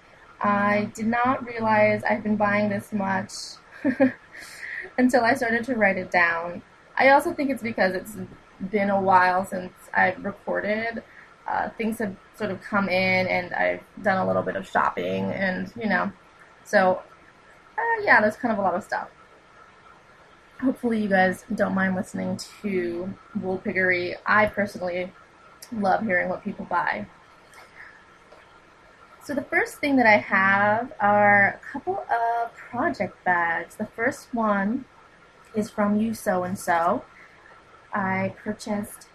I 0.41 0.91
did 0.95 1.07
not 1.07 1.47
realize 1.47 2.03
I've 2.05 2.23
been 2.23 2.37
buying 2.37 2.69
this 2.69 2.93
much 2.93 3.33
until 4.99 5.25
I 5.25 5.35
started 5.35 5.65
to 5.65 5.77
write 5.77 5.99
it 5.99 6.11
down. 6.11 6.63
I 6.97 7.11
also 7.11 7.33
think 7.33 7.51
it's 7.51 7.63
because 7.63 7.95
it's 7.95 8.17
been 8.71 8.91
a 8.91 9.01
while 9.01 9.45
since 9.45 9.73
I've 9.95 10.25
recorded. 10.25 11.03
Uh, 11.47 11.71
things 11.71 11.99
have 11.99 12.17
sort 12.43 12.51
of 12.51 12.61
come 12.63 12.89
in, 12.89 13.27
and 13.27 13.55
I've 13.55 13.83
done 14.03 14.19
a 14.19 14.27
little 14.27 14.43
bit 14.43 14.57
of 14.57 14.67
shopping, 14.67 15.25
and 15.27 15.73
you 15.77 15.89
know, 15.89 16.11
so 16.65 17.03
uh, 17.79 18.03
yeah, 18.03 18.21
there's 18.21 18.37
kind 18.37 18.53
of 18.53 18.59
a 18.59 18.63
lot 18.63 18.75
of 18.75 18.83
stuff 18.83 19.09
hopefully 20.63 21.03
you 21.03 21.09
guys 21.09 21.45
don't 21.55 21.75
mind 21.75 21.97
listening 21.97 22.39
to 22.63 23.13
Wool 23.41 23.59
Piggery. 23.59 24.15
I 24.25 24.47
personally 24.47 25.13
love 25.73 26.05
hearing 26.05 26.29
what 26.29 26.45
people 26.45 26.65
buy. 26.67 27.07
So 29.25 29.35
the 29.35 29.43
first 29.43 29.77
thing 29.77 29.97
that 29.97 30.07
I 30.07 30.19
have 30.19 30.93
are 31.01 31.61
a 31.61 31.73
couple 31.73 32.05
of 32.09 32.55
project 32.55 33.23
bags. 33.25 33.75
The 33.77 33.87
first 33.87 34.33
one 34.33 34.85
is 35.55 35.69
from 35.69 36.01
You 36.01 36.15
So 36.15 36.45
and 36.45 36.59
So. 36.59 37.05
I 37.93 38.35
purchased 38.43 39.09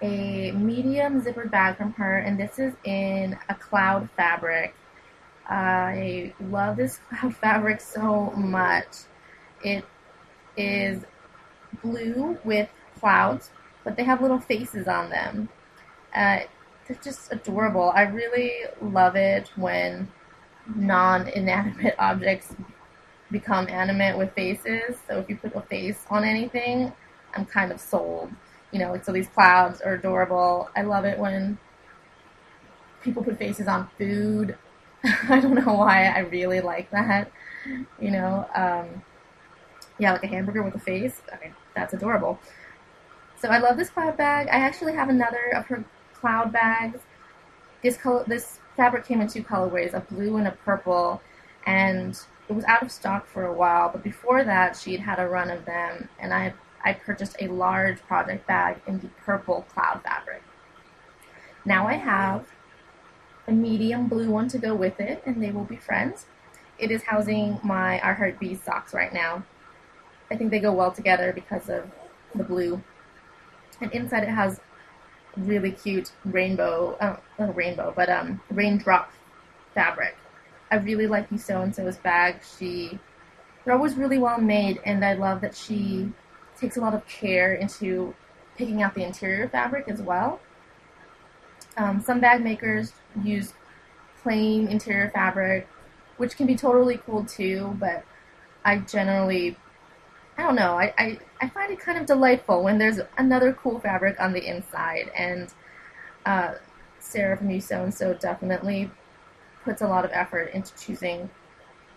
a 0.00 0.52
medium 0.52 1.20
zippered 1.22 1.50
bag 1.50 1.76
from 1.76 1.92
her, 1.94 2.18
and 2.18 2.38
this 2.38 2.58
is 2.58 2.74
in 2.84 3.36
a 3.48 3.54
cloud 3.54 4.08
fabric. 4.16 4.74
I 5.46 6.32
love 6.40 6.76
this 6.76 6.96
cloud 7.08 7.36
fabric 7.36 7.80
so 7.80 8.30
much. 8.30 8.88
It 9.64 9.84
is 10.56 11.04
blue 11.82 12.38
with 12.44 12.68
clouds, 12.98 13.50
but 13.84 13.96
they 13.96 14.04
have 14.04 14.22
little 14.22 14.40
faces 14.40 14.86
on 14.86 15.10
them. 15.10 15.48
Uh, 16.14 16.40
they're 16.86 16.98
just 17.02 17.32
adorable. 17.32 17.90
I 17.94 18.02
really 18.02 18.52
love 18.80 19.16
it 19.16 19.50
when 19.56 20.08
non 20.74 21.28
inanimate 21.28 21.94
objects 21.98 22.54
become 23.30 23.68
animate 23.68 24.16
with 24.16 24.32
faces. 24.32 24.96
So 25.06 25.18
if 25.18 25.28
you 25.28 25.36
put 25.36 25.54
a 25.54 25.60
face 25.60 26.04
on 26.08 26.24
anything, 26.24 26.92
I'm 27.34 27.44
kind 27.44 27.72
of 27.72 27.80
sold. 27.80 28.30
You 28.72 28.78
know, 28.78 28.92
like 28.92 29.04
so 29.04 29.12
these 29.12 29.28
clouds 29.28 29.80
are 29.80 29.94
adorable. 29.94 30.68
I 30.76 30.82
love 30.82 31.04
it 31.04 31.18
when 31.18 31.58
people 33.02 33.22
put 33.22 33.38
faces 33.38 33.66
on 33.66 33.88
food. 33.98 34.56
I 35.28 35.40
don't 35.40 35.54
know 35.54 35.74
why 35.74 36.06
I 36.06 36.20
really 36.20 36.60
like 36.60 36.90
that. 36.90 37.30
You 38.00 38.10
know, 38.10 38.46
um, 38.54 39.02
yeah, 39.98 40.12
like 40.12 40.24
a 40.24 40.26
hamburger 40.26 40.62
with 40.62 40.74
a 40.74 40.80
face. 40.80 41.22
I 41.32 41.42
mean, 41.44 41.54
that's 41.74 41.94
adorable. 41.94 42.38
So 43.40 43.48
I 43.48 43.58
love 43.58 43.76
this 43.76 43.90
cloud 43.90 44.16
bag. 44.16 44.48
I 44.48 44.56
actually 44.56 44.94
have 44.94 45.08
another 45.08 45.54
of 45.54 45.66
her 45.66 45.84
cloud 46.12 46.52
bags. 46.52 47.00
This 47.82 47.96
color, 47.96 48.24
this 48.26 48.58
fabric 48.76 49.06
came 49.06 49.20
in 49.20 49.28
two 49.28 49.42
colorways, 49.42 49.94
a 49.94 50.00
blue 50.00 50.36
and 50.36 50.48
a 50.48 50.52
purple, 50.52 51.22
and 51.66 52.18
it 52.48 52.52
was 52.52 52.64
out 52.64 52.82
of 52.82 52.90
stock 52.90 53.26
for 53.26 53.46
a 53.46 53.52
while. 53.52 53.90
But 53.90 54.02
before 54.02 54.42
that, 54.42 54.76
she'd 54.76 55.00
had 55.00 55.20
a 55.20 55.28
run 55.28 55.50
of 55.50 55.64
them, 55.64 56.08
and 56.18 56.34
I 56.34 56.54
I 56.88 56.94
purchased 56.94 57.36
a 57.38 57.48
large 57.48 58.00
project 58.00 58.46
bag 58.46 58.80
in 58.86 59.00
the 59.00 59.08
purple 59.08 59.66
cloud 59.74 60.00
fabric. 60.02 60.42
Now 61.66 61.86
I 61.86 61.94
have 61.94 62.46
a 63.46 63.52
medium 63.52 64.08
blue 64.08 64.30
one 64.30 64.48
to 64.48 64.58
go 64.58 64.74
with 64.74 64.98
it, 64.98 65.22
and 65.26 65.42
they 65.42 65.50
will 65.50 65.64
be 65.64 65.76
friends. 65.76 66.24
It 66.78 66.90
is 66.90 67.02
housing 67.02 67.60
my 67.62 68.00
I 68.02 68.14
Heart 68.14 68.40
Bees 68.40 68.62
socks 68.62 68.94
right 68.94 69.12
now. 69.12 69.44
I 70.30 70.36
think 70.36 70.50
they 70.50 70.60
go 70.60 70.72
well 70.72 70.90
together 70.90 71.30
because 71.30 71.68
of 71.68 71.90
the 72.34 72.44
blue. 72.44 72.82
And 73.82 73.92
inside 73.92 74.22
it 74.22 74.30
has 74.30 74.58
really 75.36 75.72
cute 75.72 76.12
rainbow, 76.24 76.96
uh, 77.02 77.16
not 77.38 77.54
rainbow, 77.54 77.92
but 77.94 78.08
um, 78.08 78.40
raindrop 78.50 79.12
fabric. 79.74 80.16
I 80.70 80.76
really 80.76 81.06
like 81.06 81.30
You 81.30 81.36
So 81.36 81.60
and 81.60 81.74
So's 81.74 81.98
bag. 81.98 82.40
She, 82.56 82.98
they're 83.64 83.74
always 83.74 83.94
really 83.94 84.16
well 84.16 84.40
made, 84.40 84.80
and 84.86 85.04
I 85.04 85.12
love 85.12 85.42
that 85.42 85.54
she 85.54 86.12
takes 86.60 86.76
a 86.76 86.80
lot 86.80 86.94
of 86.94 87.06
care 87.06 87.54
into 87.54 88.14
picking 88.56 88.82
out 88.82 88.94
the 88.94 89.04
interior 89.04 89.48
fabric 89.48 89.88
as 89.88 90.02
well. 90.02 90.40
Um, 91.76 92.00
some 92.00 92.20
bag 92.20 92.42
makers 92.42 92.92
use 93.22 93.54
plain 94.22 94.66
interior 94.68 95.10
fabric, 95.10 95.68
which 96.16 96.36
can 96.36 96.46
be 96.46 96.56
totally 96.56 96.98
cool 97.06 97.24
too, 97.24 97.76
but 97.78 98.04
I 98.64 98.78
generally, 98.78 99.56
I 100.36 100.42
don't 100.42 100.56
know, 100.56 100.72
I, 100.74 100.92
I, 100.98 101.18
I 101.40 101.48
find 101.48 101.72
it 101.72 101.78
kind 101.78 101.98
of 101.98 102.06
delightful 102.06 102.64
when 102.64 102.78
there's 102.78 102.98
another 103.16 103.52
cool 103.52 103.78
fabric 103.78 104.20
on 104.20 104.32
the 104.32 104.44
inside, 104.44 105.10
and 105.16 105.52
uh, 106.26 106.54
Sarah 106.98 107.36
from 107.36 107.60
So 107.60 107.84
and 107.84 107.94
So 107.94 108.14
definitely 108.14 108.90
puts 109.64 109.82
a 109.82 109.86
lot 109.86 110.04
of 110.04 110.10
effort 110.12 110.50
into 110.52 110.74
choosing 110.76 111.30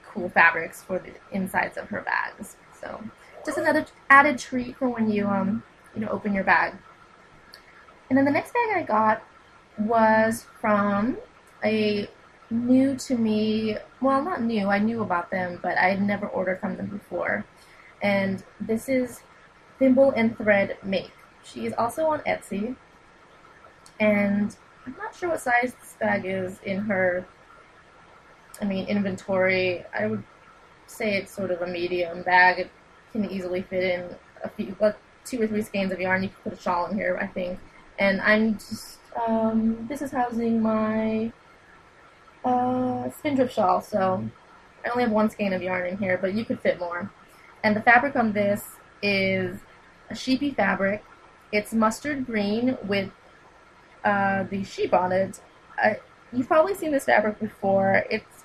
cool 0.06 0.30
fabrics 0.30 0.84
for 0.84 1.00
the 1.00 1.12
insides 1.32 1.78
of 1.78 1.88
her 1.90 2.02
bags. 2.02 2.56
So 2.80 3.04
just 3.46 3.58
another 3.58 3.86
added 4.10 4.38
treat 4.38 4.78
for 4.78 4.90
when 4.90 5.10
you 5.12 5.28
um 5.28 5.64
you 5.96 6.02
know 6.02 6.10
open 6.10 6.34
your 6.34 6.44
bag. 6.44 6.74
And 8.10 8.18
then 8.18 8.26
the 8.26 8.32
next 8.32 8.54
bag 8.54 8.76
I 8.76 8.84
got 8.84 9.24
was 9.80 10.46
from 10.60 11.18
a 11.64 12.10
new 12.50 12.96
to 12.96 13.18
me, 13.18 13.78
well, 14.02 14.22
not 14.22 14.42
new, 14.44 14.68
I 14.68 14.80
knew 14.80 15.02
about 15.02 15.32
them, 15.32 15.60
but 15.62 15.78
I 15.78 15.90
had 15.90 16.02
never 16.02 16.28
ordered 16.28 16.60
from 16.60 16.76
them 16.76 16.88
before. 16.88 17.46
And 18.02 18.44
this 18.60 18.90
is 18.90 19.22
Thimble 19.80 20.12
and 20.12 20.38
Thread 20.38 20.78
Make. 20.84 21.12
She 21.44 21.66
is 21.66 21.74
also 21.78 22.06
on 22.08 22.20
Etsy. 22.22 22.76
And 24.00 24.56
I'm 24.86 24.96
not 24.98 25.16
sure 25.16 25.30
what 25.30 25.42
size 25.42 25.74
this 25.80 25.96
bag 26.00 26.26
is 26.26 26.60
in 26.64 26.80
her, 26.80 27.26
I 28.62 28.66
mean, 28.66 28.88
inventory. 28.88 29.86
I 29.98 30.08
would 30.08 30.24
say 30.88 31.16
it's 31.16 31.32
sort 31.32 31.52
of 31.52 31.62
a 31.62 31.68
medium 31.68 32.24
bag. 32.24 32.60
It 32.60 32.72
can 33.12 33.30
easily 33.30 33.62
fit 33.62 33.84
in 33.84 34.16
a 34.44 34.50
few, 34.50 34.76
like 34.80 34.98
two 35.26 35.42
or 35.42 35.48
three 35.48 35.62
skeins 35.62 35.92
of 35.92 36.00
yarn. 36.00 36.24
You 36.24 36.30
can 36.30 36.38
put 36.44 36.54
a 36.54 36.62
shawl 36.62 36.88
in 36.88 36.96
here, 36.96 37.18
I 37.22 37.28
think. 37.28 37.60
And 38.00 38.22
I'm 38.22 38.56
just 38.56 39.00
um, 39.28 39.86
this 39.90 40.02
is 40.02 40.12
housing 40.12 40.62
my 40.62 41.32
uh, 42.44 43.10
Spindrift 43.12 43.54
shawl, 43.54 43.82
so 43.82 44.24
I 44.86 44.90
only 44.90 45.04
have 45.04 45.12
one 45.12 45.30
skein 45.30 45.54
of 45.54 45.62
yarn 45.62 45.88
in 45.88 45.98
here, 45.98 46.18
but 46.18 46.34
you 46.34 46.46
could 46.46 46.60
fit 46.60 46.80
more. 46.80 47.12
And 47.64 47.76
the 47.76 47.82
fabric 47.82 48.16
on 48.16 48.34
this 48.34 48.64
is 49.02 49.60
a 50.10 50.16
sheepy 50.16 50.52
fabric. 50.52 51.04
It's 51.52 51.74
mustard 51.74 52.26
green 52.26 52.78
with 52.84 53.12
uh, 54.04 54.44
the 54.44 54.64
sheep 54.64 54.94
on 54.94 55.12
it. 55.12 55.40
You've 56.34 56.48
probably 56.48 56.74
seen 56.74 56.92
this 56.92 57.06
fabric 57.06 57.40
before. 57.40 58.06
It's 58.10 58.41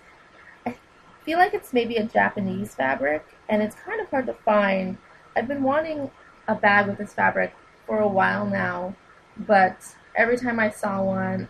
feel 1.26 1.38
like 1.38 1.52
it's 1.52 1.72
maybe 1.72 1.96
a 1.96 2.04
Japanese 2.04 2.74
fabric, 2.74 3.26
and 3.48 3.60
it's 3.60 3.74
kind 3.74 4.00
of 4.00 4.08
hard 4.08 4.26
to 4.26 4.32
find. 4.32 4.96
I've 5.36 5.48
been 5.48 5.64
wanting 5.64 6.10
a 6.46 6.54
bag 6.54 6.86
with 6.86 6.98
this 6.98 7.12
fabric 7.12 7.52
for 7.84 7.98
a 7.98 8.08
while 8.08 8.46
now, 8.46 8.94
but 9.36 9.76
every 10.14 10.38
time 10.38 10.60
I 10.60 10.70
saw 10.70 11.02
one, 11.02 11.48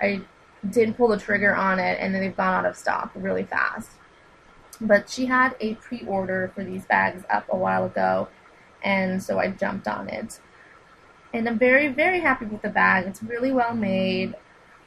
I 0.00 0.22
didn't 0.68 0.94
pull 0.94 1.08
the 1.08 1.18
trigger 1.18 1.54
on 1.54 1.78
it, 1.78 1.98
and 2.00 2.14
then 2.14 2.22
they've 2.22 2.36
gone 2.36 2.54
out 2.54 2.66
of 2.66 2.76
stock 2.76 3.12
really 3.14 3.44
fast. 3.44 3.90
But 4.80 5.10
she 5.10 5.26
had 5.26 5.54
a 5.60 5.74
pre 5.74 6.02
order 6.06 6.50
for 6.54 6.64
these 6.64 6.86
bags 6.86 7.22
up 7.28 7.44
a 7.50 7.56
while 7.56 7.84
ago, 7.84 8.28
and 8.82 9.22
so 9.22 9.38
I 9.38 9.48
jumped 9.48 9.86
on 9.86 10.08
it. 10.08 10.40
And 11.34 11.46
I'm 11.46 11.58
very, 11.58 11.88
very 11.88 12.20
happy 12.20 12.46
with 12.46 12.62
the 12.62 12.70
bag. 12.70 13.06
It's 13.06 13.22
really 13.22 13.52
well 13.52 13.74
made. 13.74 14.34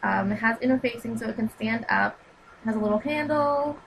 Um, 0.02 0.32
it 0.32 0.38
has 0.38 0.58
interfacing 0.58 1.20
so 1.20 1.30
it 1.30 1.36
can 1.36 1.52
stand 1.52 1.86
up. 1.88 2.20
It 2.64 2.66
has 2.66 2.76
a 2.76 2.80
little 2.80 2.98
handle. 2.98 3.78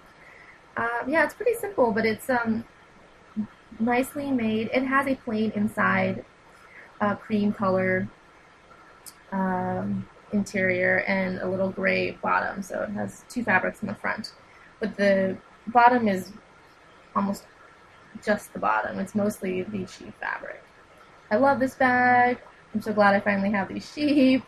Uh, 0.76 1.04
yeah, 1.06 1.24
it's 1.24 1.34
pretty 1.34 1.54
simple, 1.54 1.90
but 1.92 2.04
it's 2.04 2.28
um, 2.28 2.64
nicely 3.78 4.30
made. 4.30 4.68
It 4.72 4.84
has 4.84 5.06
a 5.06 5.14
plain 5.14 5.52
inside, 5.54 6.24
uh, 7.00 7.14
cream 7.14 7.52
color 7.52 8.08
um, 9.32 10.06
interior 10.32 10.98
and 11.06 11.38
a 11.38 11.48
little 11.48 11.70
gray 11.70 12.12
bottom. 12.22 12.62
So 12.62 12.82
it 12.82 12.90
has 12.90 13.24
two 13.28 13.42
fabrics 13.42 13.80
in 13.80 13.88
the 13.88 13.94
front. 13.94 14.32
But 14.80 14.96
the 14.96 15.36
bottom 15.68 16.08
is 16.08 16.32
almost 17.14 17.44
just 18.22 18.52
the 18.52 18.58
bottom. 18.58 18.98
It's 18.98 19.14
mostly 19.14 19.62
the 19.62 19.86
sheep 19.86 20.14
fabric. 20.20 20.62
I 21.30 21.36
love 21.36 21.58
this 21.58 21.74
bag. 21.74 22.38
I'm 22.74 22.82
so 22.82 22.92
glad 22.92 23.14
I 23.14 23.20
finally 23.20 23.50
have 23.50 23.68
these 23.68 23.90
sheep. 23.92 24.44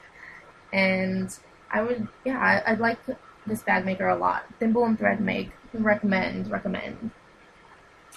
And 0.72 1.34
I 1.70 1.82
would, 1.82 2.06
yeah, 2.24 2.62
I, 2.66 2.72
would 2.72 2.80
like 2.80 2.98
this 3.46 3.62
bag 3.62 3.84
maker 3.84 4.08
a 4.08 4.16
lot. 4.16 4.44
Thimble 4.58 4.84
and 4.84 4.98
Thread 4.98 5.20
Make. 5.20 5.50
Recommend, 5.72 6.50
recommend. 6.50 7.10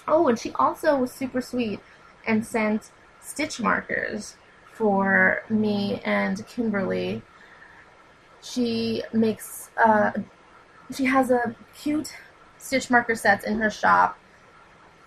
Oh, 0.08 0.28
and 0.28 0.38
she 0.38 0.52
also 0.52 0.96
was 0.96 1.12
super 1.12 1.40
sweet 1.40 1.80
and 2.26 2.46
sent 2.46 2.90
stitch 3.20 3.60
markers 3.60 4.36
for 4.72 5.42
me 5.48 6.00
and 6.04 6.46
Kimberly. 6.46 7.22
She 8.42 9.02
makes, 9.12 9.70
uh, 9.76 10.12
she 10.94 11.04
has 11.04 11.30
a 11.30 11.54
cute 11.76 12.14
stitch 12.58 12.90
marker 12.90 13.14
sets 13.14 13.44
in 13.44 13.58
her 13.60 13.70
shop. 13.70 14.18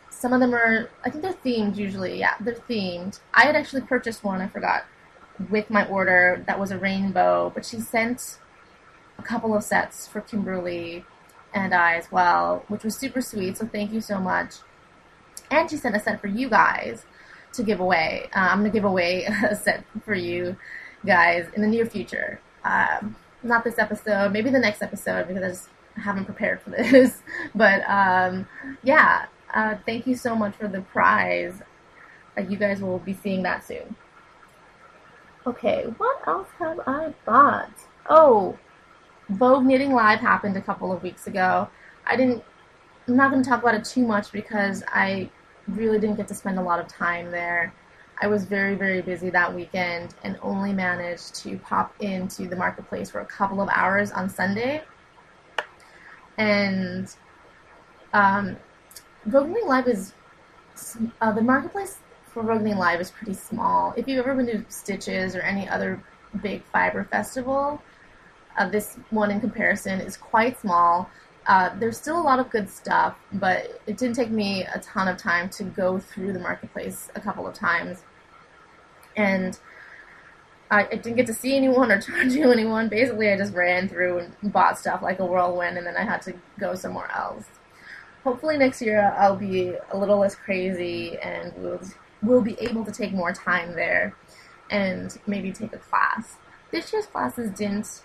Some 0.10 0.32
of 0.32 0.40
them 0.40 0.54
are, 0.54 0.90
I 1.04 1.10
think 1.10 1.24
they're 1.24 1.34
themed 1.34 1.76
usually. 1.76 2.20
Yeah, 2.20 2.36
they're 2.40 2.54
themed. 2.54 3.20
I 3.34 3.46
had 3.46 3.56
actually 3.56 3.82
purchased 3.82 4.24
one, 4.24 4.40
I 4.40 4.48
forgot, 4.48 4.86
with 5.50 5.70
my 5.70 5.86
order 5.88 6.44
that 6.48 6.60
was 6.60 6.72
a 6.72 6.78
rainbow, 6.78 7.52
but 7.54 7.66
she 7.66 7.80
sent 7.80 8.40
a 9.18 9.24
couple 9.24 9.56
of 9.56 9.64
sets 9.64 10.08
for 10.08 10.22
Kimberly 10.22 11.06
and 11.56 11.74
I 11.74 11.96
as 11.96 12.12
well, 12.12 12.64
which 12.68 12.84
was 12.84 12.96
super 12.96 13.22
sweet. 13.22 13.58
So 13.58 13.66
thank 13.66 13.92
you 13.92 14.02
so 14.02 14.20
much. 14.20 14.56
And 15.50 15.70
she 15.70 15.78
sent 15.78 15.96
a 15.96 16.00
set 16.00 16.22
for 16.22 16.28
you 16.28 16.50
guys 16.50 17.06
to 17.54 17.64
give 17.64 17.80
away. 17.80 18.30
Uh, 18.36 18.50
I'm 18.52 18.64
to 18.64 18.70
give 18.70 18.84
away 18.84 19.26
a 19.50 19.56
set 19.56 19.86
for 20.04 20.14
you 20.14 20.58
guys 21.06 21.48
in 21.56 21.62
the 21.62 21.68
near 21.68 21.86
future. 21.86 22.40
Um, 22.64 23.16
not 23.42 23.64
this 23.64 23.80
episode, 23.80 24.34
maybe 24.34 24.50
the 24.50 24.60
next 24.60 24.82
episode 24.82 25.28
because 25.28 25.44
I 25.44 25.48
just 25.50 25.70
haven't 25.96 26.26
prepared 26.26 26.62
for 26.62 26.70
this. 26.72 27.22
but 27.56 27.88
um, 27.90 28.48
yeah, 28.84 29.28
uh, 29.54 29.76
thank 29.86 30.06
you 30.06 30.16
so 30.16 30.36
much 30.36 30.56
for 30.56 30.68
the 30.68 30.82
prize. 30.82 31.62
Uh, 32.38 32.42
you 32.42 32.58
guys 32.58 32.82
will 32.82 33.00
be 33.00 33.14
seeing 33.14 33.44
that 33.44 33.64
soon. 33.66 33.96
Okay, 35.48 35.86
what 35.98 36.28
else 36.28 36.48
have 36.60 36.80
I 36.88 37.14
bought? 37.24 37.72
Oh, 38.10 38.58
Vogue 39.30 39.66
Knitting 39.66 39.94
Live 39.94 40.20
happened 40.20 40.58
a 40.58 40.62
couple 40.62 40.92
of 40.92 41.02
weeks 41.04 41.28
ago. 41.28 41.68
I 42.06 42.16
didn't. 42.16 42.44
I'm 43.08 43.16
not 43.16 43.32
going 43.32 43.44
to 43.44 43.50
talk 43.50 43.62
about 43.62 43.76
it 43.76 43.86
too 43.86 44.06
much 44.06 44.32
because 44.32 44.84
I 44.88 45.30
really 45.68 46.00
didn't 46.00 46.16
get 46.16 46.28
to 46.30 46.34
spend 46.34 46.58
a 46.58 46.62
lot 46.62 46.80
of 46.80 46.88
time 46.88 47.32
there. 47.32 47.74
I 48.22 48.28
was 48.28 48.46
very, 48.46 48.76
very 48.76 49.02
busy 49.02 49.30
that 49.32 49.54
weekend 49.54 50.16
and 50.24 50.38
only 50.42 50.74
managed 50.74 51.36
to 51.44 51.58
pop 51.58 51.94
into 52.00 52.48
the 52.48 52.56
marketplace 52.56 53.10
for 53.10 53.20
a 53.20 53.26
couple 53.26 53.62
of 53.62 53.70
hours 53.72 54.12
on 54.12 54.30
Sunday. 54.30 54.84
And 56.38 57.14
um, 58.14 58.58
Vogue 59.26 59.50
Knitting 59.50 59.68
Live 59.68 59.88
is 59.88 60.14
uh, 61.22 61.32
the 61.32 61.42
marketplace 61.42 62.00
for 62.28 62.44
Vogue 62.44 62.62
Knitting 62.62 62.78
Live 62.78 63.02
is 63.02 63.12
pretty 63.12 63.34
small. 63.34 63.94
If 63.98 64.08
you've 64.08 64.20
ever 64.20 64.34
been 64.34 64.48
to 64.48 64.66
Stitches 64.70 65.36
or 65.36 65.42
any 65.42 65.68
other 65.68 66.02
big 66.42 66.64
fiber 66.66 67.04
festival, 67.04 67.82
uh, 68.58 68.70
this 68.70 68.98
one 69.10 69.32
in 69.32 69.40
comparison 69.40 70.00
is 70.02 70.18
quite 70.18 70.60
small. 70.60 71.10
Uh, 71.48 71.70
there's 71.78 71.98
still 71.98 72.20
a 72.20 72.24
lot 72.24 72.40
of 72.40 72.50
good 72.50 72.70
stuff, 72.70 73.16
but 73.34 73.82
it 73.86 73.98
didn't 73.98 74.16
take 74.16 74.32
me 74.32 74.64
a 74.64 74.80
ton 74.80 75.08
of 75.08 75.18
time 75.18 75.50
to 75.50 75.64
go 75.64 76.00
through 76.00 76.34
the 76.34 76.40
marketplace 76.40 77.10
a 77.16 77.20
couple 77.20 77.48
of 77.48 77.54
times. 77.54 78.04
And 79.16 79.58
I, 80.72 80.86
I 80.86 80.96
didn't 80.96 81.16
get 81.16 81.28
to 81.28 81.34
see 81.34 81.56
anyone 81.56 81.92
or 81.92 82.02
talk 82.02 82.30
to 82.30 82.52
anyone. 82.52 82.90
Basically, 82.90 83.32
I 83.32 83.38
just 83.38 83.54
ran 83.54 83.88
through 83.88 84.20
and 84.20 84.54
bought 84.54 84.80
stuff 84.80 85.02
like 85.02 85.20
a 85.20 85.26
whirlwind, 85.26 85.78
and 85.78 85.86
then 85.86 85.96
I 85.96 86.04
had 86.04 86.22
to 86.24 86.34
go 86.60 86.74
somewhere 86.76 87.12
else. 87.16 87.46
Hopefully, 88.24 88.58
next 88.58 88.82
year 88.82 89.14
I'll 89.18 89.36
be 89.36 89.76
a 89.92 89.98
little 89.98 90.18
less 90.18 90.34
crazy 90.34 91.16
and 91.20 91.54
we'll, 91.58 91.80
we'll 92.24 92.42
be 92.42 92.60
able 92.60 92.84
to 92.84 92.92
take 92.92 93.12
more 93.12 93.32
time 93.32 93.76
there 93.76 94.16
and 94.72 95.16
maybe 95.28 95.52
take 95.52 95.74
a 95.74 95.78
class. 95.78 96.38
This 96.72 96.92
year's 96.92 97.06
classes 97.06 97.52
didn't 97.52 98.02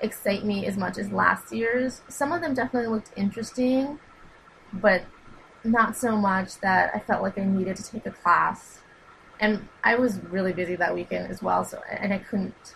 excite 0.00 0.44
me 0.44 0.66
as 0.66 0.76
much 0.76 0.98
as 0.98 1.10
last 1.10 1.52
year's. 1.52 2.02
Some 2.08 2.32
of 2.32 2.40
them 2.40 2.54
definitely 2.54 2.88
looked 2.88 3.10
interesting, 3.16 3.98
but 4.72 5.02
not 5.64 5.96
so 5.96 6.16
much 6.16 6.58
that 6.60 6.90
I 6.94 7.00
felt 7.00 7.22
like 7.22 7.38
I 7.38 7.44
needed 7.44 7.76
to 7.76 7.82
take 7.82 8.06
a 8.06 8.10
class. 8.10 8.80
And 9.38 9.68
I 9.84 9.94
was 9.96 10.20
really 10.24 10.52
busy 10.52 10.76
that 10.76 10.94
weekend 10.94 11.30
as 11.30 11.42
well, 11.42 11.64
so 11.64 11.80
and 11.90 12.12
I 12.12 12.18
couldn't 12.18 12.74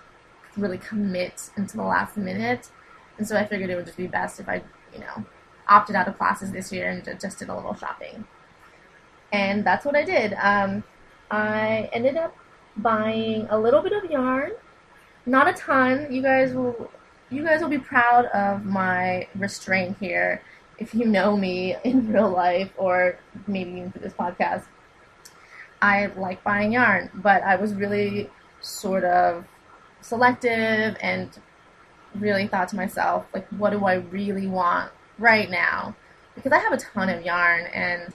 really 0.56 0.78
commit 0.78 1.50
until 1.56 1.82
the 1.82 1.88
last 1.88 2.16
minute. 2.16 2.70
And 3.18 3.26
so 3.26 3.36
I 3.36 3.44
figured 3.44 3.70
it 3.70 3.76
would 3.76 3.86
just 3.86 3.96
be 3.96 4.06
best 4.06 4.40
if 4.40 4.48
I, 4.48 4.62
you 4.92 5.00
know, 5.00 5.24
opted 5.68 5.96
out 5.96 6.08
of 6.08 6.16
classes 6.16 6.52
this 6.52 6.72
year 6.72 6.90
and 6.90 7.20
just 7.20 7.38
did 7.38 7.48
a 7.48 7.54
little 7.54 7.74
shopping. 7.74 8.24
And 9.32 9.64
that's 9.64 9.84
what 9.84 9.96
I 9.96 10.04
did. 10.04 10.34
Um, 10.34 10.84
I 11.30 11.90
ended 11.92 12.16
up 12.16 12.36
buying 12.76 13.46
a 13.50 13.58
little 13.58 13.82
bit 13.82 13.92
of 13.92 14.10
yarn, 14.10 14.52
not 15.26 15.48
a 15.48 15.52
ton. 15.52 16.12
You 16.12 16.22
guys 16.22 16.54
will 16.54 16.90
you 17.34 17.42
guys 17.42 17.60
will 17.60 17.68
be 17.68 17.78
proud 17.78 18.26
of 18.26 18.64
my 18.64 19.26
restraint 19.34 19.96
here 19.98 20.40
if 20.78 20.94
you 20.94 21.04
know 21.04 21.36
me 21.36 21.76
in 21.84 22.12
real 22.12 22.30
life 22.30 22.70
or 22.76 23.18
maybe 23.46 23.72
even 23.72 23.92
through 23.92 24.02
this 24.02 24.12
podcast. 24.12 24.64
I 25.82 26.06
like 26.16 26.42
buying 26.44 26.72
yarn, 26.72 27.10
but 27.14 27.42
I 27.42 27.56
was 27.56 27.74
really 27.74 28.30
sort 28.60 29.04
of 29.04 29.44
selective 30.00 30.96
and 31.00 31.28
really 32.14 32.46
thought 32.46 32.68
to 32.68 32.76
myself, 32.76 33.26
like, 33.34 33.46
what 33.48 33.70
do 33.70 33.84
I 33.84 33.94
really 33.94 34.46
want 34.46 34.92
right 35.18 35.50
now? 35.50 35.94
Because 36.34 36.52
I 36.52 36.58
have 36.58 36.72
a 36.72 36.78
ton 36.78 37.08
of 37.10 37.22
yarn, 37.22 37.66
and, 37.66 38.14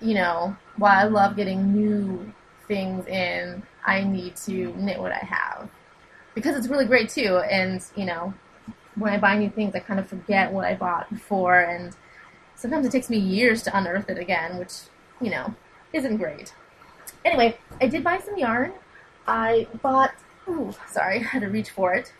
you 0.00 0.14
know, 0.14 0.56
while 0.76 0.98
I 0.98 1.04
love 1.04 1.36
getting 1.36 1.72
new 1.72 2.32
things 2.66 3.06
in, 3.06 3.62
I 3.86 4.02
need 4.02 4.34
to 4.36 4.74
knit 4.76 4.98
what 4.98 5.12
I 5.12 5.24
have 5.24 5.70
because 6.36 6.54
it's 6.54 6.68
really 6.68 6.84
great 6.84 7.08
too. 7.08 7.38
And 7.38 7.82
you 7.96 8.04
know, 8.04 8.32
when 8.94 9.12
I 9.12 9.18
buy 9.18 9.36
new 9.36 9.50
things, 9.50 9.74
I 9.74 9.80
kind 9.80 9.98
of 9.98 10.06
forget 10.06 10.52
what 10.52 10.64
I 10.64 10.74
bought 10.76 11.10
before, 11.10 11.58
and 11.58 11.96
sometimes 12.54 12.86
it 12.86 12.92
takes 12.92 13.10
me 13.10 13.18
years 13.18 13.64
to 13.64 13.76
unearth 13.76 14.08
it 14.08 14.18
again, 14.18 14.58
which 14.58 14.74
you 15.20 15.30
know 15.30 15.52
isn't 15.92 16.18
great. 16.18 16.54
Anyway, 17.24 17.58
I 17.80 17.88
did 17.88 18.04
buy 18.04 18.18
some 18.18 18.38
yarn. 18.38 18.72
I 19.26 19.66
bought. 19.82 20.14
Ooh, 20.48 20.72
sorry, 20.88 21.18
I 21.20 21.22
had 21.22 21.42
to 21.42 21.48
reach 21.48 21.70
for 21.70 21.94
it. 21.94 22.12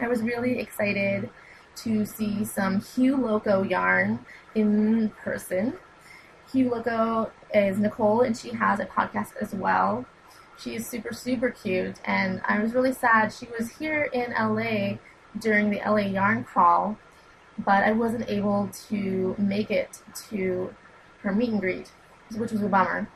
I 0.00 0.08
was 0.08 0.22
really 0.22 0.58
excited 0.58 1.30
to 1.76 2.04
see 2.04 2.44
some 2.44 2.80
Hue 2.80 3.16
Loco 3.16 3.62
yarn 3.62 4.24
in 4.54 5.10
person. 5.22 5.74
Hue 6.50 6.70
Loco 6.70 7.30
is 7.54 7.78
Nicole, 7.78 8.22
and 8.22 8.36
she 8.36 8.50
has 8.50 8.80
a 8.80 8.86
podcast 8.86 9.36
as 9.40 9.54
well. 9.54 10.06
She's 10.58 10.88
super, 10.88 11.12
super 11.14 11.50
cute, 11.50 12.00
and 12.04 12.40
I 12.44 12.60
was 12.60 12.74
really 12.74 12.92
sad. 12.92 13.32
She 13.32 13.46
was 13.58 13.70
here 13.78 14.08
in 14.12 14.32
LA 14.32 14.98
during 15.38 15.70
the 15.70 15.78
LA 15.78 16.08
Yarn 16.08 16.42
Crawl, 16.42 16.98
but 17.58 17.84
I 17.84 17.92
wasn't 17.92 18.28
able 18.28 18.68
to 18.88 19.36
make 19.38 19.70
it 19.70 20.02
to 20.30 20.74
her 21.22 21.32
meet 21.32 21.50
and 21.50 21.60
greet, 21.60 21.92
which 22.36 22.50
was 22.50 22.62
a 22.62 22.68
bummer. 22.68 23.08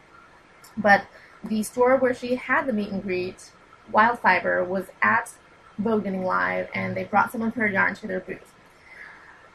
But 0.76 1.07
the 1.43 1.64
store 1.64 1.97
where 1.97 2.14
she 2.14 2.36
had 2.36 2.66
the 2.66 2.72
meet 2.72 2.90
and 2.90 3.03
greet, 3.03 3.51
Wild 3.90 4.20
Fiber, 4.20 4.62
was 4.62 4.86
at 5.03 5.32
Knitting 5.76 6.24
Live, 6.24 6.68
and 6.74 6.97
they 6.97 7.05
brought 7.05 7.32
some 7.32 7.43
of 7.43 7.55
her 7.55 7.66
yarn 7.66 7.95
to 7.97 8.07
their 8.07 8.20
booth. 8.20 8.55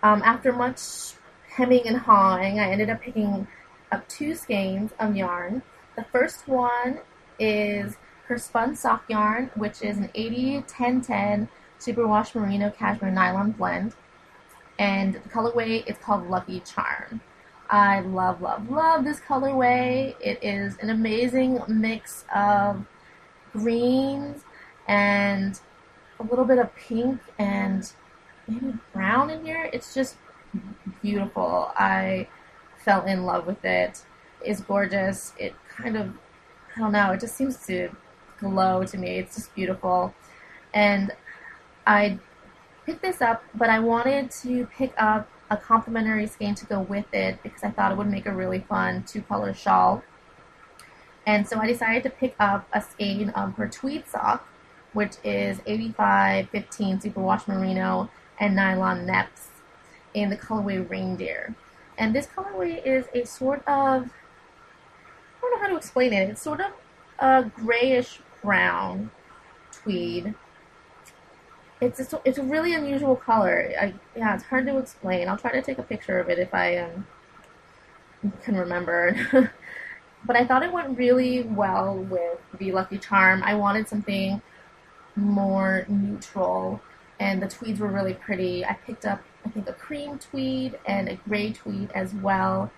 Um, 0.04 0.22
after 0.24 0.52
much 0.52 1.14
hemming 1.56 1.88
and 1.88 1.98
hawing, 1.98 2.60
I 2.60 2.70
ended 2.70 2.90
up 2.90 3.02
picking 3.02 3.48
up 3.94 4.08
two 4.10 4.36
skeins 4.36 4.92
of 5.00 5.16
yarn. 5.16 5.62
The 5.96 6.04
first 6.04 6.50
one 6.50 7.00
is 7.40 7.98
her 8.28 8.38
spun 8.38 8.76
sock 8.76 9.04
yarn, 9.10 9.50
which 9.56 9.82
is 9.82 9.98
an 9.98 10.10
80 10.14 10.64
10 10.68 11.02
10 11.02 11.50
superwash 11.80 12.36
merino 12.36 12.70
cashmere 12.72 13.12
nylon 13.12 13.52
blend. 13.52 13.94
And 14.80 15.16
the 15.16 15.30
colorway 15.30 15.88
is 15.88 15.98
called 15.98 16.30
Lucky 16.30 16.60
Charm. 16.62 17.22
I 17.70 18.00
love, 18.02 18.42
love, 18.42 18.70
love 18.70 19.04
this 19.04 19.20
colorway. 19.20 20.16
It 20.22 20.40
is 20.42 20.78
an 20.82 20.90
amazing 20.90 21.62
mix 21.68 22.26
of 22.34 22.86
greens 23.54 24.44
and 24.88 25.60
a 26.20 26.24
little 26.24 26.46
bit 26.46 26.60
of 26.60 26.74
pink 26.76 27.20
and 27.38 27.92
maybe 28.48 28.74
brown 28.94 29.30
in 29.30 29.44
here. 29.44 29.70
It's 29.74 29.94
just 29.94 30.16
beautiful. 31.02 31.72
I 31.76 32.28
fell 32.78 33.06
in 33.06 33.26
love 33.26 33.46
with 33.46 33.64
it. 33.66 34.04
It's 34.42 34.62
gorgeous. 34.62 35.34
It 35.38 35.54
kind 35.68 35.98
of 35.98 36.14
I 36.78 36.80
don't 36.80 36.92
know, 36.92 37.12
it 37.12 37.20
just 37.20 37.36
seems 37.36 37.66
to 37.66 37.90
glow 38.40 38.84
to 38.84 38.98
me. 39.00 39.18
It's 39.18 39.36
just 39.36 39.56
beautiful. 39.56 40.14
And 40.76 41.12
I 41.88 42.20
picked 42.86 43.02
this 43.02 43.20
up, 43.20 43.44
but 43.56 43.72
I 43.72 43.80
wanted 43.80 44.30
to 44.44 44.68
pick 44.68 44.94
up 44.96 45.28
a 45.50 45.58
complementary 45.58 46.28
skein 46.28 46.54
to 46.54 46.68
go 46.68 46.82
with 46.82 47.12
it 47.14 47.42
because 47.42 47.64
I 47.64 47.72
thought 47.72 47.92
it 47.92 47.98
would 47.98 48.12
make 48.12 48.28
a 48.28 48.32
really 48.32 48.60
fun 48.60 49.04
two 49.08 49.24
color 49.24 49.56
shawl. 49.56 50.04
And 51.26 51.48
so 51.48 51.60
I 51.60 51.66
decided 51.66 52.04
to 52.04 52.12
pick 52.12 52.36
up 52.40 52.68
a 52.72 52.80
skein 52.80 53.32
um, 53.34 53.50
of 53.50 53.56
her 53.56 53.68
tweed 53.68 54.08
sock, 54.08 54.48
which 54.94 55.16
is 55.24 55.60
8515 55.66 57.00
superwash 57.00 57.48
merino 57.48 58.12
and 58.40 58.56
nylon 58.56 59.08
neps 59.08 59.48
in 60.14 60.30
the 60.30 60.38
colorway 60.38 60.88
reindeer. 60.88 61.56
And 61.98 62.14
this 62.14 62.28
colorway 62.28 62.86
is 62.86 63.08
a 63.16 63.26
sort 63.26 63.68
of 63.68 64.12
know 65.58 65.68
how 65.68 65.72
to 65.72 65.78
explain 65.78 66.14
it. 66.14 66.30
It's 66.30 66.42
sort 66.42 66.62
of 66.62 66.72
a 67.20 67.50
grayish 67.56 68.20
brown 68.42 69.12
tweed. 69.72 70.34
It's 71.80 72.14
a, 72.14 72.22
it's 72.26 72.38
a 72.38 72.44
really 72.44 72.74
unusual 72.74 73.16
color. 73.16 73.72
I, 73.80 73.94
yeah, 74.16 74.34
it's 74.36 74.44
hard 74.44 74.66
to 74.66 74.78
explain. 74.78 75.28
I'll 75.28 75.38
try 75.38 75.52
to 75.52 75.62
take 75.62 75.78
a 75.78 75.84
picture 75.84 76.20
of 76.20 76.30
it 76.30 76.40
if 76.40 76.54
I 76.54 76.78
um, 76.78 77.06
can 78.44 78.56
remember. 78.56 79.16
but 80.26 80.36
I 80.36 80.46
thought 80.46 80.64
it 80.64 80.72
went 80.72 80.98
really 80.98 81.44
well 81.44 81.96
with 81.96 82.40
the 82.58 82.72
Lucky 82.72 82.98
Charm. 82.98 83.44
I 83.44 83.54
wanted 83.56 83.88
something 83.88 84.42
more 85.16 85.86
neutral, 85.88 86.82
and 87.20 87.42
the 87.42 87.48
tweeds 87.48 87.80
were 87.80 87.88
really 87.88 88.14
pretty. 88.14 88.66
I 88.66 88.74
picked 88.74 89.06
up, 89.06 89.22
I 89.46 89.50
think, 89.50 89.70
a 89.70 89.74
cream 89.74 90.18
tweed 90.18 90.80
and 90.88 91.10
a 91.10 91.16
gray 91.28 91.54
tweed 91.54 91.92
as 91.94 92.14
well. 92.16 92.72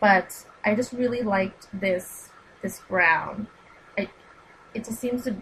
But 0.00 0.44
I 0.64 0.74
just 0.74 0.92
really 0.92 1.22
liked 1.22 1.68
this 1.72 2.30
this 2.62 2.80
brown. 2.88 3.48
It 3.96 4.08
it 4.74 4.84
just 4.84 5.00
seems 5.00 5.24
to 5.24 5.36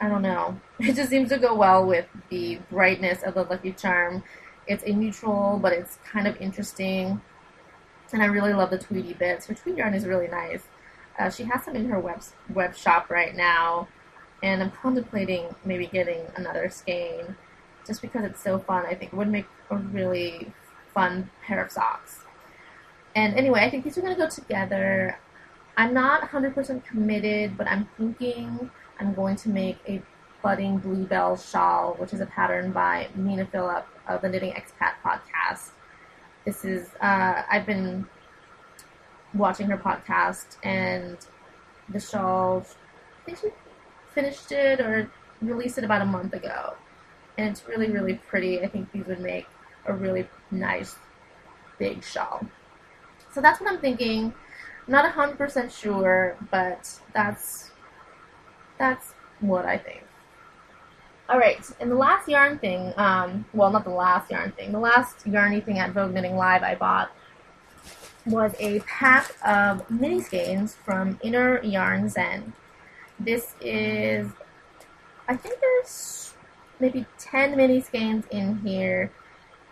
I 0.00 0.08
don't 0.08 0.22
know. 0.22 0.60
It 0.80 0.96
just 0.96 1.10
seems 1.10 1.28
to 1.28 1.38
go 1.38 1.54
well 1.54 1.86
with 1.86 2.06
the 2.28 2.58
brightness 2.70 3.22
of 3.22 3.34
the 3.34 3.44
Lucky 3.44 3.72
Charm. 3.72 4.24
It's 4.66 4.82
a 4.84 4.92
neutral, 4.92 5.58
but 5.62 5.72
it's 5.72 5.98
kind 6.04 6.26
of 6.26 6.36
interesting. 6.40 7.20
And 8.12 8.22
I 8.22 8.26
really 8.26 8.52
love 8.52 8.70
the 8.70 8.78
Tweedy 8.78 9.14
bits. 9.14 9.46
Her 9.46 9.54
tweed 9.54 9.78
yarn 9.78 9.94
is 9.94 10.04
really 10.06 10.28
nice. 10.28 10.64
Uh, 11.18 11.30
she 11.30 11.44
has 11.44 11.64
some 11.64 11.76
in 11.76 11.88
her 11.88 11.98
web 12.00 12.22
web 12.52 12.76
shop 12.76 13.10
right 13.10 13.34
now, 13.34 13.88
and 14.42 14.62
I'm 14.62 14.70
contemplating 14.70 15.54
maybe 15.64 15.86
getting 15.86 16.20
another 16.36 16.68
skein, 16.68 17.36
just 17.86 18.02
because 18.02 18.24
it's 18.24 18.42
so 18.42 18.58
fun. 18.58 18.84
I 18.86 18.94
think 18.94 19.12
it 19.12 19.16
would 19.16 19.28
make 19.28 19.46
a 19.70 19.76
really 19.76 20.52
fun 20.92 21.30
pair 21.46 21.64
of 21.64 21.70
socks. 21.70 22.21
And 23.14 23.34
anyway, 23.34 23.60
I 23.60 23.70
think 23.70 23.84
these 23.84 23.98
are 23.98 24.00
going 24.00 24.14
to 24.14 24.20
go 24.20 24.28
together. 24.28 25.18
I'm 25.76 25.94
not 25.94 26.22
100% 26.22 26.84
committed, 26.84 27.56
but 27.56 27.66
I'm 27.66 27.88
thinking 27.96 28.70
I'm 28.98 29.14
going 29.14 29.36
to 29.36 29.48
make 29.48 29.78
a 29.86 30.02
budding 30.42 30.78
bluebell 30.78 31.36
shawl, 31.36 31.94
which 31.94 32.12
is 32.12 32.20
a 32.20 32.26
pattern 32.26 32.72
by 32.72 33.08
Nina 33.14 33.46
Phillip 33.46 33.86
of 34.08 34.22
the 34.22 34.28
Knitting 34.28 34.52
Expat 34.52 34.94
podcast. 35.04 35.70
This 36.44 36.64
is, 36.64 36.90
uh, 37.00 37.42
I've 37.50 37.66
been 37.66 38.06
watching 39.34 39.68
her 39.68 39.78
podcast, 39.78 40.56
and 40.62 41.16
the 41.88 42.00
shawl, 42.00 42.66
I 43.22 43.24
think 43.24 43.38
she 43.38 43.48
finished 44.14 44.50
it 44.52 44.80
or 44.80 45.10
released 45.40 45.78
it 45.78 45.84
about 45.84 46.02
a 46.02 46.06
month 46.06 46.34
ago. 46.34 46.74
And 47.38 47.48
it's 47.48 47.66
really, 47.66 47.90
really 47.90 48.14
pretty. 48.14 48.60
I 48.60 48.66
think 48.66 48.92
these 48.92 49.06
would 49.06 49.20
make 49.20 49.46
a 49.86 49.94
really 49.94 50.28
nice 50.50 50.96
big 51.78 52.04
shawl. 52.04 52.46
So 53.32 53.40
that's 53.40 53.60
what 53.60 53.70
I'm 53.70 53.78
thinking. 53.78 54.34
Not 54.86 55.10
100% 55.10 55.70
sure, 55.70 56.36
but 56.50 57.00
that's 57.12 57.70
that's 58.78 59.14
what 59.40 59.64
I 59.64 59.78
think. 59.78 60.02
All 61.28 61.38
right, 61.38 61.64
and 61.80 61.90
the 61.90 61.94
last 61.94 62.28
yarn 62.28 62.58
thing, 62.58 62.92
um, 62.96 63.44
well, 63.54 63.70
not 63.70 63.84
the 63.84 63.90
last 63.90 64.30
yarn 64.30 64.50
thing, 64.52 64.72
the 64.72 64.80
last 64.80 65.24
yarny 65.24 65.64
thing 65.64 65.78
at 65.78 65.92
Vogue 65.92 66.12
Knitting 66.12 66.36
Live 66.36 66.62
I 66.62 66.74
bought 66.74 67.12
was 68.26 68.54
a 68.58 68.80
pack 68.80 69.34
of 69.46 69.88
mini 69.90 70.20
skeins 70.20 70.74
from 70.74 71.18
Inner 71.22 71.62
Yarn 71.62 72.08
Zen. 72.08 72.52
This 73.18 73.54
is, 73.60 74.30
I 75.28 75.36
think 75.36 75.60
there's 75.60 76.34
maybe 76.80 77.06
10 77.18 77.56
mini 77.56 77.80
skeins 77.80 78.24
in 78.30 78.58
here, 78.58 79.10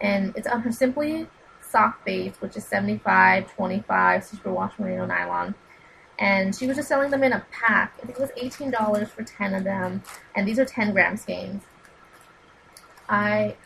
and 0.00 0.34
it's 0.36 0.46
on 0.46 0.62
her 0.62 0.72
Simply 0.72 1.28
Soft 1.70 2.04
Base, 2.04 2.34
which 2.40 2.56
is 2.56 2.64
75, 2.64 3.54
25 3.54 4.22
superwash 4.22 4.78
merino 4.78 5.06
nylon. 5.06 5.54
And 6.18 6.54
she 6.54 6.66
was 6.66 6.76
just 6.76 6.88
selling 6.88 7.10
them 7.10 7.22
in 7.22 7.32
a 7.32 7.46
pack. 7.50 7.94
I 8.02 8.06
think 8.06 8.18
it 8.18 8.20
was 8.20 8.30
$18 8.32 9.08
for 9.08 9.22
10 9.22 9.54
of 9.54 9.64
them, 9.64 10.02
and 10.34 10.46
these 10.46 10.58
are 10.58 10.66
10 10.66 10.92
gram 10.92 11.16
skeins. 11.16 11.62
I, 13.08 13.56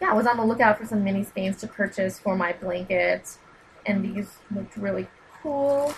yeah, 0.00 0.10
I 0.10 0.14
was 0.14 0.26
on 0.26 0.38
the 0.38 0.44
lookout 0.44 0.78
for 0.78 0.86
some 0.86 1.04
mini 1.04 1.22
skeins 1.22 1.58
to 1.58 1.66
purchase 1.66 2.18
for 2.18 2.34
my 2.34 2.52
blanket 2.54 3.36
and 3.86 4.04
these 4.04 4.38
looked 4.54 4.76
really 4.76 5.06
cool. 5.42 5.92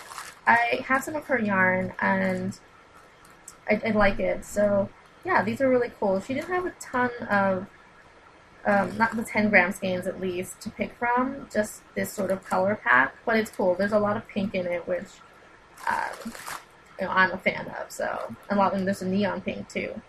I 0.45 0.83
have 0.85 1.03
some 1.03 1.15
of 1.15 1.25
her 1.25 1.39
yarn 1.39 1.93
and 1.99 2.57
I, 3.69 3.81
I 3.85 3.91
like 3.91 4.19
it. 4.19 4.45
So 4.45 4.89
yeah, 5.25 5.43
these 5.43 5.61
are 5.61 5.69
really 5.69 5.91
cool. 5.99 6.19
She 6.19 6.33
didn't 6.33 6.49
have 6.49 6.65
a 6.65 6.73
ton 6.79 7.11
of, 7.29 7.67
um, 8.65 8.97
not 8.97 9.15
the 9.15 9.23
10 9.23 9.49
gram 9.49 9.71
skeins 9.71 10.07
at 10.07 10.21
least, 10.21 10.61
to 10.61 10.69
pick 10.69 10.95
from, 10.97 11.47
just 11.53 11.81
this 11.95 12.11
sort 12.11 12.31
of 12.31 12.45
color 12.45 12.79
pack, 12.81 13.15
but 13.25 13.35
it's 13.35 13.51
cool. 13.51 13.75
There's 13.75 13.91
a 13.91 13.99
lot 13.99 14.15
of 14.15 14.27
pink 14.27 14.55
in 14.55 14.65
it, 14.65 14.87
which 14.87 15.07
um, 15.87 16.33
you 16.99 17.05
know, 17.05 17.11
I'm 17.11 17.31
a 17.31 17.37
fan 17.37 17.67
of. 17.79 17.91
So 17.91 18.35
a 18.49 18.55
lot, 18.55 18.73
and 18.73 18.87
there's 18.87 19.01
a 19.01 19.07
neon 19.07 19.41
pink 19.41 19.67
too. 19.69 19.99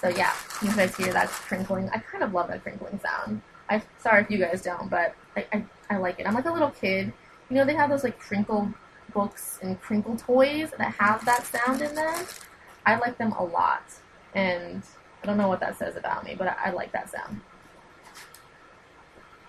So 0.00 0.08
yeah, 0.08 0.32
you 0.60 0.74
guys 0.74 0.96
hear 0.96 1.12
that 1.12 1.28
crinkling? 1.28 1.88
I 1.92 1.98
kind 1.98 2.24
of 2.24 2.34
love 2.34 2.48
that 2.48 2.62
crinkling 2.62 2.98
sound. 3.00 3.42
I 3.68 3.82
sorry 3.98 4.22
if 4.22 4.30
you 4.30 4.38
guys 4.38 4.62
don't, 4.62 4.90
but 4.90 5.14
I, 5.36 5.46
I 5.52 5.64
I 5.90 5.96
like 5.98 6.18
it. 6.18 6.26
I'm 6.26 6.34
like 6.34 6.46
a 6.46 6.52
little 6.52 6.70
kid. 6.70 7.12
You 7.48 7.56
know, 7.56 7.64
they 7.64 7.74
have 7.74 7.90
those 7.90 8.02
like 8.02 8.18
crinkle 8.18 8.72
books 9.12 9.58
and 9.62 9.80
crinkle 9.80 10.16
toys 10.16 10.70
that 10.78 10.94
have 10.94 11.24
that 11.24 11.46
sound 11.46 11.82
in 11.82 11.94
them. 11.94 12.24
I 12.84 12.96
like 12.96 13.18
them 13.18 13.32
a 13.32 13.44
lot. 13.44 13.84
And 14.34 14.82
I 15.22 15.26
don't 15.26 15.36
know 15.36 15.48
what 15.48 15.60
that 15.60 15.78
says 15.78 15.96
about 15.96 16.24
me, 16.24 16.34
but 16.34 16.48
I, 16.48 16.56
I 16.66 16.70
like 16.70 16.92
that 16.92 17.10
sound. 17.10 17.40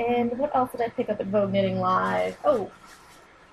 And 0.07 0.37
what 0.37 0.55
else 0.55 0.71
did 0.71 0.81
I 0.81 0.89
pick 0.89 1.09
up 1.09 1.19
at 1.19 1.27
Vogue 1.27 1.51
Knitting 1.51 1.79
Live? 1.79 2.37
Oh, 2.43 2.71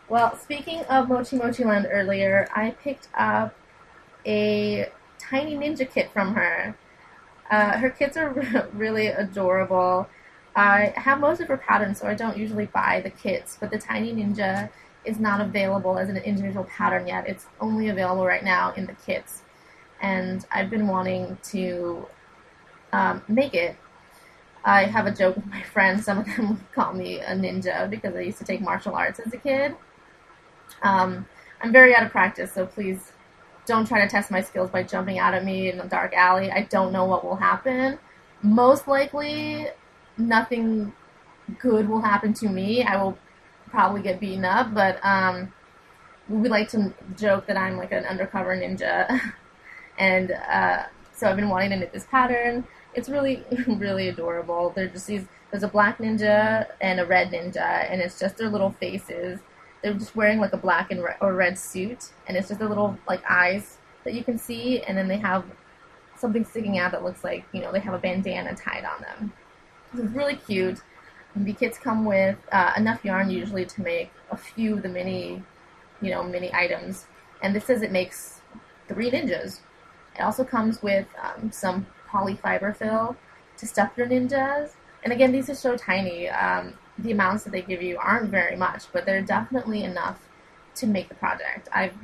well, 0.09 0.37
speaking 0.37 0.81
of 0.83 1.09
Mochi 1.09 1.37
Mochi 1.37 1.65
Land 1.65 1.87
earlier, 1.91 2.49
I 2.55 2.71
picked 2.71 3.09
up 3.15 3.55
a 4.27 4.91
tiny 5.19 5.55
ninja 5.55 5.89
kit 5.89 6.11
from 6.13 6.35
her. 6.35 6.77
Uh, 7.51 7.79
her 7.79 7.91
kits 7.91 8.17
are 8.17 8.31
really 8.73 9.07
adorable. 9.07 10.09
I 10.57 10.93
have 10.97 11.21
most 11.21 11.41
of 11.41 11.49
her 11.49 11.57
patterns, 11.57 12.01
so 12.01 12.09
I 12.09 12.15
don't 12.15 12.37
usually 12.37 12.67
buy 12.67 13.01
the 13.01 13.11
kits, 13.11 13.57
but 13.61 13.71
the 13.71 13.79
Tiny 13.79 14.13
Ninja 14.13 14.69
is 15.05 15.19
not 15.19 15.41
available 15.41 15.99
as 15.99 16.09
an 16.09 16.17
individual 16.19 16.65
pattern 16.65 17.07
yet. 17.07 17.29
It's 17.29 17.47
only 17.61 17.89
available 17.89 18.27
right 18.27 18.43
now 18.45 18.73
in 18.73 18.87
the 18.87 18.95
kits. 18.95 19.43
And 20.01 20.45
I've 20.51 20.71
been 20.71 20.89
wanting 20.89 21.39
to 21.45 22.07
um, 22.93 23.23
make 23.29 23.55
it. 23.55 23.77
I 24.65 24.85
have 24.85 25.07
a 25.07 25.11
joke 25.11 25.37
with 25.37 25.47
my 25.47 25.63
friends. 25.63 26.05
Some 26.05 26.19
of 26.19 26.27
them 26.27 26.67
call 26.75 26.93
me 26.93 27.21
a 27.21 27.35
ninja 27.35 27.89
because 27.89 28.15
I 28.15 28.21
used 28.21 28.39
to 28.39 28.45
take 28.45 28.61
martial 28.61 28.95
arts 28.95 29.21
as 29.21 29.33
a 29.33 29.39
kid. 29.39 29.75
Um, 30.83 31.27
I'm 31.61 31.73
very 31.73 31.95
out 31.95 32.05
of 32.05 32.11
practice, 32.11 32.53
so 32.53 32.67
please 32.67 33.13
don't 33.67 33.87
try 33.87 34.01
to 34.01 34.09
test 34.09 34.31
my 34.31 34.41
skills 34.41 34.71
by 34.71 34.83
jumping 34.83 35.19
out 35.19 35.35
at 35.35 35.45
me 35.45 35.71
in 35.71 35.81
a 35.81 35.87
dark 35.87 36.15
alley. 36.15 36.51
I 36.51 36.63
don't 36.63 36.93
know 36.93 37.05
what 37.05 37.25
will 37.25 37.37
happen. 37.37 37.99
Most 38.43 38.89
likely, 38.89 39.69
nothing 40.17 40.93
good 41.59 41.89
will 41.89 42.01
happen 42.01 42.33
to 42.35 42.49
me. 42.49 42.83
I 42.83 43.03
will 43.03 43.19
probably 43.69 44.03
get 44.03 44.21
beaten 44.21 44.45
up, 44.45 44.75
but 44.75 44.99
um, 45.05 45.53
we 46.29 46.49
like 46.49 46.69
to 46.71 46.93
joke 47.17 47.47
that 47.47 47.57
I'm 47.57 47.77
like 47.77 47.93
an 47.93 48.05
undercover 48.05 48.57
ninja. 48.57 49.21
and 49.99 50.33
uh, 50.33 50.85
so 51.15 51.29
I've 51.29 51.37
been 51.37 51.49
wanting 51.49 51.71
to 51.71 51.77
knit 51.77 51.93
this 51.93 52.07
pattern. 52.11 52.65
It's 52.95 53.09
really, 53.09 53.45
really 53.67 54.09
adorable. 54.09 54.73
They're 54.75 54.89
just 54.89 55.07
these. 55.07 55.25
There's 55.51 55.63
a 55.63 55.69
black 55.69 55.99
ninja 55.99 56.67
and 56.81 57.01
a 57.01 57.07
red 57.07 57.31
ninja, 57.31 57.91
and 57.91 58.01
it's 58.01 58.19
just 58.19 58.37
their 58.37 58.49
little 58.49 58.71
faces. 58.73 59.41
They're 59.83 59.95
just 59.95 60.15
wearing 60.15 60.39
like 60.39 60.53
a 60.53 60.59
black 60.59 60.91
and 60.91 61.03
re- 61.03 61.17
or 61.21 61.35
red 61.35 61.59
suit, 61.59 62.11
and 62.27 62.37
it's 62.37 62.49
just 62.49 62.61
their 62.61 62.69
little 62.69 62.99
like 63.09 63.23
eyes 63.29 63.79
that 64.05 64.15
you 64.15 64.25
can 64.25 64.39
see, 64.39 64.83
and 64.83 64.97
then 64.97 65.09
they 65.09 65.19
have 65.19 65.45
something 66.17 66.45
sticking 66.45 66.79
out 66.79 66.93
that 66.93 67.03
looks 67.03 67.25
like 67.25 67.45
you 67.53 67.61
know 67.61 67.73
they 67.73 67.81
have 67.81 67.95
a 67.95 67.99
bandana 67.99 68.55
tied 68.55 68.85
on 68.85 69.01
them. 69.03 69.33
It's 69.95 70.15
really 70.15 70.37
cute. 70.37 70.83
The 71.35 71.53
kits 71.53 71.79
come 71.79 72.05
with 72.05 72.37
uh, 72.51 72.73
enough 72.77 73.05
yarn 73.05 73.31
usually 73.31 73.65
to 73.65 73.83
make 73.83 74.11
a 74.31 74.37
few 74.37 74.75
of 74.75 74.83
the 74.83 74.89
mini, 74.89 75.43
you 76.01 76.11
know, 76.11 76.23
mini 76.23 76.53
items. 76.53 77.07
And 77.43 77.55
this 77.55 77.65
says 77.65 77.83
it 77.83 77.93
makes 77.93 78.41
three 78.89 79.11
ninjas. 79.11 79.61
It 80.17 80.23
also 80.23 80.45
comes 80.45 80.83
with 80.83 81.07
um, 81.23 81.53
some 81.53 81.87
polyfiber 82.13 82.75
fill 82.75 83.17
to 83.57 83.67
stuff 83.67 83.93
your 83.97 84.07
ninjas. 84.07 84.71
And 85.03 85.13
again, 85.13 85.33
these 85.33 85.49
are 85.49 85.55
so 85.55 85.77
tiny. 85.77 86.29
Um, 86.29 86.75
the 86.99 87.13
amounts 87.13 87.45
that 87.45 87.51
they 87.51 87.63
give 87.63 87.83
you 87.83 87.99
aren't 87.99 88.31
very 88.31 88.57
much, 88.57 88.93
but 88.93 89.07
they're 89.07 89.23
definitely 89.23 89.85
enough 89.85 90.19
to 90.77 90.87
make 90.87 91.09
the 91.09 91.15
project. 91.15 91.69
I've 91.73 91.95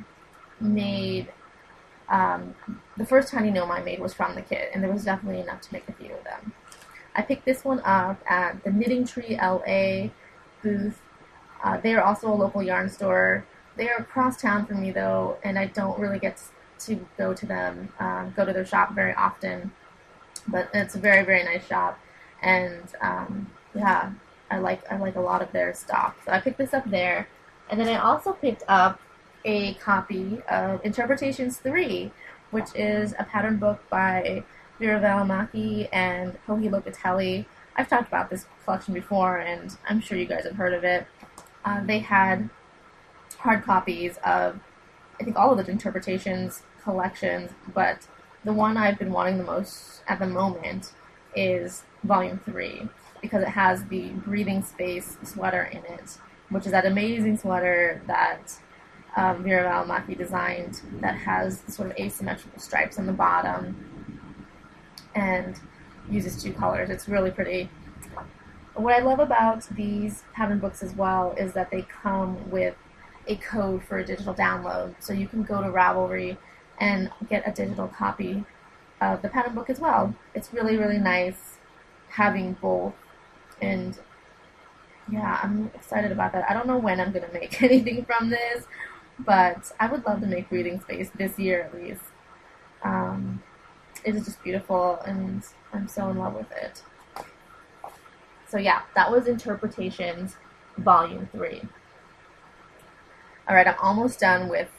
made 0.59 1.31
um, 2.09 2.55
the 2.95 3.05
first 3.05 3.29
tiny 3.29 3.51
gnome 3.51 3.71
I 3.71 3.81
made 3.81 3.99
was 3.99 4.13
from 4.13 4.35
the 4.35 4.41
kit, 4.41 4.71
and 4.73 4.83
there 4.83 4.91
was 4.91 5.03
definitely 5.03 5.41
enough 5.41 5.61
to 5.61 5.73
make 5.73 5.87
a 5.87 5.93
few 5.93 6.13
of 6.13 6.23
them. 6.23 6.53
I 7.15 7.21
picked 7.21 7.45
this 7.45 7.63
one 7.63 7.81
up 7.83 8.21
at 8.29 8.63
the 8.63 8.71
Knitting 8.71 9.05
Tree 9.05 9.37
LA 9.41 10.09
booth. 10.61 11.01
Uh, 11.63 11.77
they 11.77 11.95
are 11.95 12.01
also 12.01 12.31
a 12.31 12.35
local 12.35 12.61
yarn 12.61 12.89
store. 12.89 13.45
They 13.75 13.89
are 13.89 13.97
across 13.97 14.41
town 14.41 14.65
from 14.65 14.81
me 14.81 14.91
though, 14.91 15.37
and 15.43 15.57
I 15.57 15.65
don't 15.65 15.99
really 15.99 16.19
get 16.19 16.41
to 16.79 17.07
go 17.17 17.33
to 17.33 17.45
them, 17.45 17.89
um, 17.99 18.33
go 18.35 18.45
to 18.45 18.53
their 18.53 18.65
shop 18.65 18.93
very 18.93 19.13
often. 19.13 19.71
But 20.47 20.69
it's 20.73 20.95
a 20.95 20.99
very 20.99 21.23
very 21.23 21.43
nice 21.43 21.67
shop, 21.67 21.99
and 22.41 22.83
um, 23.01 23.51
yeah, 23.75 24.11
I 24.49 24.59
like 24.59 24.89
I 24.91 24.97
like 24.97 25.15
a 25.15 25.21
lot 25.21 25.41
of 25.41 25.51
their 25.51 25.73
stock. 25.73 26.17
So 26.25 26.31
I 26.31 26.39
picked 26.39 26.57
this 26.57 26.73
up 26.73 26.89
there, 26.89 27.27
and 27.69 27.79
then 27.79 27.87
I 27.87 27.97
also 27.97 28.33
picked 28.33 28.63
up 28.67 28.99
a 29.45 29.73
copy 29.75 30.41
of 30.49 30.83
Interpretations 30.83 31.57
Three, 31.57 32.11
which 32.51 32.69
is 32.75 33.13
a 33.19 33.23
pattern 33.23 33.57
book 33.57 33.81
by 33.89 34.43
Veera 34.79 35.01
Välimäki 35.01 35.89
and 35.91 36.37
Joji 36.47 36.69
Locatelli. 36.69 37.45
I've 37.75 37.89
talked 37.89 38.07
about 38.07 38.29
this 38.29 38.45
collection 38.63 38.93
before, 38.93 39.37
and 39.37 39.75
I'm 39.89 40.01
sure 40.01 40.17
you 40.17 40.25
guys 40.25 40.45
have 40.45 40.55
heard 40.55 40.73
of 40.73 40.83
it. 40.83 41.05
Uh, 41.63 41.83
they 41.85 41.99
had 41.99 42.49
hard 43.37 43.63
copies 43.63 44.17
of, 44.25 44.59
I 45.19 45.23
think, 45.23 45.37
all 45.37 45.51
of 45.51 45.63
the 45.63 45.71
interpretations 45.71 46.63
collections, 46.83 47.51
but 47.73 48.07
the 48.47 48.53
one 48.53 48.77
I've 48.77 48.97
been 48.97 49.11
wanting 49.11 49.37
the 49.37 49.43
most 49.43 50.01
at 50.07 50.19
the 50.19 50.25
moment 50.25 50.93
is 51.35 51.83
Volume 52.05 52.39
3 52.45 52.87
because 53.21 53.41
it 53.43 53.49
has 53.49 53.83
the 53.87 54.07
breathing 54.25 54.63
space 54.63 55.17
sweater 55.21 55.63
in 55.63 55.83
it, 55.93 56.17
which 56.49 56.65
is 56.65 56.71
that 56.71 56.85
amazing 56.85 57.35
sweater 57.35 58.01
that 58.07 58.57
um, 59.17 59.43
Veera 59.43 59.85
Välimäki 59.85 60.17
designed 60.17 60.79
that 61.01 61.17
has 61.17 61.61
sort 61.67 61.91
of 61.91 61.97
asymmetrical 61.97 62.57
stripes 62.57 62.97
on 62.97 63.05
the 63.05 63.11
bottom 63.11 63.75
and 65.13 65.59
uses 66.09 66.41
two 66.41 66.53
colors. 66.53 66.89
It's 66.89 67.09
really 67.09 67.31
pretty. 67.31 67.69
What 68.75 68.93
I 68.93 68.99
love 68.99 69.19
about 69.19 69.67
these 69.75 70.23
pattern 70.33 70.59
books 70.59 70.81
as 70.81 70.93
well 70.93 71.35
is 71.37 71.51
that 71.51 71.69
they 71.69 71.81
come 71.81 72.49
with 72.49 72.75
a 73.27 73.35
code 73.35 73.83
for 73.83 73.97
a 73.97 74.05
digital 74.05 74.33
download. 74.33 74.95
So 74.99 75.11
you 75.11 75.27
can 75.27 75.43
go 75.43 75.61
to 75.61 75.67
Ravelry 75.67 76.37
and 76.79 77.09
get 77.29 77.47
a 77.47 77.51
digital 77.51 77.87
copy 77.87 78.45
of 79.01 79.21
the 79.21 79.29
pattern 79.29 79.55
book 79.55 79.69
as 79.69 79.79
well. 79.79 80.15
It's 80.33 80.53
really, 80.53 80.77
really 80.77 80.97
nice 80.97 81.57
having 82.09 82.53
both. 82.53 82.93
And 83.61 83.97
yeah, 85.11 85.39
I'm 85.41 85.71
excited 85.73 86.11
about 86.11 86.33
that. 86.33 86.49
I 86.49 86.53
don't 86.53 86.67
know 86.67 86.77
when 86.77 86.99
I'm 86.99 87.11
going 87.11 87.25
to 87.25 87.33
make 87.33 87.61
anything 87.63 88.05
from 88.05 88.29
this, 88.29 88.65
but 89.19 89.71
I 89.79 89.87
would 89.87 90.05
love 90.05 90.21
to 90.21 90.27
make 90.27 90.49
Breathing 90.49 90.79
Space 90.81 91.09
this 91.17 91.39
year 91.39 91.61
at 91.61 91.75
least. 91.75 92.01
Um, 92.83 93.41
it 94.03 94.15
is 94.15 94.25
just 94.25 94.43
beautiful, 94.43 94.99
and 95.05 95.43
I'm 95.73 95.87
so 95.87 96.09
in 96.09 96.17
love 96.17 96.35
with 96.35 96.51
it. 96.51 96.83
So 98.47 98.57
yeah, 98.57 98.83
that 98.95 99.11
was 99.11 99.27
Interpretations 99.27 100.37
Volume 100.77 101.27
3. 101.33 101.61
Alright, 103.49 103.67
I'm 103.67 103.75
almost 103.81 104.19
done 104.19 104.47
with 104.47 104.69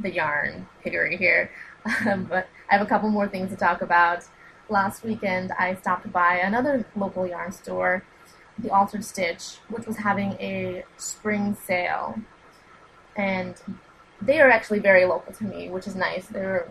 the 0.00 0.10
yarn 0.12 0.66
piggery 0.82 1.16
here, 1.16 1.50
um, 2.06 2.24
but 2.24 2.48
I 2.70 2.76
have 2.76 2.86
a 2.86 2.88
couple 2.88 3.10
more 3.10 3.28
things 3.28 3.50
to 3.50 3.56
talk 3.56 3.82
about. 3.82 4.24
Last 4.68 5.02
weekend, 5.04 5.52
I 5.58 5.74
stopped 5.74 6.12
by 6.12 6.36
another 6.36 6.84
local 6.94 7.26
yarn 7.26 7.52
store, 7.52 8.04
the 8.58 8.70
Altered 8.70 9.04
Stitch, 9.04 9.58
which 9.68 9.86
was 9.86 9.96
having 9.98 10.32
a 10.34 10.84
spring 10.96 11.56
sale. 11.64 12.16
and 13.16 13.60
they 14.20 14.40
are 14.40 14.50
actually 14.50 14.80
very 14.80 15.04
local 15.04 15.32
to 15.32 15.44
me, 15.44 15.68
which 15.70 15.86
is 15.86 15.94
nice. 15.94 16.26
They're 16.26 16.68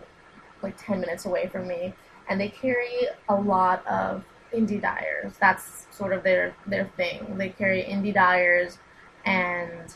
like 0.62 0.76
10 0.78 1.00
minutes 1.00 1.24
away 1.24 1.48
from 1.48 1.66
me, 1.68 1.94
and 2.28 2.40
they 2.40 2.48
carry 2.48 3.08
a 3.28 3.34
lot 3.34 3.86
of 3.86 4.24
indie 4.54 4.80
dyers. 4.80 5.32
That's 5.40 5.86
sort 5.90 6.12
of 6.12 6.22
their 6.22 6.54
their 6.66 6.86
thing. 6.96 7.38
They 7.38 7.50
carry 7.50 7.82
indie 7.84 8.14
dyers, 8.14 8.78
and 9.24 9.94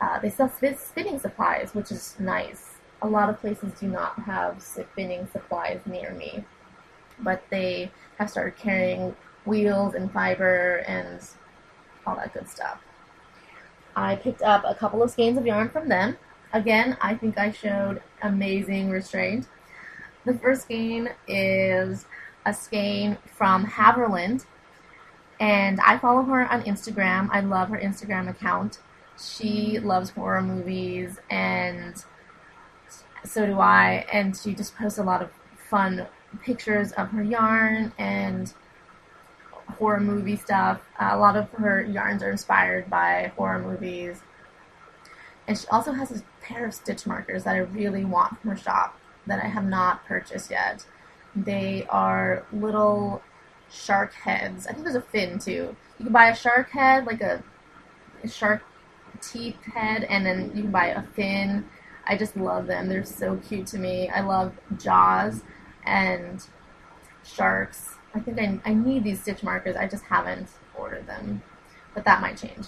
uh, 0.00 0.18
they 0.20 0.30
sell 0.30 0.50
spinning 0.50 1.18
supplies, 1.18 1.74
which 1.74 1.90
is 1.90 2.14
nice. 2.18 2.74
A 3.02 3.08
lot 3.08 3.28
of 3.28 3.40
places 3.40 3.72
do 3.78 3.88
not 3.88 4.18
have 4.20 4.62
spinning 4.62 5.28
supplies 5.32 5.80
near 5.86 6.12
me, 6.12 6.44
but 7.20 7.42
they 7.50 7.90
have 8.18 8.30
started 8.30 8.56
carrying 8.56 9.14
wheels 9.44 9.94
and 9.94 10.12
fiber 10.12 10.78
and 10.86 11.20
all 12.06 12.16
that 12.16 12.32
good 12.34 12.48
stuff. 12.48 12.80
I 13.96 14.16
picked 14.16 14.42
up 14.42 14.62
a 14.64 14.74
couple 14.74 15.02
of 15.02 15.10
skeins 15.10 15.38
of 15.38 15.46
yarn 15.46 15.68
from 15.68 15.88
them. 15.88 16.16
Again, 16.52 16.96
I 17.00 17.14
think 17.14 17.38
I 17.38 17.50
showed 17.50 18.00
amazing 18.22 18.90
restraint. 18.90 19.46
The 20.24 20.34
first 20.34 20.62
skein 20.62 21.10
is 21.26 22.06
a 22.46 22.54
skein 22.54 23.18
from 23.26 23.66
Haverland, 23.66 24.44
and 25.40 25.80
I 25.80 25.98
follow 25.98 26.22
her 26.22 26.46
on 26.46 26.62
Instagram. 26.62 27.28
I 27.30 27.40
love 27.40 27.68
her 27.70 27.78
Instagram 27.78 28.28
account. 28.28 28.78
She 29.18 29.78
loves 29.78 30.10
horror 30.10 30.42
movies, 30.42 31.18
and 31.30 32.02
so 33.24 33.46
do 33.46 33.58
I. 33.58 34.06
And 34.12 34.36
she 34.36 34.54
just 34.54 34.76
posts 34.76 34.98
a 34.98 35.02
lot 35.02 35.22
of 35.22 35.30
fun 35.68 36.06
pictures 36.42 36.92
of 36.92 37.08
her 37.10 37.22
yarn 37.22 37.92
and 37.98 38.52
horror 39.78 40.00
movie 40.00 40.36
stuff. 40.36 40.80
Uh, 40.98 41.10
a 41.12 41.18
lot 41.18 41.36
of 41.36 41.50
her 41.52 41.82
yarns 41.82 42.22
are 42.22 42.30
inspired 42.30 42.88
by 42.88 43.32
horror 43.36 43.58
movies. 43.58 44.22
And 45.46 45.58
she 45.58 45.66
also 45.68 45.92
has 45.92 46.10
a 46.10 46.22
pair 46.42 46.66
of 46.66 46.74
stitch 46.74 47.06
markers 47.06 47.44
that 47.44 47.54
I 47.54 47.58
really 47.58 48.04
want 48.04 48.40
from 48.40 48.50
her 48.50 48.56
shop 48.56 48.98
that 49.26 49.42
I 49.42 49.48
have 49.48 49.64
not 49.64 50.04
purchased 50.04 50.50
yet. 50.50 50.86
They 51.34 51.86
are 51.88 52.44
little 52.52 53.22
shark 53.70 54.14
heads. 54.14 54.66
I 54.66 54.72
think 54.72 54.84
there's 54.84 54.96
a 54.96 55.00
fin 55.00 55.38
too. 55.38 55.74
You 55.98 56.04
can 56.04 56.12
buy 56.12 56.30
a 56.30 56.36
shark 56.36 56.70
head, 56.70 57.06
like 57.06 57.20
a 57.20 57.42
shark 58.26 58.62
teeth 59.20 59.62
head, 59.64 60.04
and 60.04 60.24
then 60.24 60.52
you 60.54 60.62
can 60.62 60.70
buy 60.70 60.88
a 60.88 61.02
fin. 61.02 61.66
I 62.06 62.16
just 62.16 62.36
love 62.36 62.66
them. 62.66 62.88
They're 62.88 63.04
so 63.04 63.36
cute 63.36 63.66
to 63.68 63.78
me. 63.78 64.08
I 64.08 64.20
love 64.20 64.52
jaws 64.78 65.42
and 65.84 66.44
sharks. 67.24 67.96
I 68.14 68.20
think 68.20 68.38
I, 68.38 68.58
I 68.64 68.74
need 68.74 69.04
these 69.04 69.20
stitch 69.20 69.42
markers. 69.42 69.76
I 69.76 69.86
just 69.86 70.04
haven't 70.04 70.48
ordered 70.76 71.06
them, 71.06 71.42
but 71.94 72.04
that 72.04 72.20
might 72.20 72.38
change. 72.38 72.66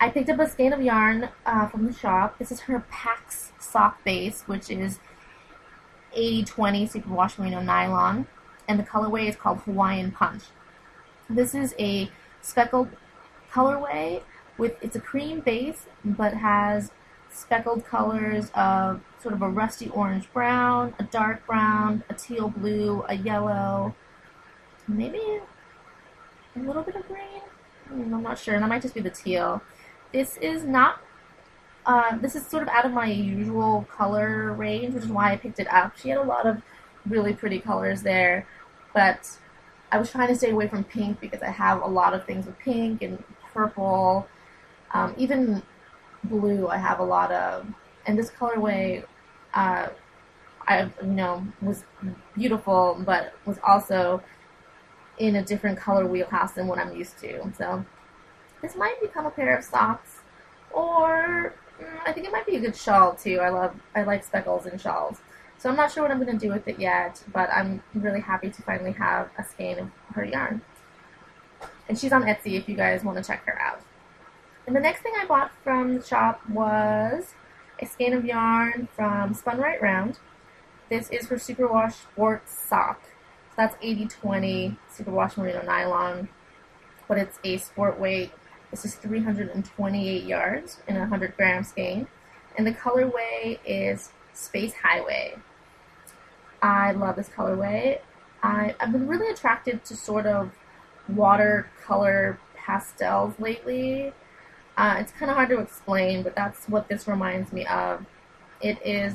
I 0.00 0.08
picked 0.08 0.30
up 0.30 0.40
a 0.40 0.48
skein 0.48 0.72
of 0.72 0.82
yarn 0.82 1.28
uh, 1.46 1.68
from 1.68 1.86
the 1.86 1.92
shop. 1.92 2.38
This 2.38 2.50
is 2.50 2.60
her 2.62 2.84
Pax 2.90 3.52
sock 3.60 4.02
base, 4.02 4.42
which 4.46 4.70
is 4.70 4.98
8020 6.14 6.88
superwash 6.88 7.38
merino 7.38 7.60
nylon, 7.60 8.26
and 8.66 8.78
the 8.78 8.82
colorway 8.82 9.28
is 9.28 9.36
called 9.36 9.58
Hawaiian 9.58 10.10
Punch. 10.10 10.42
This 11.30 11.54
is 11.54 11.74
a 11.78 12.10
speckled 12.40 12.88
colorway 13.52 14.22
with 14.58 14.76
it's 14.82 14.96
a 14.96 15.00
cream 15.00 15.40
base, 15.40 15.86
but 16.04 16.34
has 16.34 16.90
speckled 17.30 17.84
colors 17.86 18.50
of 18.54 19.00
sort 19.20 19.34
of 19.34 19.42
a 19.42 19.48
rusty 19.48 19.88
orange 19.90 20.30
brown, 20.32 20.94
a 20.98 21.04
dark 21.04 21.46
brown, 21.46 22.04
a 22.10 22.14
teal 22.14 22.48
blue, 22.48 23.04
a 23.08 23.14
yellow, 23.14 23.94
maybe 24.86 25.40
a 26.56 26.58
little 26.58 26.82
bit 26.82 26.96
of 26.96 27.06
green. 27.08 27.40
Hmm, 27.88 28.14
I'm 28.14 28.22
not 28.22 28.38
sure. 28.38 28.58
That 28.58 28.68
might 28.68 28.82
just 28.82 28.94
be 28.94 29.00
the 29.00 29.10
teal. 29.10 29.62
This 30.12 30.36
is 30.38 30.64
not. 30.64 31.00
Uh, 31.84 32.16
this 32.18 32.36
is 32.36 32.46
sort 32.46 32.62
of 32.62 32.68
out 32.68 32.84
of 32.84 32.92
my 32.92 33.06
usual 33.06 33.86
color 33.90 34.52
range, 34.52 34.94
which 34.94 35.04
is 35.04 35.10
why 35.10 35.32
I 35.32 35.36
picked 35.36 35.58
it 35.58 35.66
up. 35.72 35.98
She 35.98 36.10
had 36.10 36.18
a 36.18 36.22
lot 36.22 36.46
of 36.46 36.62
really 37.06 37.34
pretty 37.34 37.58
colors 37.58 38.02
there, 38.02 38.46
but 38.94 39.28
I 39.90 39.98
was 39.98 40.10
trying 40.10 40.28
to 40.28 40.36
stay 40.36 40.50
away 40.50 40.68
from 40.68 40.84
pink 40.84 41.20
because 41.20 41.42
I 41.42 41.50
have 41.50 41.82
a 41.82 41.86
lot 41.86 42.14
of 42.14 42.24
things 42.24 42.46
with 42.46 42.56
pink 42.58 43.02
and 43.02 43.22
purple, 43.52 44.28
um, 44.92 45.14
even 45.16 45.62
blue. 46.24 46.68
I 46.68 46.76
have 46.76 47.00
a 47.00 47.04
lot 47.04 47.30
of, 47.32 47.66
and 48.06 48.18
this 48.18 48.30
colorway, 48.30 49.04
uh, 49.54 49.88
I 50.66 50.82
you 51.02 51.08
know 51.08 51.44
was 51.60 51.84
beautiful, 52.34 53.02
but 53.04 53.34
was 53.44 53.58
also 53.66 54.22
in 55.18 55.36
a 55.36 55.42
different 55.42 55.78
color 55.78 56.06
wheelhouse 56.06 56.52
than 56.52 56.66
what 56.66 56.78
I'm 56.78 56.96
used 56.96 57.18
to. 57.20 57.52
So 57.56 57.84
this 58.60 58.76
might 58.76 59.00
become 59.00 59.26
a 59.26 59.30
pair 59.30 59.56
of 59.56 59.64
socks, 59.64 60.20
or 60.70 61.54
mm, 61.80 62.00
I 62.06 62.12
think 62.12 62.26
it 62.26 62.32
might 62.32 62.46
be 62.46 62.56
a 62.56 62.60
good 62.60 62.76
shawl 62.76 63.14
too. 63.14 63.40
I 63.40 63.48
love 63.50 63.74
I 63.94 64.02
like 64.04 64.24
speckles 64.24 64.66
and 64.66 64.80
shawls. 64.80 65.18
So 65.58 65.70
I'm 65.70 65.76
not 65.76 65.92
sure 65.92 66.02
what 66.02 66.10
I'm 66.10 66.20
going 66.20 66.36
to 66.36 66.44
do 66.44 66.52
with 66.52 66.66
it 66.66 66.80
yet, 66.80 67.22
but 67.32 67.48
I'm 67.50 67.84
really 67.94 68.20
happy 68.20 68.50
to 68.50 68.62
finally 68.62 68.90
have 68.92 69.30
a 69.38 69.44
skein 69.44 69.78
of 69.78 69.90
her 70.14 70.24
yarn. 70.24 70.60
And 71.88 71.96
she's 71.96 72.12
on 72.12 72.24
Etsy 72.24 72.54
if 72.54 72.68
you 72.68 72.74
guys 72.74 73.04
want 73.04 73.16
to 73.16 73.22
check 73.22 73.44
her 73.46 73.60
out. 73.62 73.80
And 74.66 74.76
the 74.76 74.80
next 74.80 75.02
thing 75.02 75.12
I 75.20 75.26
bought 75.26 75.50
from 75.64 75.94
the 75.94 76.04
shop 76.04 76.40
was 76.48 77.34
a 77.80 77.86
skein 77.86 78.12
of 78.12 78.24
yarn 78.24 78.88
from 78.94 79.34
Spun 79.34 79.58
Right 79.58 79.80
Round. 79.82 80.18
This 80.88 81.10
is 81.10 81.26
her 81.28 81.36
Superwash 81.36 81.94
Sports 81.94 82.66
Sock. 82.68 83.02
So 83.50 83.54
that's 83.56 83.74
80-20 83.76 84.76
Superwash 84.96 85.36
Merino 85.36 85.62
Nylon, 85.62 86.28
but 87.08 87.18
it's 87.18 87.38
a 87.44 87.58
sport 87.58 87.98
weight. 87.98 88.30
This 88.70 88.84
is 88.84 88.94
328 88.94 90.22
yards 90.22 90.80
in 90.86 90.96
a 90.96 91.00
100 91.00 91.36
gram 91.36 91.64
skein. 91.64 92.06
And 92.56 92.66
the 92.66 92.72
colorway 92.72 93.58
is 93.66 94.10
Space 94.32 94.74
Highway. 94.74 95.34
I 96.62 96.92
love 96.92 97.16
this 97.16 97.28
colorway. 97.28 97.98
I, 98.42 98.74
I've 98.78 98.92
been 98.92 99.08
really 99.08 99.32
attracted 99.32 99.84
to 99.86 99.96
sort 99.96 100.26
of 100.26 100.52
watercolor 101.08 102.38
pastels 102.54 103.34
lately. 103.38 104.12
Uh, 104.76 104.96
it's 104.98 105.12
kind 105.12 105.30
of 105.30 105.36
hard 105.36 105.48
to 105.50 105.58
explain, 105.58 106.22
but 106.22 106.34
that's 106.34 106.68
what 106.68 106.88
this 106.88 107.06
reminds 107.06 107.52
me 107.52 107.66
of. 107.66 108.06
It 108.60 108.78
is 108.84 109.14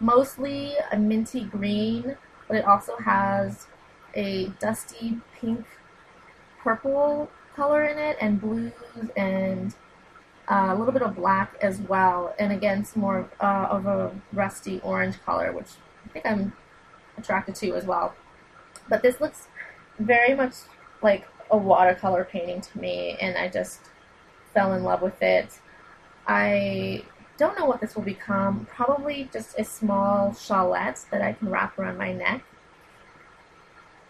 mostly 0.00 0.74
a 0.90 0.96
minty 0.96 1.44
green, 1.44 2.16
but 2.46 2.56
it 2.56 2.64
also 2.64 2.96
has 2.96 3.66
a 4.14 4.48
dusty 4.60 5.18
pink 5.38 5.64
purple 6.58 7.30
color 7.54 7.84
in 7.84 7.98
it, 7.98 8.16
and 8.20 8.40
blues, 8.40 8.72
and 9.16 9.74
uh, 10.48 10.68
a 10.70 10.74
little 10.76 10.92
bit 10.92 11.02
of 11.02 11.16
black 11.16 11.56
as 11.60 11.80
well. 11.80 12.34
And 12.38 12.52
again, 12.52 12.84
some 12.84 13.02
more 13.02 13.28
uh, 13.40 13.66
of 13.70 13.86
a 13.86 14.12
rusty 14.32 14.80
orange 14.82 15.20
color, 15.24 15.52
which 15.52 15.70
I 16.04 16.08
think 16.08 16.26
I'm 16.26 16.52
attracted 17.16 17.54
to 17.56 17.74
as 17.74 17.84
well. 17.84 18.14
But 18.88 19.02
this 19.02 19.20
looks 19.20 19.48
very 19.98 20.34
much 20.34 20.54
like 21.02 21.26
a 21.50 21.56
watercolor 21.56 22.24
painting 22.24 22.60
to 22.60 22.78
me, 22.78 23.16
and 23.20 23.36
I 23.36 23.48
just 23.48 23.80
fell 24.58 24.72
in 24.72 24.82
love 24.82 25.02
with 25.02 25.22
it. 25.22 25.60
I 26.26 27.04
don't 27.36 27.56
know 27.56 27.64
what 27.64 27.80
this 27.80 27.94
will 27.94 28.02
become. 28.02 28.66
Probably 28.66 29.30
just 29.32 29.56
a 29.56 29.62
small 29.62 30.30
shawlette 30.30 31.08
that 31.10 31.22
I 31.22 31.34
can 31.34 31.48
wrap 31.48 31.78
around 31.78 31.96
my 31.96 32.12
neck. 32.12 32.42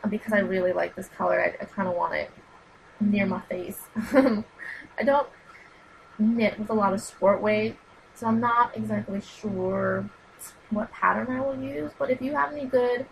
Um, 0.03 0.09
because 0.09 0.33
I 0.33 0.39
really 0.39 0.73
like 0.73 0.97
this 0.97 1.09
color, 1.09 1.39
I, 1.39 1.63
I 1.63 1.67
kind 1.67 1.87
of 1.87 1.95
want 1.95 2.15
it 2.15 2.31
near 2.99 3.27
my 3.27 3.43
face. 3.43 3.79
I 4.15 5.03
don't 5.05 5.29
knit 6.19 6.59
with 6.59 6.71
a 6.71 6.75
lot 6.75 6.95
of 6.95 7.03
sport 7.03 7.43
weight, 7.43 7.77
so 8.15 8.27
I'm 8.27 8.41
not 8.41 8.75
exactly 8.75 9.21
sure 9.21 10.09
what 10.71 10.91
pattern 10.93 11.31
I 11.31 11.43
will 11.43 11.63
use. 11.63 11.93
But 11.99 12.11
if 12.11 12.23
you 12.23 12.33
have 12.33 12.53
any 12.53 12.65
good, 12.65 13.05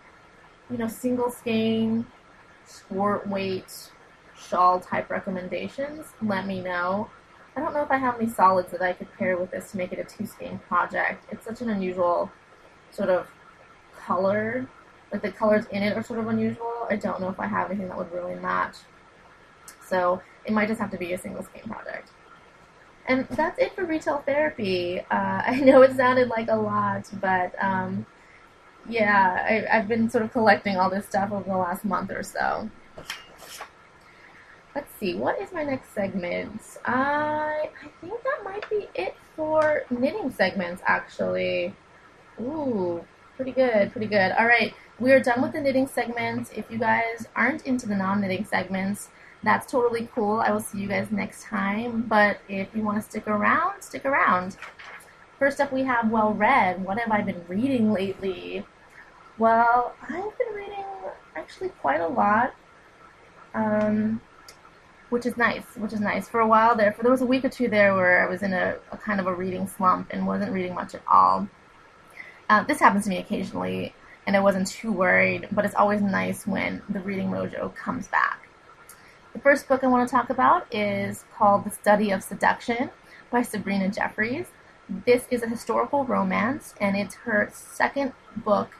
you 0.71 0.77
know, 0.79 0.87
single 0.87 1.29
skein, 1.29 2.07
sport 2.65 3.27
weight, 3.27 3.91
shawl 4.35 4.79
type 4.79 5.11
recommendations, 5.11 6.07
let 6.19 6.47
me 6.47 6.61
know. 6.61 7.11
I 7.57 7.59
don't 7.59 7.73
know 7.73 7.81
if 7.81 7.89
I 7.89 7.97
have 7.97 8.21
any 8.21 8.29
solids 8.29 8.71
that 8.71 8.83
I 8.83 8.93
could 8.93 9.11
pair 9.17 9.35
with 9.35 9.49
this 9.49 9.71
to 9.71 9.77
make 9.77 9.91
it 9.91 9.97
a 9.97 10.03
two 10.03 10.27
skein 10.27 10.59
project. 10.67 11.25
It's 11.31 11.43
such 11.43 11.61
an 11.61 11.71
unusual 11.71 12.31
sort 12.91 13.09
of 13.09 13.27
color. 13.99 14.67
Like 15.11 15.23
the 15.23 15.31
colors 15.31 15.65
in 15.71 15.81
it 15.81 15.97
are 15.97 16.03
sort 16.03 16.19
of 16.19 16.27
unusual. 16.27 16.85
I 16.87 16.97
don't 16.97 17.19
know 17.19 17.29
if 17.29 17.39
I 17.39 17.47
have 17.47 17.71
anything 17.71 17.87
that 17.87 17.97
would 17.97 18.11
really 18.13 18.35
match. 18.35 18.75
So 19.83 20.21
it 20.45 20.53
might 20.53 20.67
just 20.67 20.79
have 20.79 20.91
to 20.91 20.99
be 20.99 21.13
a 21.13 21.17
single 21.17 21.41
skein 21.41 21.63
project. 21.63 22.11
And 23.07 23.27
that's 23.29 23.57
it 23.57 23.73
for 23.73 23.85
retail 23.85 24.19
therapy. 24.19 24.99
Uh, 24.99 25.05
I 25.47 25.59
know 25.59 25.81
it 25.81 25.95
sounded 25.95 26.27
like 26.27 26.49
a 26.49 26.55
lot, 26.55 27.09
but 27.19 27.55
um, 27.59 28.05
yeah, 28.87 29.65
I, 29.67 29.77
have 29.77 29.87
been 29.87 30.11
sort 30.11 30.23
of 30.23 30.31
collecting 30.31 30.77
all 30.77 30.91
this 30.91 31.07
stuff 31.07 31.31
over 31.31 31.49
the 31.49 31.57
last 31.57 31.83
month 31.83 32.11
or 32.11 32.21
so. 32.21 32.69
Let's 34.77 34.93
see, 34.99 35.15
what 35.15 35.41
is 35.41 35.51
my 35.51 35.63
next 35.63 35.91
segment? 35.95 36.61
I 36.85 37.71
I 37.83 37.87
think 37.99 38.13
that 38.23 38.43
might 38.43 38.69
be 38.69 38.87
it 38.93 39.15
for 39.35 39.85
knitting 39.89 40.29
segments, 40.29 40.83
actually. 40.85 41.73
Ooh, 42.39 43.03
pretty 43.35 43.53
good, 43.53 43.91
pretty 43.91 44.05
good. 44.05 44.33
All 44.33 44.45
right, 44.45 44.75
we 44.99 45.11
are 45.13 45.19
done 45.19 45.41
with 45.41 45.53
the 45.53 45.61
knitting 45.61 45.87
segments. 45.87 46.51
If 46.55 46.69
you 46.69 46.77
guys 46.77 47.27
aren't 47.35 47.65
into 47.65 47.87
the 47.87 47.95
non-knitting 47.95 48.45
segments, 48.45 49.09
that's 49.41 49.65
totally 49.65 50.09
cool. 50.13 50.41
I 50.41 50.51
will 50.51 50.59
see 50.59 50.77
you 50.77 50.87
guys 50.87 51.09
next 51.09 51.45
time. 51.45 52.03
But 52.03 52.37
if 52.47 52.67
you 52.75 52.83
want 52.83 53.01
to 53.01 53.09
stick 53.09 53.27
around, 53.27 53.81
stick 53.81 54.05
around. 54.05 54.57
First 55.39 55.59
up, 55.59 55.73
we 55.73 55.85
have 55.85 56.11
Well 56.11 56.35
Read. 56.35 56.85
What 56.85 56.99
have 56.99 57.11
I 57.11 57.21
been 57.23 57.43
reading 57.47 57.91
lately? 57.91 58.63
Well, 59.39 59.95
I've 60.03 60.37
been 60.37 60.53
reading 60.53 60.85
actually 61.35 61.69
quite 61.81 61.99
a 61.99 62.07
lot, 62.07 62.53
um, 63.55 64.21
which 65.09 65.25
is 65.25 65.37
nice. 65.37 65.63
Which 65.75 65.93
is 65.93 65.99
nice. 65.99 66.27
For 66.27 66.39
a 66.39 66.47
while 66.47 66.75
there, 66.75 66.91
for 66.91 67.03
there 67.03 67.11
was 67.11 67.21
a 67.21 67.25
week 67.25 67.45
or 67.45 67.49
two 67.49 67.67
there 67.67 67.95
where 67.95 68.25
I 68.25 68.29
was 68.29 68.43
in 68.43 68.53
a, 68.53 68.77
a 68.91 68.97
kind 68.97 69.19
of 69.19 69.27
a 69.27 69.33
reading 69.33 69.67
slump 69.67 70.07
and 70.11 70.27
wasn't 70.27 70.51
reading 70.51 70.73
much 70.75 70.95
at 70.95 71.01
all. 71.07 71.47
Uh, 72.49 72.63
this 72.63 72.79
happens 72.79 73.03
to 73.03 73.09
me 73.09 73.17
occasionally, 73.17 73.93
and 74.25 74.35
I 74.35 74.39
wasn't 74.39 74.67
too 74.67 74.91
worried. 74.91 75.47
But 75.51 75.65
it's 75.65 75.75
always 75.75 76.01
nice 76.01 76.45
when 76.45 76.81
the 76.89 76.99
reading 76.99 77.29
mojo 77.29 77.73
comes 77.75 78.07
back. 78.07 78.47
The 79.33 79.39
first 79.39 79.67
book 79.67 79.83
I 79.83 79.87
want 79.87 80.07
to 80.07 80.11
talk 80.11 80.29
about 80.29 80.73
is 80.73 81.23
called 81.35 81.63
The 81.63 81.69
Study 81.71 82.11
of 82.11 82.23
Seduction 82.23 82.89
by 83.29 83.43
Sabrina 83.43 83.89
Jeffries. 83.89 84.47
This 85.05 85.25
is 85.29 85.43
a 85.43 85.47
historical 85.47 86.05
romance, 86.05 86.73
and 86.81 86.95
it's 86.95 87.15
her 87.15 87.49
second 87.51 88.13
book 88.35 88.71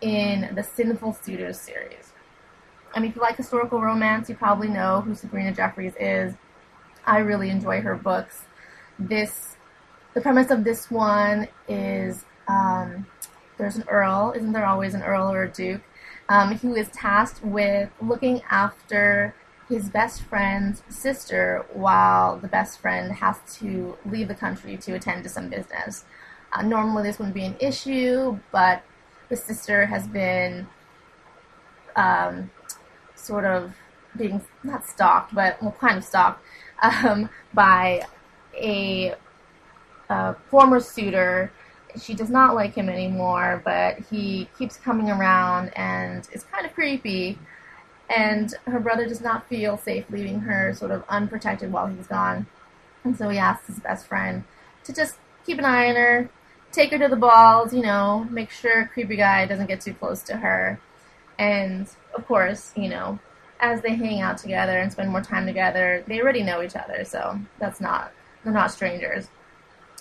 in 0.00 0.54
the 0.54 0.62
Sinful 0.62 1.18
Suitors 1.22 1.60
series. 1.60 2.12
I 2.94 3.00
mean, 3.00 3.10
if 3.10 3.16
you 3.16 3.22
like 3.22 3.36
historical 3.36 3.80
romance, 3.80 4.28
you 4.28 4.34
probably 4.34 4.68
know 4.68 5.00
who 5.00 5.14
Sabrina 5.14 5.52
Jeffries 5.52 5.94
is. 5.98 6.34
I 7.06 7.18
really 7.18 7.50
enjoy 7.50 7.80
her 7.80 7.96
books. 7.96 8.44
This, 8.98 9.56
the 10.14 10.20
premise 10.20 10.50
of 10.50 10.64
this 10.64 10.90
one 10.90 11.48
is 11.68 12.24
um, 12.48 13.06
there's 13.58 13.76
an 13.76 13.84
earl, 13.88 14.32
isn't 14.36 14.52
there 14.52 14.66
always 14.66 14.94
an 14.94 15.02
earl 15.02 15.32
or 15.32 15.44
a 15.44 15.50
duke, 15.50 15.82
um, 16.28 16.56
who 16.58 16.74
is 16.74 16.88
tasked 16.90 17.42
with 17.42 17.90
looking 18.00 18.42
after 18.50 19.34
his 19.68 19.88
best 19.88 20.22
friend's 20.22 20.82
sister 20.88 21.64
while 21.72 22.36
the 22.38 22.48
best 22.48 22.78
friend 22.78 23.12
has 23.12 23.38
to 23.54 23.96
leave 24.04 24.28
the 24.28 24.34
country 24.34 24.76
to 24.76 24.92
attend 24.94 25.22
to 25.22 25.30
some 25.30 25.48
business. 25.48 26.04
Uh, 26.52 26.62
normally, 26.62 27.04
this 27.04 27.18
wouldn't 27.18 27.34
be 27.34 27.44
an 27.44 27.56
issue, 27.58 28.38
but 28.50 28.82
the 29.30 29.36
sister 29.36 29.86
has 29.86 30.06
been 30.06 30.66
um, 31.96 32.50
sort 33.22 33.44
of 33.44 33.72
being 34.16 34.42
not 34.62 34.86
stalked, 34.86 35.34
but 35.34 35.60
well, 35.62 35.74
kind 35.80 35.98
of 35.98 36.04
stalked 36.04 36.44
um, 36.82 37.30
by 37.54 38.02
a, 38.54 39.14
a 40.08 40.34
former 40.50 40.80
suitor. 40.80 41.52
She 42.00 42.14
does 42.14 42.30
not 42.30 42.54
like 42.54 42.74
him 42.74 42.88
anymore, 42.88 43.60
but 43.64 43.98
he 44.10 44.48
keeps 44.58 44.76
coming 44.76 45.10
around 45.10 45.70
and 45.76 46.28
it's 46.32 46.44
kind 46.44 46.66
of 46.66 46.72
creepy 46.74 47.38
and 48.14 48.54
her 48.66 48.80
brother 48.80 49.06
does 49.06 49.20
not 49.20 49.48
feel 49.48 49.78
safe 49.78 50.04
leaving 50.10 50.40
her 50.40 50.74
sort 50.74 50.90
of 50.90 51.04
unprotected 51.08 51.72
while 51.72 51.86
he's 51.86 52.06
gone. 52.06 52.46
And 53.04 53.16
so 53.16 53.28
he 53.28 53.38
asks 53.38 53.66
his 53.66 53.80
best 53.80 54.06
friend 54.06 54.44
to 54.84 54.92
just 54.92 55.16
keep 55.44 55.58
an 55.58 55.64
eye 55.64 55.88
on 55.88 55.96
her, 55.96 56.30
take 56.72 56.90
her 56.92 56.98
to 56.98 57.08
the 57.08 57.16
balls, 57.16 57.72
you 57.72 57.82
know, 57.82 58.26
make 58.30 58.50
sure 58.50 58.90
creepy 58.92 59.16
guy 59.16 59.46
doesn't 59.46 59.66
get 59.66 59.80
too 59.80 59.94
close 59.94 60.22
to 60.24 60.36
her. 60.36 60.80
And 61.42 61.88
of 62.14 62.24
course, 62.28 62.72
you 62.76 62.88
know, 62.88 63.18
as 63.58 63.82
they 63.82 63.96
hang 63.96 64.20
out 64.20 64.38
together 64.38 64.78
and 64.78 64.92
spend 64.92 65.10
more 65.10 65.22
time 65.22 65.44
together, 65.44 66.04
they 66.06 66.20
already 66.20 66.44
know 66.44 66.62
each 66.62 66.76
other, 66.76 67.04
so 67.04 67.36
that's 67.58 67.80
not 67.80 68.12
they're 68.44 68.52
not 68.52 68.70
strangers. 68.70 69.28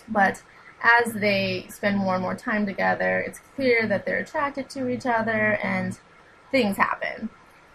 But 0.08 0.44
as 0.84 1.14
they 1.14 1.66
spend 1.70 1.98
more 1.98 2.14
and 2.14 2.22
more 2.22 2.36
time 2.36 2.68
together, 2.68 3.20
it's 3.20 3.40
clear 3.56 3.88
that 3.88 4.06
they're 4.06 4.20
attracted 4.20 4.70
to 4.72 4.88
each 4.88 5.08
other 5.08 5.58
and 5.64 6.00
things 6.52 6.78
happen. 6.78 7.30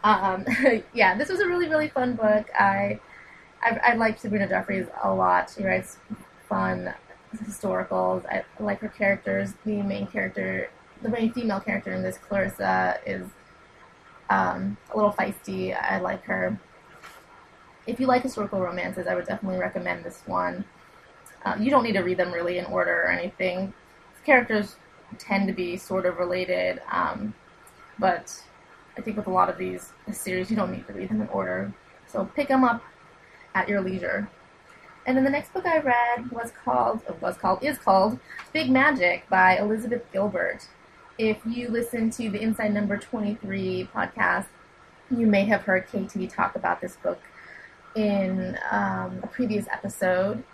Um, 0.04 0.44
yeah, 0.94 1.16
this 1.16 1.28
was 1.28 1.40
a 1.40 1.46
really, 1.48 1.68
really 1.68 1.88
fun 1.88 2.14
book. 2.14 2.48
I, 2.54 3.00
I, 3.62 3.80
I 3.82 3.94
like 3.94 4.20
Sabrina 4.20 4.48
Jeffries 4.48 4.86
a 5.02 5.12
lot. 5.12 5.52
She 5.56 5.64
writes 5.64 5.98
fun 6.48 6.94
historicals. 7.36 8.24
I 8.26 8.44
like 8.60 8.78
her 8.80 8.88
characters. 8.88 9.54
The 9.64 9.82
main 9.82 10.06
character, 10.06 10.70
the 11.02 11.08
main 11.08 11.32
female 11.32 11.60
character 11.60 11.92
in 11.92 12.02
this, 12.02 12.18
Clarissa, 12.18 12.98
is 13.04 13.26
um, 14.30 14.76
a 14.92 14.96
little 14.96 15.12
feisty. 15.12 15.76
I 15.80 15.98
like 15.98 16.24
her. 16.24 16.58
If 17.86 18.00
you 18.00 18.06
like 18.06 18.22
historical 18.22 18.60
romances, 18.60 19.06
I 19.06 19.14
would 19.14 19.26
definitely 19.26 19.58
recommend 19.58 20.04
this 20.04 20.22
one. 20.26 20.64
Uh, 21.44 21.56
you 21.60 21.70
don't 21.70 21.84
need 21.84 21.92
to 21.92 22.00
read 22.00 22.16
them 22.16 22.32
really 22.32 22.58
in 22.58 22.64
order 22.66 23.02
or 23.02 23.08
anything. 23.08 23.72
Characters 24.24 24.76
tend 25.18 25.46
to 25.46 25.52
be 25.52 25.76
sort 25.76 26.04
of 26.04 26.18
related, 26.18 26.82
um, 26.90 27.32
but 27.98 28.42
I 28.98 29.02
think 29.02 29.16
with 29.16 29.28
a 29.28 29.30
lot 29.30 29.48
of 29.48 29.56
these 29.56 29.92
series, 30.10 30.50
you 30.50 30.56
don't 30.56 30.72
need 30.72 30.86
to 30.88 30.92
read 30.92 31.10
them 31.10 31.20
in 31.20 31.28
order. 31.28 31.72
So 32.08 32.24
pick 32.34 32.48
them 32.48 32.64
up 32.64 32.82
at 33.54 33.68
your 33.68 33.80
leisure. 33.80 34.28
And 35.06 35.16
then 35.16 35.22
the 35.22 35.30
next 35.30 35.52
book 35.54 35.66
I 35.66 35.78
read 35.78 36.32
was 36.32 36.50
called, 36.50 37.02
was 37.20 37.36
called, 37.36 37.62
is 37.62 37.78
called 37.78 38.18
Big 38.52 38.68
Magic 38.70 39.28
by 39.28 39.56
Elizabeth 39.56 40.02
Gilbert. 40.12 40.66
If 41.18 41.38
you 41.46 41.68
listen 41.68 42.10
to 42.10 42.28
the 42.28 42.42
Inside 42.42 42.74
Number 42.74 42.98
23 42.98 43.88
podcast, 43.94 44.46
you 45.10 45.26
may 45.26 45.46
have 45.46 45.62
heard 45.62 45.86
KT 45.86 46.28
talk 46.28 46.56
about 46.56 46.82
this 46.82 46.96
book 46.96 47.20
in 47.94 48.58
um, 48.70 49.20
a 49.22 49.26
previous 49.26 49.66
episode, 49.72 50.44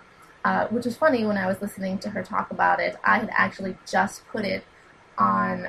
uh, 0.45 0.69
which 0.69 0.85
was 0.85 0.97
funny 0.97 1.25
when 1.25 1.37
I 1.37 1.49
was 1.49 1.61
listening 1.61 1.99
to 1.99 2.11
her 2.11 2.23
talk 2.23 2.53
about 2.53 2.79
it. 2.79 2.97
I 3.03 3.19
had 3.19 3.31
actually 3.33 3.77
just 3.91 4.25
put 4.29 4.45
it 4.45 4.63
on 5.19 5.67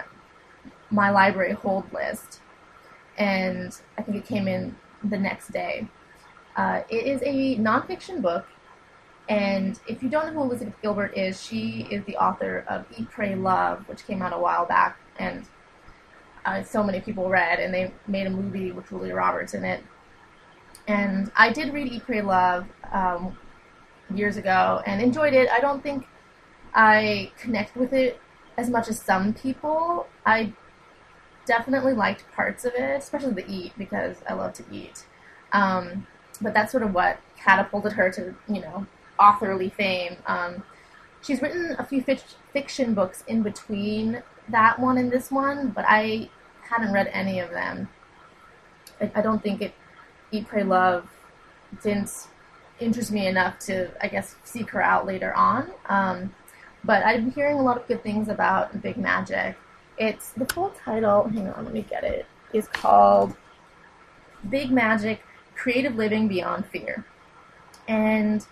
my 0.92 1.10
library 1.10 1.54
hold 1.54 1.92
list 1.92 2.40
and 3.18 3.76
I 3.98 4.04
think 4.04 4.18
it 4.18 4.26
came 4.26 4.48
in 4.48 4.76
the 5.04 5.18
next 5.18 5.52
day. 5.52 5.88
Uh, 6.56 6.84
it 6.88 7.08
is 7.08 7.20
a 7.24 7.58
nonfiction 7.58 8.22
book, 8.22 8.46
and 9.34 9.80
if 9.88 10.04
you 10.04 10.10
don't 10.10 10.28
know 10.28 10.34
who 10.34 10.42
Elizabeth 10.44 10.80
Gilbert 10.80 11.18
is, 11.18 11.44
she 11.44 11.88
is 11.90 12.06
the 12.06 12.16
author 12.18 12.64
of 12.68 12.86
Eat, 12.96 13.10
Pray, 13.10 13.34
Love, 13.34 13.90
which 13.90 14.06
came 14.06 14.22
out 14.22 14.32
a 14.32 14.38
while 14.38 14.68
back, 14.68 15.00
and 15.18 15.44
uh, 16.46 16.62
so 16.62 16.84
many 16.84 17.02
people 17.02 17.28
read, 17.30 17.60
and 17.60 17.74
they 17.74 17.92
made 18.06 18.28
a 18.28 18.30
movie 18.30 18.72
with 18.72 18.88
Julia 18.90 19.16
Roberts 19.16 19.56
in 19.56 19.66
it. 19.66 19.84
And 20.88 21.32
I 21.36 21.52
did 21.52 21.74
read 21.74 21.92
Eat, 21.92 22.04
Pray, 22.06 22.22
Love 22.22 22.68
um, 22.92 23.36
years 24.14 24.38
ago 24.38 24.84
and 24.86 25.02
enjoyed 25.02 25.34
it. 25.34 25.50
I 25.50 25.60
don't 25.60 25.82
think 25.82 26.06
I 26.76 27.32
connect 27.40 27.76
with 27.76 27.92
it 27.92 28.20
as 28.56 28.70
much 28.70 28.88
as 28.88 29.02
some 29.02 29.34
people. 29.34 30.06
I 30.28 30.54
definitely 31.48 31.94
liked 31.94 32.32
parts 32.34 32.66
of 32.66 32.76
it, 32.76 33.00
especially 33.00 33.34
the 33.34 33.50
eat 33.52 33.74
because 33.80 34.18
I 34.30 34.34
love 34.34 34.54
to 34.54 34.64
eat. 34.72 35.08
Um, 35.54 36.06
but 36.40 36.54
that's 36.54 36.72
sort 36.72 36.84
of 36.84 36.94
what 36.94 37.20
catapulted 37.36 37.94
her 37.94 38.12
to 38.12 38.36
you 38.48 38.62
know 38.62 38.86
authorly 39.20 39.70
fame. 39.70 40.18
Um, 40.26 40.64
she's 41.22 41.42
written 41.42 41.76
a 41.80 41.86
few 41.86 42.04
fiction 42.52 42.94
books 42.94 43.24
in 43.28 43.44
between 43.44 44.22
that 44.50 44.80
one 44.80 44.98
and 44.98 45.12
this 45.12 45.32
one, 45.32 45.70
but 45.70 45.86
I 45.88 46.30
hadn't 46.62 46.94
read 46.94 47.10
any 47.14 47.40
of 47.40 47.50
them. 47.52 47.90
I, 49.00 49.12
I 49.16 49.22
don't 49.22 49.42
think 49.42 49.62
it 49.62 49.74
Eat 50.32 50.48
Pray 50.48 50.64
Love 50.64 51.08
didn't 51.82 52.28
interest 52.80 53.12
me 53.12 53.28
enough 53.28 53.60
to 53.60 53.90
I 54.04 54.08
guess 54.08 54.36
seek 54.44 54.70
her 54.72 54.82
out 54.82 55.06
later 55.06 55.34
on. 55.34 55.72
Um, 55.88 56.34
but 56.84 57.04
I've 57.04 57.22
been 57.22 57.32
hearing 57.32 57.58
a 57.58 57.62
lot 57.62 57.78
of 57.78 57.88
good 57.88 58.04
things 58.04 58.28
about 58.28 58.82
Big 58.82 58.98
Magic. 58.98 59.56
It's 59.98 60.32
the 60.32 60.46
full 60.46 60.72
title. 60.72 61.28
Hang 61.30 61.48
on, 61.50 61.66
let 61.66 61.74
me 61.74 61.86
get 61.88 62.04
it. 62.04 62.26
Is 62.52 62.68
called 62.68 63.36
Big 64.50 64.72
Magic: 64.72 65.22
Creative 65.56 65.96
Living 65.96 66.28
Beyond 66.28 66.66
Fear, 66.66 67.06
and 67.88 68.46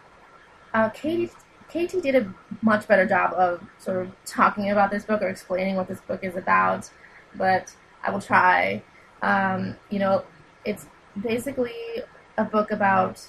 uh, 0.74 0.90
Katie 0.90 1.32
KT 1.72 2.02
did 2.02 2.16
a 2.16 2.34
much 2.62 2.88
better 2.88 3.06
job 3.06 3.34
of 3.34 3.64
sort 3.80 4.06
of 4.06 4.12
talking 4.26 4.72
about 4.72 4.92
this 4.92 5.06
book 5.06 5.22
or 5.22 5.30
explaining 5.30 5.76
what 5.76 5.88
this 5.88 6.02
book 6.02 6.22
is 6.22 6.36
about, 6.36 6.90
but 7.36 7.74
I 8.04 8.12
will 8.12 8.20
try. 8.20 8.84
Um, 9.22 9.78
you 9.90 10.00
know, 10.00 10.26
it's 10.66 10.88
basically 11.22 12.04
a 12.38 12.44
book 12.44 12.72
about 12.72 13.26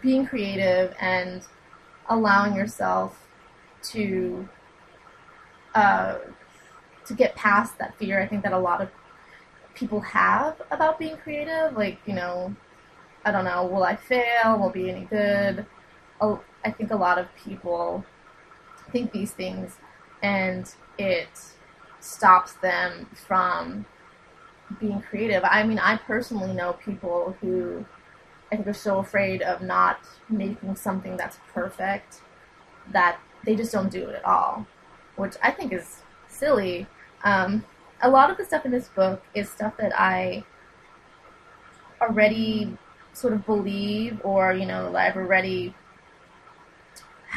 being 0.00 0.26
creative 0.26 0.94
and 1.00 1.42
allowing 2.08 2.54
yourself 2.54 3.26
to 3.82 4.48
uh, 5.74 6.18
to 7.06 7.14
get 7.14 7.34
past 7.34 7.78
that 7.78 7.98
fear. 7.98 8.20
I 8.20 8.28
think 8.28 8.44
that 8.44 8.52
a 8.52 8.58
lot 8.58 8.80
of 8.80 8.90
people 9.74 10.00
have 10.00 10.62
about 10.70 11.00
being 11.00 11.16
creative. 11.16 11.76
Like, 11.76 11.98
you 12.06 12.14
know, 12.14 12.54
I 13.24 13.32
don't 13.32 13.44
know, 13.44 13.66
will 13.66 13.82
I 13.82 13.96
fail? 13.96 14.58
Will 14.58 14.70
be 14.70 14.88
any 14.88 15.06
good? 15.06 15.66
I 16.20 16.70
think 16.70 16.90
a 16.90 16.96
lot 16.96 17.18
of 17.18 17.28
people 17.36 18.04
think 18.90 19.12
these 19.12 19.32
things 19.32 19.76
and 20.22 20.72
it 20.98 21.28
stops 22.00 22.54
them 22.54 23.08
from 23.14 23.86
being 24.80 25.00
creative. 25.00 25.42
I 25.44 25.62
mean, 25.64 25.78
I 25.78 25.96
personally 25.96 26.52
know 26.52 26.74
people 26.74 27.36
who 27.40 27.84
I 28.50 28.56
think 28.56 28.68
are 28.68 28.72
so 28.72 28.98
afraid 28.98 29.42
of 29.42 29.62
not 29.62 29.98
making 30.28 30.76
something 30.76 31.16
that's 31.16 31.38
perfect 31.52 32.20
that 32.92 33.18
they 33.44 33.56
just 33.56 33.72
don't 33.72 33.90
do 33.90 34.08
it 34.08 34.14
at 34.16 34.24
all, 34.24 34.66
which 35.16 35.34
I 35.42 35.50
think 35.50 35.72
is 35.72 36.02
silly. 36.28 36.86
Um, 37.24 37.64
a 38.02 38.10
lot 38.10 38.30
of 38.30 38.36
the 38.36 38.44
stuff 38.44 38.64
in 38.64 38.70
this 38.70 38.88
book 38.88 39.22
is 39.34 39.50
stuff 39.50 39.76
that 39.78 39.98
I 39.98 40.44
already 42.00 42.76
sort 43.12 43.32
of 43.32 43.46
believe 43.46 44.20
or, 44.24 44.52
you 44.52 44.66
know, 44.66 44.94
I've 44.96 45.16
already 45.16 45.74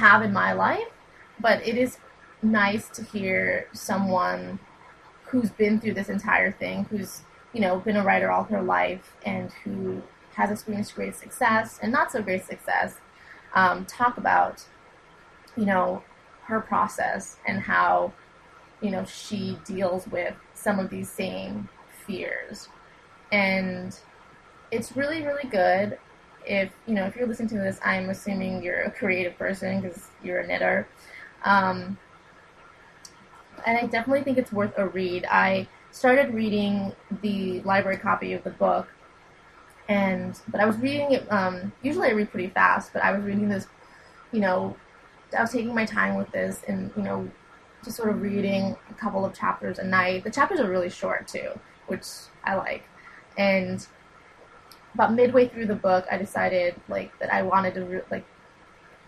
have 0.03 0.21
in 0.21 0.33
my 0.33 0.53
life. 0.53 0.91
but 1.39 1.57
it 1.67 1.77
is 1.77 1.97
nice 2.41 2.89
to 2.89 3.03
hear 3.03 3.67
someone 3.73 4.59
who's 5.25 5.49
been 5.51 5.79
through 5.79 5.93
this 5.93 6.09
entire 6.09 6.51
thing, 6.51 6.85
who's 6.89 7.21
you 7.53 7.61
know 7.61 7.79
been 7.79 7.97
a 7.97 8.03
writer 8.03 8.31
all 8.31 8.43
her 8.45 8.61
life, 8.61 9.15
and 9.25 9.51
who 9.63 10.01
has 10.35 10.51
experienced 10.51 10.95
great 10.95 11.15
success 11.15 11.79
and 11.81 11.91
not 11.91 12.11
so 12.11 12.21
great 12.21 12.45
success, 12.45 12.95
um, 13.55 13.85
talk 13.85 14.17
about 14.17 14.65
you 15.55 15.65
know 15.65 16.03
her 16.49 16.61
process 16.61 17.37
and 17.47 17.59
how 17.61 18.13
you 18.81 18.91
know 18.91 19.03
she 19.05 19.57
deals 19.65 20.07
with 20.07 20.35
some 20.53 20.79
of 20.79 20.89
these 20.89 21.09
same 21.09 21.69
fears, 22.05 22.69
and 23.31 23.99
it's 24.71 24.95
really 24.95 25.21
really 25.23 25.49
good. 25.49 25.97
If 26.47 26.71
you 26.85 26.95
know 26.95 27.05
if 27.05 27.15
you're 27.15 27.27
listening 27.27 27.49
to 27.49 27.55
this, 27.55 27.79
I'm 27.83 28.09
assuming 28.09 28.63
you're 28.63 28.81
a 28.81 28.91
creative 28.91 29.37
person 29.37 29.81
because 29.81 30.07
you're 30.23 30.39
a 30.39 30.47
knitter. 30.47 30.87
Um, 31.43 31.97
and 33.65 33.77
I 33.77 33.81
definitely 33.81 34.23
think 34.23 34.37
it's 34.37 34.51
worth 34.51 34.73
a 34.77 34.87
read. 34.87 35.25
I 35.29 35.67
started 35.91 36.33
reading 36.33 36.93
the 37.21 37.61
library 37.61 37.97
copy 37.97 38.33
of 38.33 38.43
the 38.43 38.51
book, 38.51 38.87
and 39.89 40.39
but 40.47 40.61
I 40.61 40.65
was 40.65 40.77
reading 40.77 41.11
it. 41.11 41.31
Um, 41.31 41.71
usually, 41.81 42.07
I 42.07 42.11
read 42.11 42.31
pretty 42.31 42.49
fast, 42.49 42.93
but 42.93 43.03
I 43.03 43.11
was 43.11 43.23
reading 43.23 43.49
this. 43.49 43.67
You 44.31 44.41
know, 44.41 44.75
I 45.37 45.41
was 45.41 45.51
taking 45.51 45.73
my 45.75 45.85
time 45.85 46.15
with 46.15 46.31
this, 46.31 46.63
and 46.67 46.91
you 46.95 47.03
know, 47.03 47.29
just 47.83 47.97
sort 47.97 48.09
of 48.09 48.21
reading 48.21 48.75
a 48.89 48.93
couple 48.93 49.25
of 49.25 49.33
chapters 49.33 49.79
a 49.79 49.83
night. 49.83 50.23
The 50.23 50.31
chapters 50.31 50.59
are 50.59 50.69
really 50.69 50.89
short 50.89 51.27
too, 51.27 51.59
which 51.87 52.05
I 52.43 52.55
like. 52.55 52.83
And 53.37 53.85
about 54.97 55.13
midway 55.13 55.47
through 55.47 55.67
the 55.67 55.75
book, 55.75 56.05
I 56.11 56.17
decided 56.17 56.73
like 56.89 57.11
that 57.19 57.31
I 57.31 57.43
wanted 57.43 57.75
to 57.75 57.85
re- 57.85 58.01
like 58.09 58.25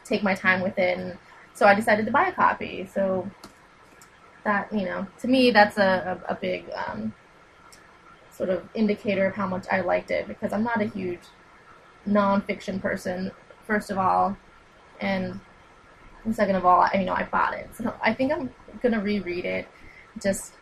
take 0.04 0.22
my 0.22 0.36
time 0.36 0.62
with 0.62 0.78
it, 0.78 1.00
and 1.00 1.18
so 1.56 1.66
I 1.66 1.74
decided 1.74 2.06
to 2.06 2.12
buy 2.12 2.28
a 2.28 2.32
copy. 2.32 2.88
So 2.94 3.30
that 4.44 4.72
you 4.72 4.86
know 4.86 5.08
to 5.22 5.28
me 5.28 5.52
that's 5.52 5.78
a, 5.78 6.22
a, 6.28 6.34
a 6.34 6.36
big 6.36 6.66
um, 6.76 7.14
sort 8.32 8.50
of 8.50 8.68
indicator 8.74 9.26
of 9.26 9.36
how 9.36 9.48
much 9.48 9.66
I 9.72 9.82
liked 9.82 10.12
it 10.12 10.28
because 10.28 10.54
I'm 10.54 10.64
not 10.64 10.82
a 10.82 10.86
huge 10.86 11.22
nonfiction 12.08 12.82
person 12.82 13.32
first 13.66 13.92
of 13.92 13.98
all 13.98 14.38
and 15.02 15.40
second 16.32 16.56
of 16.56 16.66
all 16.66 16.82
I 16.82 16.92
you 17.00 17.06
know 17.06 17.14
I 17.14 17.24
bought 17.24 17.54
it. 17.56 17.70
So 17.76 17.94
I 18.02 18.14
think 18.14 18.32
I'm 18.32 18.54
gonna 18.82 19.02
reread 19.02 19.46
it. 19.46 19.68
Just 20.22 20.54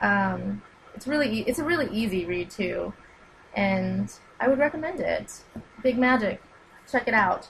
um, 0.00 0.62
it's 0.94 1.06
really 1.06 1.42
it's 1.42 1.58
a 1.58 1.64
really 1.64 1.88
easy 1.92 2.24
read 2.26 2.50
too. 2.50 2.92
And 3.54 4.12
I 4.40 4.48
would 4.48 4.58
recommend 4.58 5.00
it 5.00 5.42
Big 5.82 5.98
Magic 5.98 6.40
check 6.90 7.06
it 7.06 7.14
out 7.14 7.48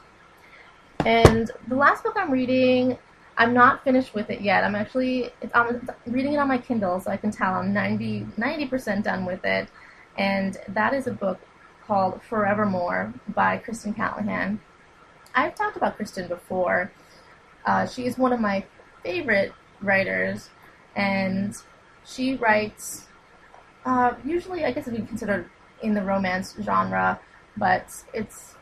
and 1.05 1.51
the 1.69 1.77
last 1.77 2.03
book 2.03 2.15
I'm 2.17 2.31
reading 2.31 2.99
I'm 3.39 3.55
not 3.55 3.85
finished 3.85 4.15
with 4.15 4.31
it 4.31 4.41
yet. 4.41 4.65
I'm 4.65 4.75
actually 4.75 5.31
I'm 5.55 5.89
reading 6.07 6.33
it 6.33 6.39
on 6.39 6.49
my 6.49 6.59
Kindle, 6.59 6.99
so 7.01 7.11
I 7.13 7.17
can 7.17 7.31
tell 7.31 7.55
I'm 7.55 7.73
90 7.73 8.67
percent 8.67 9.05
done 9.05 9.25
with 9.25 9.45
it. 9.45 9.69
And 10.19 10.59
that 10.67 10.93
is 10.93 11.07
a 11.07 11.13
book 11.13 11.39
called 11.87 12.21
Forevermore 12.29 13.15
by 13.29 13.59
Kristen 13.59 13.95
Callihan. 13.95 14.59
I've 15.37 15.55
talked 15.55 15.77
about 15.77 15.95
Kristen 15.97 16.27
before. 16.27 16.91
Uh, 17.65 17.87
she 17.87 18.07
is 18.07 18.19
one 18.19 18.33
of 18.33 18.41
my 18.41 18.65
favorite 19.05 19.53
writers, 19.81 20.51
and 20.97 21.55
she 22.05 22.35
writes 22.35 23.07
uh, 23.87 24.15
usually, 24.25 24.65
I 24.65 24.73
guess, 24.73 24.89
it 24.89 24.93
would 24.93 25.03
be 25.03 25.07
considered 25.07 25.49
in 25.83 25.95
the 25.95 26.03
romance 26.03 26.55
genre, 26.63 27.21
but 27.57 28.05
it's 28.13 28.55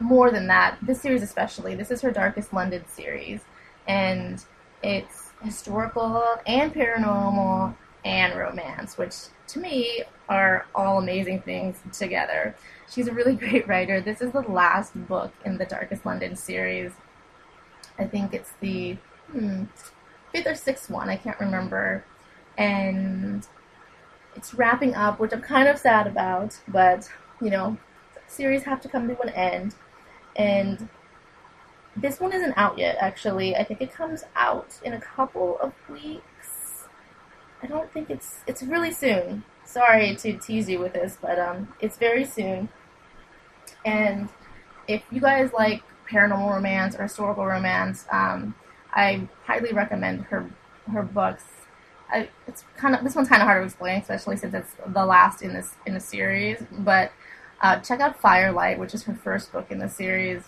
more 0.00 0.30
than 0.30 0.46
that. 0.46 0.78
This 0.82 1.00
series, 1.00 1.22
especially, 1.22 1.74
this 1.74 1.90
is 1.90 2.00
her 2.02 2.10
Darkest 2.10 2.52
London 2.52 2.84
series 2.88 3.40
and 3.86 4.44
it's 4.82 5.32
historical 5.42 6.22
and 6.46 6.72
paranormal 6.72 7.74
and 8.04 8.38
romance, 8.38 8.96
which 8.96 9.14
to 9.48 9.58
me 9.58 10.02
are 10.28 10.66
all 10.74 10.98
amazing 10.98 11.40
things 11.40 11.80
together. 11.92 12.54
She's 12.90 13.08
a 13.08 13.12
really 13.12 13.34
great 13.36 13.66
writer. 13.66 14.00
This 14.00 14.20
is 14.20 14.32
the 14.32 14.42
last 14.42 14.94
book 15.08 15.32
in 15.44 15.58
the 15.58 15.64
Darkest 15.64 16.06
London 16.06 16.36
series. 16.36 16.92
I 17.98 18.06
think 18.06 18.32
it's 18.32 18.52
the 18.60 18.96
hmm, 19.32 19.64
fifth 20.32 20.46
or 20.46 20.54
sixth 20.54 20.90
one, 20.90 21.08
I 21.08 21.16
can't 21.16 21.40
remember. 21.40 22.04
And 22.56 23.46
it's 24.38 24.54
wrapping 24.54 24.94
up, 24.94 25.18
which 25.18 25.32
I'm 25.32 25.40
kind 25.42 25.68
of 25.68 25.76
sad 25.78 26.06
about, 26.06 26.56
but 26.68 27.10
you 27.42 27.50
know, 27.50 27.76
series 28.28 28.62
have 28.62 28.80
to 28.82 28.88
come 28.88 29.08
to 29.08 29.20
an 29.20 29.30
end. 29.30 29.74
And 30.36 30.88
this 31.96 32.20
one 32.20 32.32
isn't 32.32 32.54
out 32.56 32.78
yet, 32.78 32.96
actually. 33.00 33.56
I 33.56 33.64
think 33.64 33.80
it 33.80 33.92
comes 33.92 34.22
out 34.36 34.78
in 34.84 34.92
a 34.92 35.00
couple 35.00 35.58
of 35.58 35.72
weeks. 35.90 36.86
I 37.60 37.66
don't 37.66 37.92
think 37.92 38.10
it's 38.10 38.38
it's 38.46 38.62
really 38.62 38.92
soon. 38.92 39.42
Sorry 39.64 40.14
to 40.14 40.38
tease 40.38 40.68
you 40.68 40.78
with 40.78 40.92
this, 40.92 41.18
but 41.20 41.38
um, 41.40 41.74
it's 41.80 41.96
very 41.98 42.24
soon. 42.24 42.68
And 43.84 44.28
if 44.86 45.02
you 45.10 45.20
guys 45.20 45.50
like 45.52 45.82
paranormal 46.08 46.54
romance 46.54 46.94
or 46.94 47.02
historical 47.02 47.44
romance, 47.44 48.06
um, 48.12 48.54
I 48.92 49.28
highly 49.44 49.72
recommend 49.72 50.22
her 50.26 50.48
her 50.92 51.02
books. 51.02 51.57
I, 52.10 52.28
it's 52.46 52.64
kind 52.76 52.94
of 52.94 53.04
this 53.04 53.14
one's 53.14 53.28
kind 53.28 53.42
of 53.42 53.46
hard 53.46 53.62
to 53.62 53.66
explain, 53.66 54.00
especially 54.00 54.36
since 54.36 54.54
it's 54.54 54.74
the 54.86 55.04
last 55.04 55.42
in 55.42 55.52
this 55.52 55.74
in 55.86 55.94
the 55.94 56.00
series. 56.00 56.62
But 56.70 57.12
uh, 57.60 57.80
check 57.80 58.00
out 58.00 58.20
Firelight, 58.20 58.78
which 58.78 58.94
is 58.94 59.02
her 59.04 59.14
first 59.14 59.52
book 59.52 59.70
in 59.70 59.78
the 59.78 59.88
series. 59.88 60.44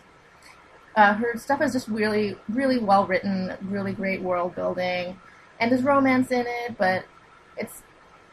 Uh, 0.96 1.14
her 1.14 1.36
stuff 1.36 1.62
is 1.62 1.72
just 1.72 1.88
really, 1.88 2.36
really 2.48 2.78
well 2.78 3.06
written, 3.06 3.56
really 3.62 3.92
great 3.92 4.22
world 4.22 4.54
building, 4.54 5.18
and 5.58 5.70
there's 5.70 5.82
romance 5.82 6.30
in 6.30 6.46
it, 6.46 6.76
but 6.78 7.04
it's 7.56 7.82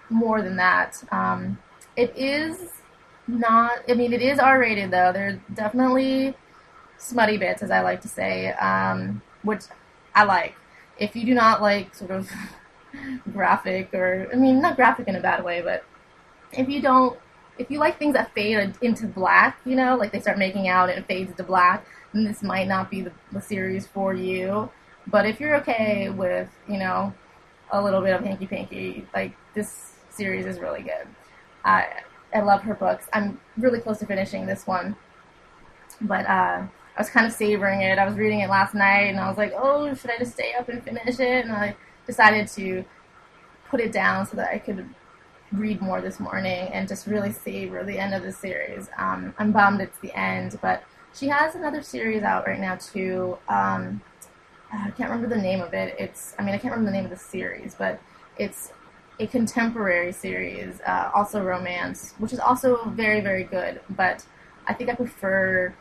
more 0.09 0.41
than 0.41 0.55
that. 0.55 1.03
Um, 1.11 1.57
it 1.95 2.13
is 2.15 2.71
not. 3.28 3.80
I 3.89 3.93
mean, 3.93 4.13
it 4.13 4.21
is 4.21 4.39
R-rated 4.39 4.91
though. 4.91 5.11
There's 5.11 5.39
definitely 5.53 6.34
smutty 6.97 7.38
bits, 7.38 7.61
as 7.61 7.71
I 7.71 7.82
like 7.82 8.01
to 8.01 8.07
say, 8.07 8.53
um, 8.53 9.21
which 9.43 9.63
I 10.15 10.23
like. 10.23 10.55
If 10.97 11.15
you 11.15 11.25
do 11.25 11.36
not 11.36 11.61
like 11.61 11.93
sort 11.93 12.11
of 12.11 12.30
graphic, 13.33 13.93
or 13.93 14.27
I 14.31 14.35
mean, 14.35 14.61
not 14.61 14.75
graphic 14.75 15.07
in 15.07 15.15
a 15.15 15.21
bad 15.21 15.43
way, 15.43 15.61
but 15.61 15.83
if 16.51 16.69
you 16.69 16.81
don't, 16.81 17.17
if 17.57 17.71
you 17.71 17.79
like 17.79 17.97
things 17.97 18.13
that 18.13 18.33
fade 18.33 18.75
into 18.81 19.07
black, 19.07 19.59
you 19.65 19.75
know, 19.75 19.95
like 19.95 20.11
they 20.11 20.19
start 20.19 20.38
making 20.38 20.67
out 20.67 20.89
and 20.89 20.99
it 20.99 21.07
fades 21.07 21.35
to 21.35 21.43
black, 21.43 21.85
then 22.13 22.23
this 22.23 22.43
might 22.43 22.67
not 22.67 22.89
be 22.89 23.01
the, 23.01 23.12
the 23.32 23.41
series 23.41 23.87
for 23.87 24.13
you. 24.13 24.70
But 25.07 25.25
if 25.25 25.39
you're 25.39 25.55
okay 25.57 26.09
with, 26.09 26.49
you 26.67 26.78
know, 26.78 27.13
a 27.71 27.82
little 27.82 28.01
bit 28.01 28.13
of 28.13 28.24
hanky 28.24 28.47
panky, 28.47 29.07
like 29.13 29.33
this 29.53 29.95
series 30.09 30.45
is 30.45 30.59
really 30.59 30.83
good. 30.83 31.07
I 31.63 31.87
I 32.33 32.41
love 32.41 32.62
her 32.63 32.74
books. 32.74 33.07
I'm 33.13 33.39
really 33.57 33.79
close 33.79 33.99
to 33.99 34.05
finishing 34.05 34.45
this 34.45 34.67
one, 34.67 34.95
but 36.01 36.25
uh, 36.25 36.63
I 36.63 36.99
was 36.99 37.09
kind 37.09 37.25
of 37.25 37.32
savoring 37.32 37.82
it. 37.82 37.97
I 37.97 38.05
was 38.05 38.16
reading 38.16 38.41
it 38.41 38.49
last 38.49 38.74
night, 38.74 39.07
and 39.09 39.20
I 39.20 39.29
was 39.29 39.37
like, 39.37 39.53
oh, 39.55 39.93
should 39.93 40.12
I 40.12 40.17
just 40.17 40.33
stay 40.33 40.53
up 40.59 40.70
and 40.70 40.83
finish 40.83 41.20
it? 41.20 41.45
And 41.45 41.53
I 41.53 41.75
decided 42.08 42.47
to 42.47 42.84
put 43.70 43.79
it 43.79 43.92
down 43.92 44.25
so 44.25 44.36
that 44.38 44.50
I 44.50 44.58
could 44.58 44.89
read 45.51 45.82
more 45.82 46.01
this 46.01 46.20
morning 46.20 46.70
and 46.74 46.88
just 46.88 47.08
really 47.08 47.32
savor 47.32 47.84
the 47.84 47.97
end 48.00 48.13
of 48.13 48.24
the 48.24 48.32
series. 48.32 48.89
Um, 48.97 49.34
I'm 49.38 49.51
bummed 49.51 49.82
it's 49.82 49.97
the 50.00 50.17
end, 50.17 50.58
but 50.62 50.84
she 51.13 51.28
has 51.28 51.55
another 51.55 51.82
series 51.82 52.24
out 52.24 52.47
right 52.47 52.59
now 52.59 52.75
too. 52.75 53.38
Um, 53.47 54.01
I 54.71 54.92
can't 54.92 55.09
remember 55.09 55.34
the 55.34 55.42
name 55.42 55.62
of 55.62 55.74
it. 55.74 55.96
It's 55.97 56.36
I 56.38 56.43
mean 56.43 56.54
I 56.54 56.58
can't 56.58 56.74
remember 56.74 56.92
the 56.92 56.97
name 56.97 57.05
of 57.05 57.12
the 57.12 57.17
series, 57.17 57.75
but 57.75 58.00
it's 58.38 58.74
a 59.20 59.25
contemporary 59.25 60.12
series, 60.12 60.79
uh, 60.86 61.09
also 61.16 61.42
romance, 61.43 62.13
which 62.20 62.34
is 62.34 62.39
also 62.39 62.89
very 62.89 63.21
very 63.21 63.43
good. 63.43 63.82
But 63.89 64.25
I 64.67 64.74
think 64.74 64.89
I 64.89 64.96
prefer 64.96 65.74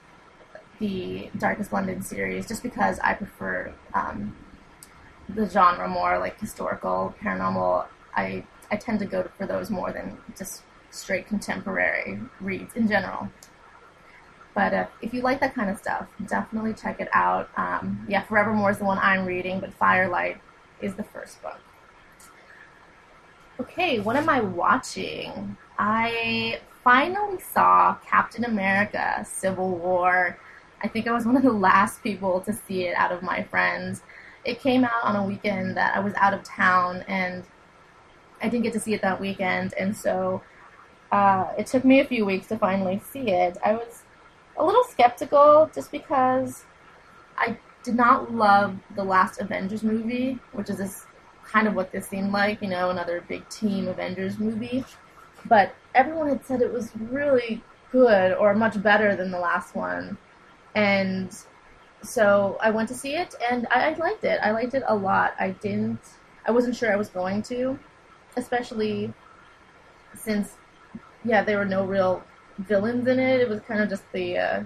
the 0.79 1.31
Darkest 1.39 1.73
London 1.73 2.03
series 2.03 2.47
just 2.47 2.63
because 2.63 2.99
I 3.01 3.15
prefer 3.15 3.73
um, 3.95 4.37
the 5.29 5.49
genre 5.49 5.89
more, 5.89 6.19
like 6.19 6.39
historical, 6.41 7.15
paranormal. 7.23 7.87
I 8.15 8.45
I 8.71 8.77
tend 8.77 8.99
to 9.01 9.07
go 9.07 9.29
for 9.37 9.47
those 9.47 9.71
more 9.71 9.93
than 9.93 10.19
just 10.37 10.63
straight 10.91 11.27
contemporary 11.27 12.19
reads 12.41 12.75
in 12.75 12.89
general. 12.89 13.29
But 14.55 14.73
uh, 14.73 14.87
if 15.03 15.13
you 15.13 15.21
like 15.21 15.41
that 15.41 15.55
kind 15.55 15.69
of 15.69 15.77
stuff, 15.77 16.07
definitely 16.27 16.73
check 16.73 16.99
it 16.99 17.09
out. 17.13 17.51
Um, 17.57 18.07
yeah, 18.09 18.23
Forevermore 18.23 18.71
is 18.71 18.79
the 18.79 18.85
one 18.85 18.99
I'm 18.99 19.27
reading, 19.27 19.61
but 19.61 19.75
Firelight 19.75 20.41
is 20.81 20.95
the 20.95 21.05
first 21.05 21.43
book. 21.43 21.59
Okay, 23.61 24.01
what 24.01 24.17
am 24.17 24.29
I 24.29 24.41
watching? 24.41 25.57
I 25.79 26.61
finally 26.83 27.41
saw 27.41 27.97
Captain 28.07 28.45
America 28.45 29.25
Civil 29.29 29.77
War. 29.77 30.39
I 30.83 30.89
think 30.89 31.07
I 31.07 31.13
was 31.13 31.27
one 31.27 31.37
of 31.37 31.43
the 31.43 31.53
last 31.53 32.03
people 32.03 32.41
to 32.43 32.53
see 32.53 32.85
it 32.85 32.95
out 32.97 33.13
of 33.13 33.23
my 33.23 33.43
friends. 33.43 34.03
It 34.47 34.61
came 34.61 34.85
out 34.85 35.03
on 35.03 35.17
a 35.17 35.25
weekend 35.25 35.77
that 35.77 35.97
I 35.97 36.01
was 36.01 36.15
out 36.15 36.33
of 36.33 36.43
town 36.45 37.05
and 37.09 37.45
I 38.41 38.49
didn't 38.49 38.65
get 38.65 38.73
to 38.75 38.81
see 38.81 38.95
it 38.95 39.03
that 39.03 39.21
weekend, 39.21 39.75
and 39.75 39.97
so 39.97 40.43
uh, 41.11 41.47
it 41.59 41.67
took 41.67 41.85
me 41.85 42.01
a 42.01 42.05
few 42.05 42.25
weeks 42.27 42.47
to 42.49 42.59
finally 42.59 43.01
see 43.11 43.31
it. 43.31 43.57
I 43.65 43.73
was 43.73 44.03
a 44.57 44.65
little 44.65 44.85
skeptical 44.85 45.71
just 45.75 45.91
because 45.91 46.65
I 47.37 47.59
did 47.83 47.95
not 47.95 48.35
love 48.35 48.77
the 48.95 49.05
last 49.05 49.41
Avengers 49.41 49.83
movie, 49.83 50.39
which 50.53 50.71
is 50.71 50.79
this 50.79 51.07
kind 51.45 51.69
of 51.69 51.75
what 51.75 51.93
this 51.93 52.09
seemed 52.09 52.33
like, 52.33 52.61
you 52.61 52.69
know, 52.69 52.91
another 52.91 53.23
big 53.29 53.49
team 53.49 53.89
Avengers 53.89 54.39
movie. 54.39 54.85
But 55.45 55.75
everyone 55.95 56.29
had 56.29 56.45
said 56.45 56.61
it 56.61 56.73
was 56.73 56.91
really 56.97 57.63
good 57.93 58.33
or 58.33 58.55
much 58.55 58.83
better 58.83 59.15
than 59.15 59.31
the 59.31 59.39
last 59.39 59.75
one. 59.75 60.19
And 60.75 61.35
so 62.07 62.57
I 62.61 62.71
went 62.71 62.89
to 62.89 62.95
see 62.95 63.17
it 63.17 63.35
and 63.51 63.67
I, 63.71 63.91
I 63.91 63.95
liked 63.95 64.25
it. 64.25 64.39
I 64.43 64.51
liked 64.51 64.75
it 64.75 64.83
a 64.87 64.95
lot. 64.95 65.35
I 65.39 65.51
didn't, 65.51 66.01
I 66.47 66.51
wasn't 66.51 66.77
sure 66.77 66.93
I 66.93 66.97
was 66.97 67.09
going 67.09 67.43
to, 67.45 67.79
especially 68.37 69.13
since, 70.15 70.55
yeah, 71.25 71.43
there 71.43 71.59
were 71.59 71.65
no 71.65 71.85
real 71.85 72.23
villains 72.59 73.07
in 73.09 73.19
it. 73.19 73.41
It 73.41 73.49
was 73.49 73.61
kind 73.61 73.81
of 73.81 73.89
just 73.89 74.05
the, 74.13 74.39
uh, 74.39 74.65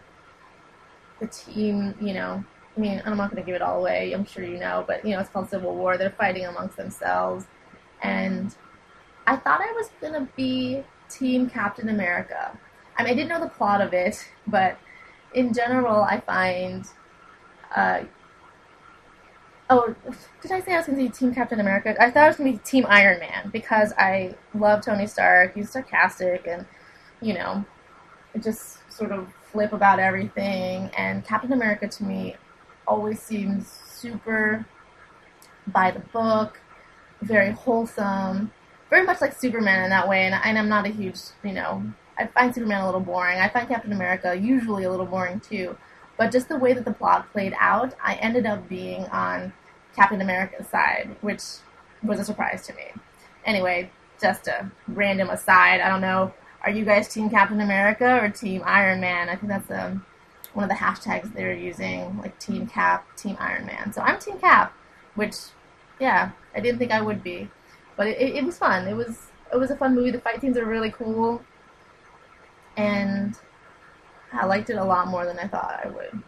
the 1.21 1.27
team, 1.29 1.95
you 2.01 2.15
know, 2.15 2.45
I 2.77 2.81
mean, 2.81 3.03
I'm 3.05 3.17
not 3.17 3.31
going 3.31 3.43
to 3.43 3.47
give 3.47 3.57
it 3.57 3.63
all 3.63 3.81
away. 3.81 4.13
I'm 4.13 4.25
sure 4.25 4.45
you 4.45 4.59
know, 4.59 4.85
but 4.87 5.05
you 5.05 5.13
know, 5.13 5.21
it's 5.21 5.31
called 5.31 5.51
Civil 5.51 5.75
War. 5.75 5.99
They're 5.99 6.11
fighting 6.11 6.47
amongst 6.47 6.77
themselves, 6.77 7.47
and 8.03 8.55
I 9.27 9.37
thought 9.37 9.61
I 9.61 9.73
was 9.73 9.91
going 10.01 10.15
to 10.15 10.29
be 10.37 10.83
Team 11.09 11.51
Captain 11.51 11.89
America. 11.89 12.57
I 12.97 13.03
mean, 13.03 13.13
I 13.13 13.17
didn't 13.17 13.29
know 13.29 13.41
the 13.41 13.51
plot 13.51 13.81
of 13.81 13.93
it, 13.93 14.25
but 14.47 14.79
in 15.35 15.53
general, 15.53 16.03
I 16.03 16.21
find. 16.21 16.87
Uh, 17.75 18.05
oh, 19.69 19.95
did 20.43 20.53
I 20.53 20.61
say 20.61 20.75
I 20.75 20.79
was 20.79 20.87
going 20.87 20.99
to 20.99 21.05
be 21.05 21.11
Team 21.11 21.35
Captain 21.35 21.61
America? 21.61 21.95
I 22.01 22.11
thought 22.11 22.25
I 22.25 22.29
was 22.29 22.37
going 22.37 22.53
to 22.53 22.59
be 22.59 22.65
Team 22.65 22.87
Iron 22.89 23.21
Man 23.21 23.51
because 23.53 23.93
I 23.97 24.35
love 24.55 24.85
Tony 24.85 25.07
Stark. 25.07 25.55
He's 25.55 25.71
sarcastic 25.71 26.47
and, 26.47 26.67
you 27.21 27.35
know, 27.35 27.65
just 28.41 28.79
sort 28.93 29.13
of 29.13 29.33
flip 29.53 29.73
about 29.73 29.99
everything. 29.99 30.91
And 30.97 31.25
Captain 31.25 31.53
America 31.53 31.89
to 31.89 32.05
me 32.05 32.37
always 32.87 33.21
seems 33.21 33.69
super 33.69 34.67
by 35.67 35.91
the 35.91 36.01
book, 36.01 36.61
very 37.23 37.53
wholesome, 37.53 38.51
very 38.89 39.05
much 39.05 39.21
like 39.21 39.39
Superman 39.39 39.85
in 39.85 39.91
that 39.91 40.09
way. 40.09 40.25
And, 40.25 40.35
and 40.35 40.59
I'm 40.59 40.69
not 40.69 40.87
a 40.87 40.91
huge, 40.91 41.19
you 41.45 41.53
know, 41.53 41.85
I 42.19 42.27
find 42.27 42.55
Superman 42.55 42.83
a 42.83 42.87
little 42.87 43.01
boring. 43.01 43.39
I 43.39 43.49
find 43.49 43.69
Captain 43.69 43.93
America 43.93 44.35
usually 44.35 44.85
a 44.85 44.91
little 44.91 45.07
boring 45.07 45.41
too. 45.41 45.77
But 46.21 46.33
just 46.33 46.51
the 46.51 46.59
way 46.59 46.75
that 46.75 46.85
the 46.85 46.93
plot 46.93 47.33
played 47.33 47.55
out, 47.59 47.95
I 48.05 48.17
ended 48.17 48.45
up 48.45 48.69
being 48.69 49.07
on 49.07 49.55
Captain 49.97 50.21
America's 50.21 50.67
side, 50.67 51.17
which 51.23 51.43
was 52.03 52.21
a 52.21 52.25
surprise 52.27 52.67
to 52.67 52.75
me. 52.75 52.93
Anyway, 53.47 53.91
just 54.21 54.47
a 54.47 54.71
random 54.87 55.31
aside. 55.31 55.81
I 55.81 55.89
don't 55.89 56.03
know. 56.03 56.35
Are 56.63 56.71
you 56.71 56.85
guys 56.85 57.09
Team 57.09 57.31
Captain 57.31 57.63
America 57.63 58.23
or 58.23 58.29
Team 58.29 58.61
Iron 58.67 59.01
Man? 59.01 59.31
I 59.31 59.37
think 59.37 59.49
that's 59.49 59.71
um, 59.71 60.05
one 60.53 60.63
of 60.63 60.69
the 60.69 60.77
hashtags 60.77 61.33
they're 61.33 61.55
using, 61.55 62.19
like 62.19 62.39
Team 62.39 62.67
Cap, 62.67 63.07
Team 63.17 63.39
Iron 63.41 63.65
Man. 63.65 63.91
So 63.95 64.03
I'm 64.03 64.19
Team 64.19 64.39
Cap, 64.39 64.75
which, 65.15 65.37
yeah, 65.99 66.33
I 66.55 66.61
didn't 66.61 66.81
think 66.81 66.93
I 66.93 67.01
would 67.01 67.23
be, 67.23 67.49
but 67.97 68.09
it, 68.09 68.19
it, 68.21 68.35
it 68.35 68.45
was 68.45 68.59
fun. 68.59 68.87
It 68.87 68.95
was 68.95 69.29
it 69.55 69.57
was 69.57 69.71
a 69.71 69.77
fun 69.77 69.95
movie. 69.95 70.11
The 70.11 70.21
fight 70.21 70.43
scenes 70.43 70.59
are 70.59 70.67
really 70.67 70.91
cool, 70.91 71.43
and 72.77 73.35
I 74.33 74.47
liked 74.47 74.71
it 74.71 74.77
a 74.77 74.85
lot 74.85 75.09
more 75.09 75.27
than 75.27 75.39
I 75.39 75.47
thought 75.47 75.81
I 75.85 75.89
would. 75.89 76.23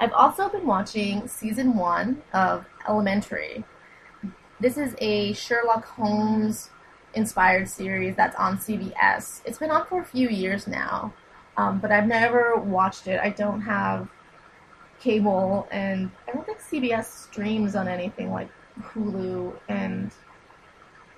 I've 0.00 0.12
also 0.12 0.48
been 0.48 0.66
watching 0.66 1.28
season 1.28 1.76
one 1.76 2.22
of 2.32 2.66
Elementary. 2.88 3.64
This 4.60 4.76
is 4.76 4.94
a 4.98 5.32
Sherlock 5.32 5.84
Holmes 5.84 6.70
inspired 7.14 7.68
series 7.68 8.16
that's 8.16 8.36
on 8.36 8.58
CBS. 8.58 9.42
It's 9.44 9.58
been 9.58 9.70
on 9.70 9.86
for 9.86 10.00
a 10.00 10.04
few 10.04 10.28
years 10.28 10.66
now. 10.66 11.12
Um, 11.56 11.78
but 11.78 11.92
I've 11.92 12.06
never 12.06 12.56
watched 12.56 13.06
it. 13.06 13.20
I 13.20 13.30
don't 13.30 13.60
have 13.60 14.08
cable, 15.00 15.68
and 15.70 16.10
I 16.26 16.32
don't 16.32 16.46
think 16.46 16.58
CBS 16.58 17.04
streams 17.04 17.74
on 17.74 17.88
anything 17.88 18.30
like 18.30 18.48
Hulu 18.80 19.54
and 19.68 20.10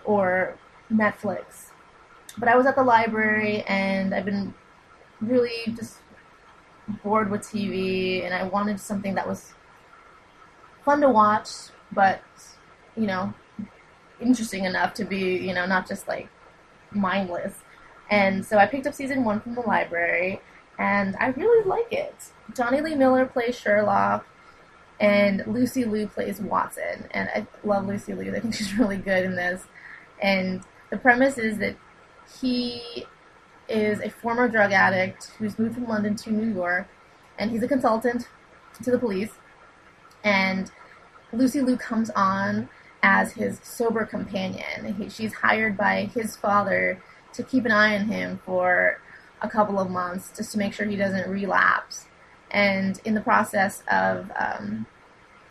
or 0.05 0.57
Netflix. 0.93 1.71
But 2.37 2.49
I 2.49 2.57
was 2.57 2.67
at 2.67 2.75
the 2.75 2.83
library, 2.83 3.63
and 3.63 4.15
I've 4.15 4.25
been 4.25 4.55
really 5.21 5.73
just 5.75 5.99
bored 7.03 7.31
with 7.31 7.43
TV, 7.43 8.25
and 8.25 8.35
I 8.35 8.45
wanted 8.45 8.81
something 8.81 9.15
that 9.15 9.27
was 9.27 9.55
fun 10.85 11.01
to 11.01 11.09
watch, 11.09 11.49
but 11.93 12.21
you 12.97 13.07
know, 13.07 13.35
interesting 14.21 14.65
enough 14.65 14.95
to 14.95 15.05
be, 15.05 15.37
you 15.37 15.55
know, 15.55 15.67
not 15.67 15.89
just 15.89 16.07
like 16.07 16.29
mindless. 16.93 17.55
And 18.11 18.45
so 18.45 18.59
I 18.59 18.67
picked 18.67 18.87
up 18.87 18.95
season 18.95 19.25
one 19.25 19.41
from 19.41 19.55
the 19.55 19.63
library, 19.63 20.41
and 20.79 21.17
I 21.19 21.29
really 21.29 21.65
like 21.67 21.93
it. 21.93 22.15
Jonny 22.55 22.81
Lee 22.81 22.95
Miller 22.95 23.27
plays 23.27 23.59
Sherlock, 23.59 24.27
and 25.01 25.43
Lucy 25.47 25.85
Liu 25.85 26.07
plays 26.07 26.41
Watson. 26.41 27.09
And 27.11 27.29
I 27.35 27.47
love 27.65 27.87
Lucy 27.87 28.15
Liu. 28.15 28.35
I 28.35 28.41
think 28.41 28.55
she's 28.55 28.75
really 28.79 28.97
good 28.97 29.25
in 29.25 29.35
this. 29.35 29.63
And 30.21 30.63
the 30.91 30.97
premise 30.97 31.39
is 31.39 31.59
that 31.59 31.77
he 32.41 33.07
is 33.69 34.01
a 34.01 34.11
former 34.11 34.49
drug 34.49 34.73
addict 34.73 35.33
who's 35.39 35.59
moved 35.59 35.75
from 35.75 35.87
London 35.87 36.17
to 36.17 36.31
New 36.31 36.55
York, 36.55 36.89
and 37.39 37.51
he's 37.51 37.63
a 37.63 37.69
consultant 37.69 38.29
to 38.83 38.91
the 38.91 38.99
police. 38.99 39.33
And 40.23 40.71
Lucy 41.33 41.61
Liu 41.61 41.77
comes 41.77 42.11
on 42.11 42.69
as 43.03 43.33
his 43.33 43.61
sober 43.63 44.05
companion. 44.07 44.95
He, 44.95 45.09
she's 45.09 45.35
hired 45.35 45.77
by 45.77 46.11
his 46.15 46.37
father 46.37 47.03
to 47.35 47.43
keep 47.43 47.65
an 47.65 47.73
eye 47.73 47.95
on 47.95 48.07
him 48.07 48.41
for 48.47 49.01
a 49.43 49.49
couple 49.49 49.79
of 49.79 49.91
months 49.91 50.33
just 50.35 50.53
to 50.53 50.59
make 50.59 50.73
sure 50.73 50.87
he 50.87 50.97
doesn't 50.97 51.29
relapse. 51.29 52.07
And 52.51 53.01
in 53.05 53.15
the 53.15 53.21
process 53.21 53.83
of 53.91 54.31
um, 54.39 54.87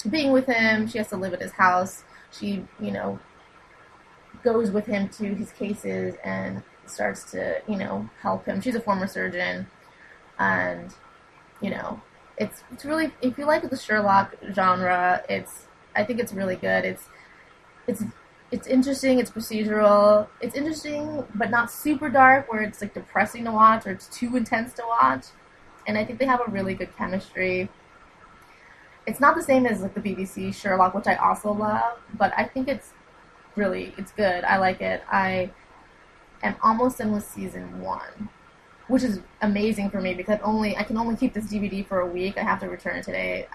being 0.09 0.31
with 0.31 0.47
him, 0.47 0.87
she 0.87 0.97
has 0.97 1.09
to 1.09 1.17
live 1.17 1.33
at 1.33 1.41
his 1.41 1.51
house. 1.51 2.03
She, 2.31 2.65
you 2.79 2.91
know, 2.91 3.19
goes 4.43 4.71
with 4.71 4.85
him 4.85 5.09
to 5.09 5.35
his 5.35 5.51
cases 5.51 6.15
and 6.23 6.63
starts 6.85 7.31
to, 7.31 7.61
you 7.67 7.77
know, 7.77 8.09
help 8.21 8.45
him. 8.45 8.61
She's 8.61 8.75
a 8.75 8.79
former 8.79 9.07
surgeon, 9.07 9.67
and 10.39 10.93
you 11.61 11.69
know, 11.69 12.01
it's 12.37 12.63
it's 12.71 12.85
really 12.85 13.11
if 13.21 13.37
you 13.37 13.45
like 13.45 13.69
the 13.69 13.77
Sherlock 13.77 14.35
genre, 14.53 15.23
it's 15.29 15.67
I 15.95 16.03
think 16.03 16.19
it's 16.19 16.33
really 16.33 16.55
good. 16.55 16.85
It's 16.85 17.05
it's 17.87 18.03
it's 18.51 18.67
interesting. 18.67 19.19
It's 19.19 19.31
procedural. 19.31 20.27
It's 20.41 20.55
interesting, 20.55 21.25
but 21.33 21.49
not 21.49 21.71
super 21.71 22.09
dark, 22.09 22.51
where 22.51 22.61
it's 22.61 22.81
like 22.81 22.93
depressing 22.93 23.45
to 23.45 23.51
watch 23.51 23.87
or 23.87 23.91
it's 23.91 24.07
too 24.07 24.35
intense 24.35 24.73
to 24.73 24.83
watch. 24.87 25.25
And 25.87 25.97
I 25.97 26.05
think 26.05 26.19
they 26.19 26.25
have 26.25 26.41
a 26.45 26.51
really 26.51 26.75
good 26.75 26.95
chemistry. 26.95 27.69
It's 29.05 29.19
not 29.19 29.35
the 29.35 29.41
same 29.41 29.65
as 29.65 29.81
like 29.81 29.95
the 29.95 30.01
BBC 30.01 30.53
Sherlock, 30.53 30.93
which 30.93 31.07
I 31.07 31.15
also 31.15 31.51
love, 31.51 31.99
but 32.17 32.31
I 32.37 32.45
think 32.45 32.67
it's 32.67 32.93
really 33.55 33.93
it's 33.97 34.11
good. 34.11 34.43
I 34.43 34.57
like 34.57 34.81
it. 34.81 35.03
I 35.11 35.49
am 36.47 36.55
almost 36.61 36.97
done 36.97 37.11
with 37.11 37.25
season 37.25 37.81
one, 37.81 38.29
which 38.87 39.03
is 39.03 39.19
amazing 39.41 39.89
for 39.89 40.01
me 40.01 40.13
because 40.13 40.39
only 40.43 40.75
I 40.77 40.83
can 40.83 40.97
only 40.97 41.15
keep 41.15 41.33
this 41.33 41.45
DVD 41.45 41.85
for 41.85 41.99
a 41.99 42.07
week. 42.07 42.37
I 42.37 42.43
have 42.43 42.59
to 42.61 42.69
return 42.69 42.97
it 42.97 43.03
today 43.03 43.47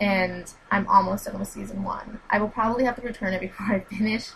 and 0.00 0.52
I'm 0.70 0.86
almost 0.86 1.26
done 1.26 1.38
with 1.38 1.48
season 1.48 1.82
one. 1.82 2.20
I 2.30 2.38
will 2.38 2.48
probably 2.48 2.84
have 2.84 2.96
to 2.96 3.02
return 3.02 3.34
it 3.34 3.40
before 3.48 3.66
I 3.66 3.80
finish 3.80 4.30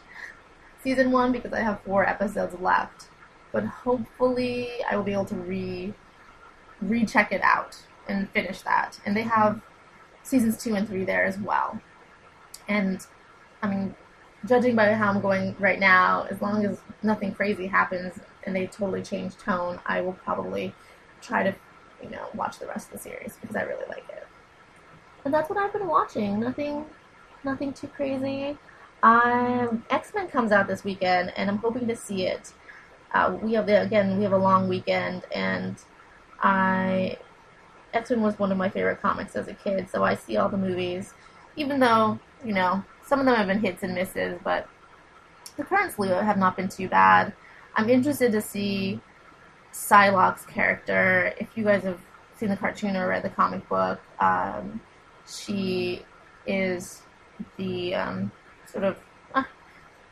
season 0.82 1.12
one 1.12 1.32
because 1.32 1.53
I 1.53 1.61
have 1.61 1.81
four 1.82 2.09
episodes 2.09 2.59
left. 2.61 3.09
But 3.53 3.65
hopefully, 3.65 4.70
I 4.90 4.97
will 4.97 5.05
be 5.05 5.12
able 5.12 5.27
to 5.27 5.35
re 5.35 5.93
recheck 6.81 7.32
it 7.32 7.43
out 7.43 7.77
and 8.09 8.28
finish 8.31 8.62
that. 8.62 8.99
And 9.05 9.16
they 9.16 9.23
have 9.23 9.61
seasons 10.23 10.57
two 10.57 10.74
and 10.74 10.89
three 10.89 11.05
there 11.05 11.24
as 11.24 11.39
well. 11.39 11.81
And 12.66 13.07
I 13.62 13.69
mean, 13.69 13.94
judging 14.47 14.74
by 14.74 14.93
how 14.93 15.10
I'm 15.10 15.20
going 15.20 15.55
right 15.59 15.78
now, 15.78 16.27
as 16.31 16.40
long 16.40 16.64
as 16.64 16.81
nothing 17.02 17.32
crazy 17.32 17.66
happens 17.66 18.19
and 18.44 18.55
they 18.55 18.66
totally 18.66 19.02
change 19.02 19.36
tone, 19.36 19.78
I 19.86 20.01
will 20.01 20.14
probably 20.14 20.74
try 21.20 21.43
to, 21.43 21.55
you 22.02 22.10
know, 22.10 22.27
watch 22.35 22.59
the 22.59 22.66
rest 22.66 22.89
of 22.89 22.94
the 22.94 22.98
series 22.98 23.36
because 23.40 23.56
I 23.56 23.62
really 23.62 23.86
like 23.89 24.05
it. 24.09 24.27
And 25.24 25.32
that's 25.32 25.48
what 25.48 25.59
I've 25.59 25.73
been 25.73 25.86
watching. 25.86 26.40
Nothing, 26.40 26.85
nothing 27.44 27.73
too 27.73 27.86
crazy. 27.86 28.59
Um, 29.02 29.85
X 29.90 30.12
Men 30.14 30.28
comes 30.28 30.52
out 30.52 30.66
this 30.69 30.85
weekend, 30.85 31.32
and 31.36 31.51
I'm 31.51 31.59
hoping 31.59 31.86
to 31.89 31.97
see 31.97 32.27
it. 32.27 32.52
Uh, 33.14 33.36
we 33.40 33.52
have 33.55 33.66
the, 33.66 33.82
again, 33.82 34.16
we 34.16 34.24
have 34.24 34.32
a 34.32 34.39
long 34.39 34.69
weekend, 34.69 35.24
and 35.32 35.77
I 36.40 37.19
X 37.93 38.10
Men 38.10 38.23
was 38.23 38.39
one 38.39 38.51
of 38.51 38.59
my 38.59 38.69
favorite 38.69 39.01
comics 39.02 39.36
as 39.36 39.48
a 39.48 39.55
kid, 39.55 39.89
so 39.89 40.05
I 40.05 40.14
see 40.14 40.36
all 40.36 40.48
the 40.48 40.56
movies, 40.56 41.14
even 41.56 41.81
though 41.81 42.19
you 42.44 42.55
know 42.55 42.82
some 43.12 43.20
of 43.20 43.26
them 43.26 43.36
have 43.36 43.47
been 43.47 43.60
hits 43.60 43.82
and 43.82 43.94
misses, 43.94 44.39
but 44.43 44.66
the 45.59 45.64
current 45.64 45.93
slew 45.93 46.09
have 46.09 46.39
not 46.39 46.56
been 46.56 46.66
too 46.66 46.89
bad. 46.89 47.34
I'm 47.76 47.90
interested 47.90 48.32
to 48.32 48.40
see 48.40 49.02
Psylocke's 49.70 50.47
character. 50.47 51.34
If 51.39 51.48
you 51.55 51.62
guys 51.62 51.82
have 51.82 52.01
seen 52.36 52.48
the 52.48 52.56
cartoon 52.56 52.97
or 52.97 53.09
read 53.09 53.22
the 53.22 53.28
comic 53.28 53.68
book, 53.68 54.01
um, 54.18 54.80
she 55.28 56.06
is 56.47 57.02
the 57.59 57.94
um, 57.97 58.32
sort 58.64 58.84
of 58.84 58.97
uh, 59.34 59.44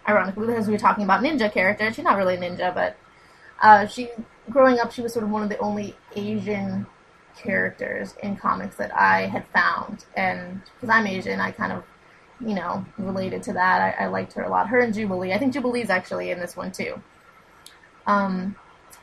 ironically 0.07 0.49
because 0.49 0.67
we 0.67 0.75
were 0.75 0.79
talking 0.79 1.05
about 1.05 1.23
ninja 1.23 1.51
character. 1.51 1.91
She's 1.95 2.05
not 2.05 2.19
really 2.19 2.35
a 2.35 2.39
ninja, 2.39 2.75
but 2.75 2.99
uh, 3.63 3.87
she 3.87 4.11
growing 4.51 4.79
up 4.79 4.93
she 4.93 5.01
was 5.01 5.15
sort 5.15 5.25
of 5.25 5.31
one 5.31 5.43
of 5.43 5.49
the 5.49 5.57
only 5.57 5.97
Asian 6.17 6.87
characters 7.35 8.15
in 8.23 8.37
comics 8.37 8.77
that 8.77 8.95
I 8.95 9.23
had 9.23 9.47
found, 9.55 10.05
and 10.19 10.61
because 10.75 10.91
I'm 10.91 11.07
Asian, 11.07 11.41
I 11.41 11.51
kind 11.51 11.73
of 11.73 11.83
you 12.41 12.55
know 12.55 12.85
related 12.99 13.43
to 13.45 13.53
that. 13.55 13.97
I, 13.99 14.05
I 14.05 14.07
liked 14.09 14.33
her 14.35 14.43
a 14.43 14.49
lot. 14.49 14.69
Her 14.69 14.81
and 14.81 14.95
Jubilee. 14.95 15.33
I 15.33 15.39
think 15.39 15.53
Jubilee's 15.53 15.91
actually 15.91 16.31
in 16.31 16.41
this 16.41 16.57
one 16.57 16.73
too. 16.73 17.01
Um, 18.07 18.57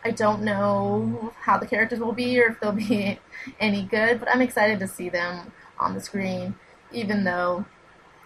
I 0.03 0.11
don't 0.11 0.43
know 0.43 1.34
how 1.41 1.57
the 1.57 1.68
characters 1.68 1.99
will 1.99 2.14
be 2.14 2.39
or 2.39 2.47
if 2.47 2.59
they'll 2.59 2.72
be 2.72 3.19
any 3.59 3.84
good, 3.84 4.19
but 4.19 4.30
I'm 4.30 4.41
excited 4.41 4.80
to 4.80 4.88
see 4.88 5.09
them 5.09 5.51
on 5.80 5.93
the 5.93 6.01
screen, 6.01 6.55
even 6.91 7.23
though 7.23 7.65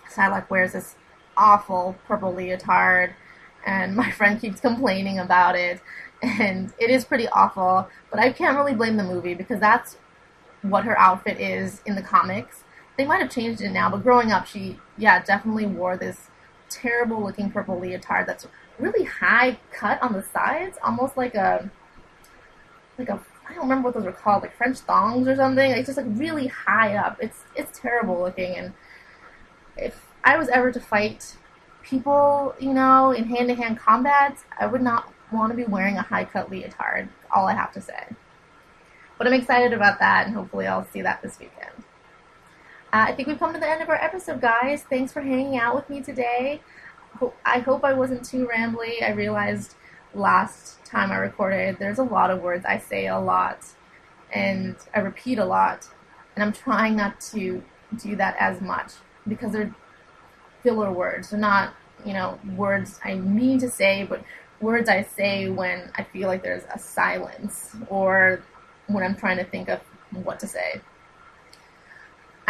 Psylocke 0.09 0.49
wears 0.49 0.73
this 0.73 0.95
awful 1.38 1.95
purple 2.07 2.33
leotard, 2.33 3.13
and 3.65 3.95
my 3.95 4.11
friend 4.17 4.39
keeps 4.39 4.59
complaining 4.59 5.19
about 5.19 5.55
it, 5.55 5.81
and 6.21 6.73
it 6.77 6.89
is 6.89 7.05
pretty 7.05 7.27
awful, 7.29 7.88
but 8.09 8.19
I 8.19 8.31
can't 8.31 8.57
really 8.57 8.75
blame 8.75 8.97
the 8.97 9.03
movie 9.03 9.33
because 9.33 9.59
that's 9.59 9.97
what 10.61 10.83
her 10.83 10.97
outfit 10.99 11.39
is 11.39 11.81
in 11.85 11.95
the 11.95 12.01
comics. 12.01 12.63
They 12.97 13.05
might 13.05 13.22
have 13.22 13.31
changed 13.31 13.61
it 13.61 13.72
now, 13.72 13.89
but 13.89 14.03
growing 14.03 14.31
up, 14.31 14.45
she, 14.45 14.77
yeah, 14.97 15.23
definitely 15.23 15.65
wore 15.65 15.97
this 15.97 16.27
terrible 16.69 17.23
looking 17.23 17.51
purple 17.51 17.80
leotard 17.80 18.27
that's 18.27 18.47
really 18.80 19.05
high 19.05 19.59
cut 19.72 20.01
on 20.01 20.13
the 20.13 20.23
sides, 20.23 20.77
almost 20.84 21.18
like 21.18 21.35
a 21.35 21.69
like 22.97 23.09
a 23.09 23.19
I 23.49 23.53
don't 23.53 23.63
remember 23.63 23.88
what 23.88 23.95
those 23.95 24.05
were 24.05 24.11
called, 24.11 24.43
like 24.43 24.55
French 24.55 24.80
thongs 24.80 25.27
or 25.27 25.35
something. 25.35 25.72
It's 25.72 25.88
just 25.88 25.97
like 25.97 26.07
really 26.09 26.47
high 26.47 26.95
up. 26.95 27.18
It's 27.22 27.43
it's 27.55 27.77
terrible 27.80 28.19
looking, 28.19 28.55
and 28.55 28.73
if 29.77 30.05
I 30.23 30.38
was 30.38 30.47
ever 30.49 30.72
to 30.72 30.80
fight 30.80 31.35
people, 31.84 32.55
you 32.59 32.73
know, 32.73 33.11
in 33.11 33.26
hand 33.26 33.49
to 33.49 33.55
hand 33.55 33.77
combat, 33.77 34.38
I 34.59 34.68
would 34.68 34.81
not 34.81 35.11
want 35.31 35.51
to 35.51 35.57
be 35.57 35.65
wearing 35.65 35.97
a 35.97 36.01
high 36.01 36.26
cut 36.26 36.49
leotard. 36.49 37.09
All 37.34 37.47
I 37.47 37.53
have 37.53 37.73
to 37.73 37.81
say. 37.81 38.07
But 39.18 39.27
I'm 39.27 39.34
excited 39.34 39.73
about 39.73 39.99
that, 39.99 40.27
and 40.27 40.35
hopefully 40.35 40.68
I'll 40.68 40.88
see 40.91 41.01
that 41.01 41.22
this 41.22 41.39
weekend. 41.39 41.81
Uh, 42.93 43.05
I 43.07 43.13
think 43.13 43.30
we've 43.30 43.39
come 43.39 43.53
to 43.53 43.59
the 43.59 43.69
end 43.69 43.81
of 43.81 43.88
our 43.88 43.95
episode, 43.95 44.41
guys. 44.41 44.84
Thanks 44.84 45.13
for 45.13 45.22
hanging 45.22 45.57
out 45.57 45.76
with 45.76 45.89
me 45.89 46.01
today. 46.01 46.59
I 47.45 47.59
hope 47.59 47.85
I 47.85 47.93
wasn't 47.93 48.26
too 48.26 48.49
rambly. 48.53 49.01
I 49.01 49.11
realized 49.11 49.76
last 50.13 50.84
time 50.84 51.09
I 51.09 51.15
recorded 51.15 51.77
there's 51.80 51.99
a 51.99 52.03
lot 52.03 52.31
of 52.31 52.41
words 52.41 52.65
I 52.65 52.80
say 52.80 53.07
a 53.07 53.18
lot 53.18 53.65
and 54.34 54.76
I 54.93 54.99
repeat 54.99 55.39
a 55.39 55.45
lot. 55.45 55.88
And 56.35 56.43
I'm 56.43 56.51
trying 56.51 56.97
not 56.97 57.22
to 57.31 57.63
do 57.95 58.18
that 58.18 58.35
as 58.38 58.59
much 58.59 58.91
because 59.26 59.53
they're 59.53 59.73
filler 60.61 60.91
words. 60.91 61.30
They're 61.30 61.39
not, 61.39 61.73
you 62.05 62.11
know, 62.11 62.39
words 62.57 62.99
I 63.05 63.15
mean 63.15 63.57
to 63.59 63.69
say, 63.69 64.03
but 64.03 64.22
words 64.59 64.89
I 64.89 65.03
say 65.03 65.49
when 65.49 65.91
I 65.95 66.03
feel 66.03 66.27
like 66.27 66.43
there's 66.43 66.63
a 66.73 66.77
silence 66.77 67.73
or 67.88 68.43
when 68.88 69.01
I'm 69.01 69.15
trying 69.15 69.38
to 69.38 69.45
think 69.45 69.69
of 69.69 69.80
what 70.11 70.41
to 70.41 70.47
say. 70.47 70.81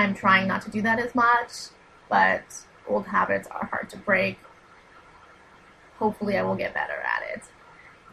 I'm 0.02 0.14
trying 0.14 0.48
not 0.48 0.62
to 0.64 0.72
do 0.72 0.82
that 0.82 1.00
as 1.00 1.16
much, 1.16 1.52
but 2.10 2.44
old 2.88 3.06
habits 3.08 3.48
are 3.50 3.66
hard 3.66 3.90
to 3.92 3.98
break 3.98 4.38
hopefully 6.02 6.36
I 6.36 6.42
will 6.42 6.56
get 6.56 6.74
better 6.74 7.00
at 7.16 7.36
it. 7.36 7.44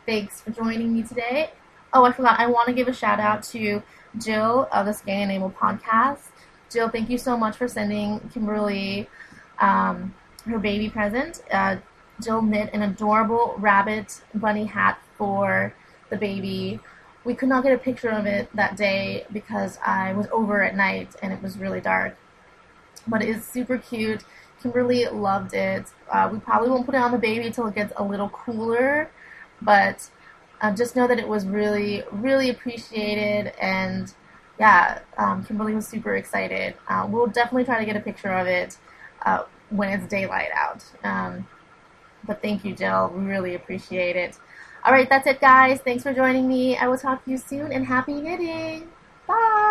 Thanks 0.04 0.42
for 0.42 0.50
joining 0.50 0.92
me 0.92 1.02
today. 1.02 1.50
Oh, 1.94 2.04
I 2.04 2.12
forgot. 2.12 2.38
I 2.38 2.46
want 2.46 2.66
to 2.68 2.74
give 2.74 2.86
a 2.86 2.92
shout 2.92 3.18
out 3.18 3.42
to 3.54 3.82
Jill 4.18 4.68
of 4.70 4.84
the 4.84 4.92
Scan 4.92 5.30
Enable 5.30 5.50
podcast. 5.50 6.28
Jill, 6.70 6.90
thank 6.90 7.08
you 7.08 7.16
so 7.16 7.34
much 7.34 7.56
for 7.56 7.66
sending 7.66 8.20
Kimberly 8.32 9.08
um, 9.58 10.14
her 10.44 10.58
baby 10.58 10.90
present. 10.90 11.40
Uh, 11.50 11.76
Jill 12.22 12.42
knit 12.42 12.68
an 12.74 12.82
adorable 12.82 13.54
rabbit 13.56 14.20
bunny 14.34 14.66
hat 14.66 15.00
for 15.16 15.72
the 16.10 16.16
baby. 16.18 16.80
We 17.28 17.34
could 17.34 17.50
not 17.50 17.62
get 17.62 17.74
a 17.74 17.78
picture 17.78 18.08
of 18.08 18.24
it 18.24 18.48
that 18.56 18.74
day 18.74 19.26
because 19.30 19.78
I 19.84 20.14
was 20.14 20.28
over 20.32 20.62
at 20.62 20.74
night 20.74 21.14
and 21.22 21.30
it 21.30 21.42
was 21.42 21.58
really 21.58 21.82
dark. 21.82 22.16
But 23.06 23.20
it 23.20 23.28
is 23.28 23.44
super 23.44 23.76
cute. 23.76 24.24
Kimberly 24.62 25.04
loved 25.04 25.52
it. 25.52 25.92
Uh, 26.10 26.30
we 26.32 26.38
probably 26.38 26.70
won't 26.70 26.86
put 26.86 26.94
it 26.94 27.02
on 27.02 27.12
the 27.12 27.18
baby 27.18 27.44
until 27.46 27.66
it 27.66 27.74
gets 27.74 27.92
a 27.98 28.02
little 28.02 28.30
cooler, 28.30 29.10
but 29.60 30.08
uh, 30.62 30.74
just 30.74 30.96
know 30.96 31.06
that 31.06 31.18
it 31.18 31.28
was 31.28 31.44
really, 31.44 32.02
really 32.10 32.48
appreciated. 32.48 33.52
And 33.60 34.10
yeah, 34.58 35.00
um, 35.18 35.44
Kimberly 35.44 35.74
was 35.74 35.86
super 35.86 36.16
excited. 36.16 36.76
Uh, 36.88 37.06
we'll 37.10 37.26
definitely 37.26 37.64
try 37.66 37.78
to 37.78 37.84
get 37.84 37.94
a 37.94 38.00
picture 38.00 38.32
of 38.32 38.46
it 38.46 38.78
uh, 39.26 39.42
when 39.68 39.90
it's 39.90 40.06
daylight 40.08 40.48
out. 40.54 40.82
Um, 41.04 41.46
but 42.26 42.40
thank 42.40 42.64
you, 42.64 42.74
Jill. 42.74 43.12
We 43.14 43.22
really 43.26 43.54
appreciate 43.54 44.16
it. 44.16 44.38
All 44.84 44.92
right, 44.92 45.08
that's 45.08 45.26
it, 45.26 45.40
guys. 45.40 45.80
Thanks 45.80 46.02
for 46.02 46.12
joining 46.14 46.48
me. 46.48 46.76
I 46.76 46.88
will 46.88 46.98
talk 46.98 47.24
to 47.24 47.30
you 47.30 47.38
soon 47.38 47.72
and 47.72 47.86
happy 47.86 48.20
knitting. 48.20 48.88
Bye. 49.26 49.67